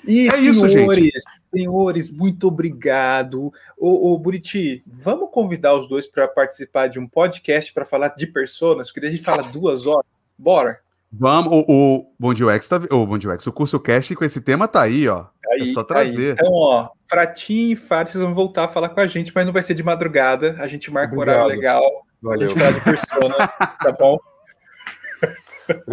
E, 0.06 0.28
é 0.28 0.38
isso, 0.38 0.68
senhores, 0.68 1.02
gente. 1.02 1.22
senhores, 1.50 2.12
muito 2.12 2.50
obrigado. 2.50 3.54
Ô, 3.78 4.12
ô 4.12 4.18
Buriti, 4.18 4.84
vamos 4.86 5.30
convidar 5.32 5.76
os 5.76 5.88
dois 5.88 6.06
para 6.06 6.28
participar 6.28 6.88
de 6.88 7.00
um 7.00 7.08
podcast 7.08 7.72
para 7.72 7.86
falar 7.86 8.10
de 8.10 8.28
personas, 8.28 8.92
porque 8.92 9.08
a 9.08 9.10
gente 9.10 9.24
fala 9.24 9.44
duas 9.44 9.86
horas. 9.86 10.06
Bora. 10.38 10.83
Vamos, 11.16 11.54
o, 11.54 11.66
o 11.68 12.14
Bom 12.20 12.34
Dia 12.34 12.48
UX, 12.48 12.68
tá, 12.68 12.82
o 12.90 13.06
Bom 13.06 13.20
Dia 13.20 13.32
UX, 13.32 13.46
o 13.46 13.52
curso 13.52 13.80
Cast 13.80 14.16
com 14.16 14.26
esse 14.26 14.42
tema 14.42 14.68
tá 14.68 14.82
aí, 14.82 15.08
ó. 15.08 15.26
É 15.46 15.54
aí, 15.54 15.70
é 15.70 15.74
só 15.74 15.84
trazer. 15.84 16.30
Aí. 16.30 16.32
Então, 16.32 16.52
ó, 16.52 16.90
Fratinho 17.08 17.74
e 17.74 17.76
Fábio, 17.76 18.12
vocês 18.12 18.24
vão 18.24 18.34
voltar 18.34 18.66
a 18.66 18.68
falar 18.68 18.90
com 18.90 19.00
a 19.00 19.06
gente, 19.06 19.32
mas 19.34 19.46
não 19.46 19.54
vai 19.54 19.62
ser 19.62 19.76
de 19.76 19.84
madrugada. 19.84 20.56
A 20.60 20.68
gente 20.68 20.92
marca 20.92 21.14
Obrigado. 21.14 21.38
um 21.38 21.42
horário 21.42 21.56
legal. 21.56 21.84
Valeu. 22.20 22.48
A 22.48 22.50
gente 22.50 22.60
fala 22.60 22.74
de 22.74 22.82
persona, 22.82 23.48
tá 23.84 23.92
bom? 23.92 24.20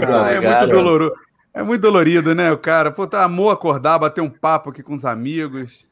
Ah, 0.02 0.32
é 0.32 0.40
muito 0.40 0.72
doloroso. 0.72 1.14
É 1.52 1.62
muito 1.62 1.82
dolorido, 1.82 2.34
né? 2.34 2.50
O 2.50 2.58
cara, 2.58 2.90
pô, 2.90 3.06
tá, 3.06 3.22
amor 3.24 3.52
acordar, 3.52 3.98
bater 3.98 4.20
um 4.20 4.30
papo 4.30 4.70
aqui 4.70 4.82
com 4.82 4.94
os 4.94 5.04
amigos. 5.04 5.86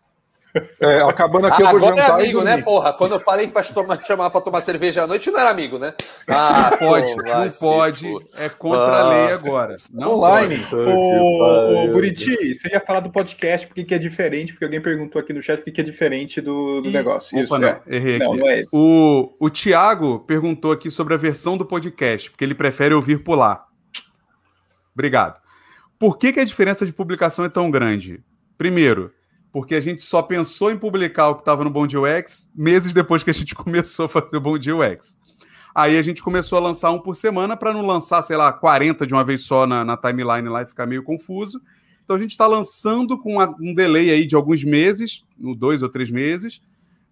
É, 0.81 1.03
acabando 1.03 1.47
aqui, 1.47 1.63
ah, 1.63 1.73
eu 1.73 1.79
vou 1.79 1.89
agora 1.91 2.07
é 2.07 2.11
amigo, 2.11 2.43
né, 2.43 2.63
porra? 2.63 2.93
Quando 2.93 3.13
eu 3.13 3.21
falei 3.21 3.49
para 3.49 3.63
tomar, 3.63 4.03
chamar 4.05 4.31
para 4.31 4.41
tomar 4.41 4.61
cerveja 4.61 5.03
à 5.03 5.07
noite, 5.07 5.31
não 5.31 5.39
era 5.39 5.51
amigo, 5.51 5.79
né? 5.79 5.93
Ah, 6.27 6.71
não 6.71 6.79
pode, 6.79 7.15
pô, 7.15 7.23
não 7.23 7.49
pode. 7.61 8.13
É 8.39 8.49
contra 8.49 8.81
ah, 8.81 9.01
a 9.01 9.09
lei 9.09 9.35
agora. 9.35 9.77
Não 9.93 10.15
online. 10.15 10.65
Ô, 10.73 11.93
Buriti, 11.93 12.55
você 12.55 12.69
ia 12.69 12.81
falar 12.81 13.01
do 13.01 13.11
podcast, 13.11 13.67
porque 13.67 13.85
que 13.85 13.95
é 13.95 13.99
diferente, 13.99 14.53
porque 14.53 14.65
alguém 14.65 14.81
perguntou 14.81 15.21
aqui 15.21 15.33
no 15.33 15.43
chat 15.43 15.59
porque 15.59 15.73
que 15.73 15.81
é 15.81 15.85
diferente 15.85 16.41
do, 16.41 16.81
do 16.81 16.91
negócio. 16.91 17.37
Opa, 17.37 17.45
isso, 17.45 17.59
não, 17.59 17.69
é. 17.69 17.81
errei 17.87 18.19
não, 18.19 18.35
não 18.35 18.49
é 18.49 18.61
isso. 18.61 18.71
O, 18.75 19.35
o 19.39 19.51
Tiago 19.51 20.21
perguntou 20.21 20.73
aqui 20.73 20.91
sobre 20.91 21.15
a 21.15 21.19
versão 21.19 21.57
do 21.57 21.67
podcast, 21.67 22.31
porque 22.31 22.45
ele 22.45 22.55
prefere 22.55 22.95
ouvir 22.95 23.23
pular. 23.23 23.67
Obrigado. 24.95 25.39
Por 25.99 26.17
que, 26.17 26.33
que 26.33 26.41
a 26.41 26.45
diferença 26.45 26.87
de 26.87 26.93
publicação 26.93 27.45
é 27.45 27.49
tão 27.49 27.71
grande? 27.71 28.23
Primeiro, 28.57 29.13
porque 29.53 29.75
a 29.75 29.81
gente 29.81 30.03
só 30.03 30.23
pensou 30.23 30.71
em 30.71 30.79
publicar 30.79 31.29
o 31.29 31.35
que 31.35 31.43
estava 31.43 31.65
no 31.65 31.71
Bom 31.71 31.87
Dia 31.87 32.01
UX 32.01 32.51
meses 32.55 32.93
depois 32.93 33.23
que 33.23 33.31
a 33.31 33.35
gente 33.35 33.55
começou 33.57 34.07
a 34.07 34.09
fazer 34.09 34.37
o 34.37 34.41
Bom 34.41 34.59
Dia 34.59 34.77
UX. 34.77 35.19
Aí 35.75 35.97
a 35.97 36.03
gente 36.03 36.23
começou 36.23 36.59
a 36.59 36.61
lançar 36.61 36.91
um 36.91 36.99
por 36.99 37.15
semana 37.15 37.57
para 37.57 37.73
não 37.73 37.87
lançar, 37.87 38.23
sei 38.23 38.37
lá, 38.37 38.53
40 38.53 39.07
de 39.07 39.15
uma 39.15 39.25
vez 39.25 39.43
só 39.43 39.67
na, 39.67 39.85
na 39.85 39.97
timeline 39.97 40.49
lá 40.49 40.63
e 40.63 40.67
ficar 40.67 40.87
meio 40.87 41.03
confuso. 41.03 41.61
Então 42.05 42.17
a 42.17 42.19
gente 42.19 42.31
está 42.31 42.47
lançando 42.47 43.19
com 43.19 43.37
um 43.61 43.75
delay 43.75 44.11
aí 44.11 44.27
de 44.27 44.35
alguns 44.35 44.65
meses, 44.65 45.25
dois 45.39 45.83
ou 45.83 45.89
três 45.89 46.11
meses, 46.11 46.63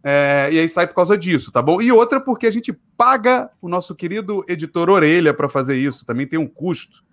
é, 0.03 0.49
e 0.53 0.59
aí 0.59 0.69
sai 0.69 0.87
por 0.87 0.95
causa 0.95 1.19
disso, 1.19 1.53
tá 1.53 1.61
bom? 1.61 1.83
E 1.83 1.93
outra 1.93 2.21
porque 2.21 2.47
a 2.47 2.51
gente 2.51 2.73
paga 2.97 3.51
o 3.61 3.69
nosso 3.69 3.95
querido 3.95 4.45
editor 4.49 4.89
Orelha 4.89 5.35
para 5.35 5.49
fazer 5.49 5.77
isso, 5.77 6.07
também 6.07 6.27
tem 6.27 6.39
um 6.39 6.47
custo. 6.47 7.05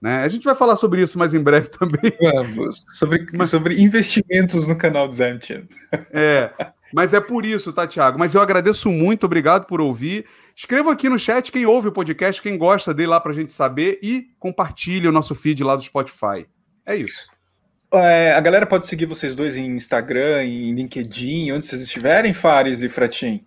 Né? 0.00 0.18
A 0.18 0.28
gente 0.28 0.44
vai 0.44 0.54
falar 0.54 0.76
sobre 0.76 1.02
isso 1.02 1.18
mais 1.18 1.34
em 1.34 1.40
breve 1.42 1.68
também. 1.76 2.12
Vamos. 2.20 2.84
Sobre, 2.94 3.26
sobre 3.48 3.82
investimentos 3.82 4.66
no 4.66 4.76
canal 4.76 5.08
do 5.08 5.14
Zamtian. 5.14 5.64
É, 6.12 6.52
mas 6.92 7.12
é 7.12 7.20
por 7.20 7.44
isso, 7.44 7.72
tá, 7.72 7.86
Thiago? 7.86 8.18
Mas 8.18 8.34
eu 8.34 8.40
agradeço 8.40 8.90
muito, 8.90 9.24
obrigado 9.24 9.66
por 9.66 9.80
ouvir. 9.80 10.24
Escreva 10.54 10.92
aqui 10.92 11.08
no 11.08 11.18
chat 11.18 11.50
quem 11.52 11.66
ouve 11.66 11.88
o 11.88 11.92
podcast, 11.92 12.40
quem 12.40 12.56
gosta 12.56 12.92
dele 12.94 13.08
lá 13.08 13.20
pra 13.20 13.32
gente 13.32 13.52
saber 13.52 13.98
e 14.02 14.28
compartilhe 14.38 15.06
o 15.08 15.12
nosso 15.12 15.34
feed 15.34 15.62
lá 15.64 15.74
do 15.76 15.82
Spotify. 15.82 16.46
É 16.86 16.94
isso. 16.96 17.28
É, 17.92 18.32
a 18.34 18.40
galera 18.40 18.66
pode 18.66 18.86
seguir 18.86 19.06
vocês 19.06 19.34
dois 19.34 19.56
em 19.56 19.66
Instagram, 19.74 20.44
em 20.44 20.72
LinkedIn, 20.74 21.52
onde 21.52 21.64
vocês 21.64 21.80
estiverem, 21.80 22.34
Fares 22.34 22.82
e 22.82 22.88
Fratim. 22.88 23.44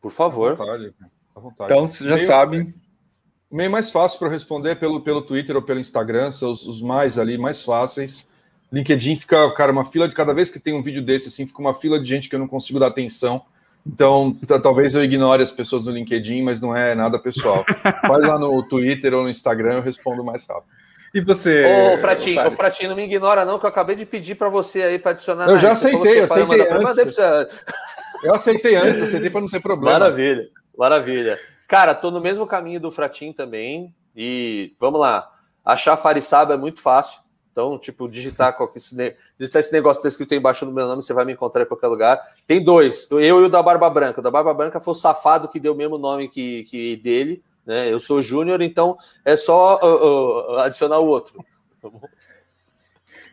Por 0.00 0.12
favor. 0.12 0.52
À 0.52 0.54
vontade, 0.54 0.94
à 1.34 1.40
vontade. 1.40 1.72
Então, 1.72 1.88
vocês 1.88 2.08
já 2.08 2.14
Meio- 2.16 2.26
sabem. 2.26 2.66
O 3.50 3.56
meio 3.56 3.70
mais 3.70 3.90
fácil 3.90 4.18
para 4.18 4.28
responder 4.28 4.70
é 4.70 4.74
pelo, 4.74 5.00
pelo 5.00 5.22
Twitter 5.22 5.54
ou 5.54 5.62
pelo 5.62 5.78
Instagram, 5.78 6.32
são 6.32 6.50
os, 6.50 6.66
os 6.66 6.82
mais 6.82 7.18
ali, 7.18 7.38
mais 7.38 7.62
fáceis. 7.62 8.26
LinkedIn 8.72 9.16
fica, 9.16 9.50
cara, 9.52 9.70
uma 9.70 9.84
fila 9.84 10.08
de 10.08 10.14
cada 10.14 10.34
vez 10.34 10.50
que 10.50 10.58
tem 10.58 10.74
um 10.74 10.82
vídeo 10.82 11.02
desse, 11.02 11.28
assim, 11.28 11.46
fica 11.46 11.60
uma 11.60 11.74
fila 11.74 12.00
de 12.00 12.08
gente 12.08 12.28
que 12.28 12.34
eu 12.34 12.40
não 12.40 12.48
consigo 12.48 12.80
dar 12.80 12.88
atenção. 12.88 13.42
Então, 13.86 14.36
talvez 14.60 14.96
eu 14.96 15.04
ignore 15.04 15.42
as 15.42 15.52
pessoas 15.52 15.84
no 15.84 15.92
LinkedIn, 15.92 16.42
mas 16.42 16.60
não 16.60 16.76
é 16.76 16.92
nada 16.94 17.20
pessoal. 17.20 17.64
Faz 18.04 18.26
lá 18.26 18.36
no 18.36 18.60
Twitter 18.64 19.14
ou 19.14 19.22
no 19.22 19.30
Instagram, 19.30 19.74
eu 19.74 19.82
respondo 19.82 20.24
mais 20.24 20.44
rápido. 20.44 20.66
E 21.14 21.20
você? 21.20 21.94
Ô, 21.94 21.98
Fratinho, 21.98 22.40
ô, 22.40 22.42
Fares? 22.42 22.56
Fratinho, 22.56 22.90
não 22.90 22.96
me 22.96 23.04
ignora, 23.04 23.44
não, 23.44 23.60
que 23.60 23.64
eu 23.64 23.70
acabei 23.70 23.94
de 23.94 24.04
pedir 24.04 24.34
pra 24.34 24.48
você 24.48 24.82
aí 24.82 24.98
pra 24.98 25.12
adicionar. 25.12 25.46
Eu 25.46 25.54
na 25.54 25.60
já 25.60 25.72
aceitei, 25.72 26.26
para 26.26 26.34
aceitei 26.34 26.68
antes. 26.68 27.14
Pra. 27.14 27.48
Eu 28.24 28.34
aceitei 28.34 28.74
antes, 28.74 29.02
aceitei 29.02 29.30
para 29.30 29.40
não 29.40 29.48
ser 29.48 29.60
problema. 29.60 30.00
Maravilha, 30.00 30.48
maravilha. 30.76 31.38
Cara, 31.68 31.94
tô 31.94 32.10
no 32.10 32.20
mesmo 32.20 32.46
caminho 32.46 32.80
do 32.80 32.92
Fratim 32.92 33.32
também. 33.32 33.94
E 34.14 34.74
vamos 34.78 35.00
lá. 35.00 35.30
Achar 35.64 35.96
Farisaba 35.96 36.54
é 36.54 36.56
muito 36.56 36.80
fácil. 36.80 37.20
Então, 37.50 37.78
tipo, 37.78 38.06
digitar, 38.06 38.54
qualquer, 38.54 38.80
digitar 39.38 39.60
esse 39.60 39.72
negócio 39.72 40.00
que 40.00 40.02
tá 40.02 40.10
escrito 40.10 40.34
embaixo 40.34 40.66
do 40.66 40.72
meu 40.72 40.86
nome, 40.86 41.02
você 41.02 41.14
vai 41.14 41.24
me 41.24 41.32
encontrar 41.32 41.62
em 41.62 41.66
qualquer 41.66 41.86
lugar. 41.86 42.20
Tem 42.46 42.62
dois, 42.62 43.10
eu 43.10 43.40
e 43.40 43.44
o 43.44 43.48
da 43.48 43.62
Barba 43.62 43.88
Branca. 43.88 44.20
O 44.20 44.22
da 44.22 44.30
Barba 44.30 44.52
Branca 44.52 44.78
foi 44.78 44.92
o 44.92 44.94
safado 44.94 45.48
que 45.48 45.58
deu 45.58 45.72
o 45.72 45.76
mesmo 45.76 45.96
nome 45.96 46.28
que, 46.28 46.64
que 46.64 46.96
dele. 46.96 47.42
Né? 47.64 47.90
Eu 47.90 47.98
sou 47.98 48.20
Júnior, 48.20 48.60
então 48.60 48.98
é 49.24 49.36
só 49.36 49.80
uh, 49.82 50.56
uh, 50.56 50.58
adicionar 50.58 50.98
o 50.98 51.06
outro. 51.06 51.42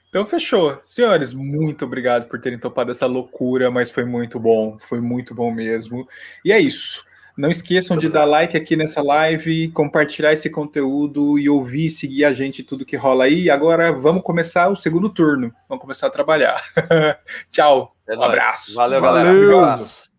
Então 0.07 0.25
fechou. 0.25 0.79
Senhores, 0.83 1.33
muito 1.33 1.83
obrigado 1.83 2.29
por 2.29 2.39
terem 2.39 2.57
topado 2.57 2.91
essa 2.91 3.05
loucura, 3.05 3.69
mas 3.69 3.91
foi 3.91 4.05
muito 4.05 4.39
bom. 4.39 4.77
Foi 4.87 5.01
muito 5.01 5.35
bom 5.35 5.51
mesmo. 5.51 6.07
E 6.45 6.51
é 6.53 6.59
isso. 6.59 7.03
Não 7.35 7.49
esqueçam 7.49 7.97
de 7.97 8.09
dar 8.09 8.25
like 8.25 8.55
aqui 8.55 8.75
nessa 8.75 9.01
live, 9.01 9.69
compartilhar 9.69 10.33
esse 10.33 10.49
conteúdo 10.49 11.39
e 11.39 11.49
ouvir, 11.49 11.89
seguir 11.89 12.25
a 12.25 12.33
gente 12.33 12.61
tudo 12.61 12.85
que 12.85 12.95
rola 12.95 13.23
aí. 13.23 13.49
Agora 13.49 13.91
vamos 13.91 14.21
começar 14.23 14.69
o 14.69 14.75
segundo 14.75 15.09
turno. 15.09 15.51
Vamos 15.67 15.81
começar 15.81 16.07
a 16.07 16.11
trabalhar. 16.11 16.61
Tchau. 17.49 17.95
É 18.07 18.13
Um 18.13 18.17
nóis. 18.17 18.29
abraço. 18.31 18.75
Valeu, 18.75 19.01
galera. 19.01 19.29
Valeu. 19.33 19.57
Um 19.57 19.59
abraço. 19.61 20.12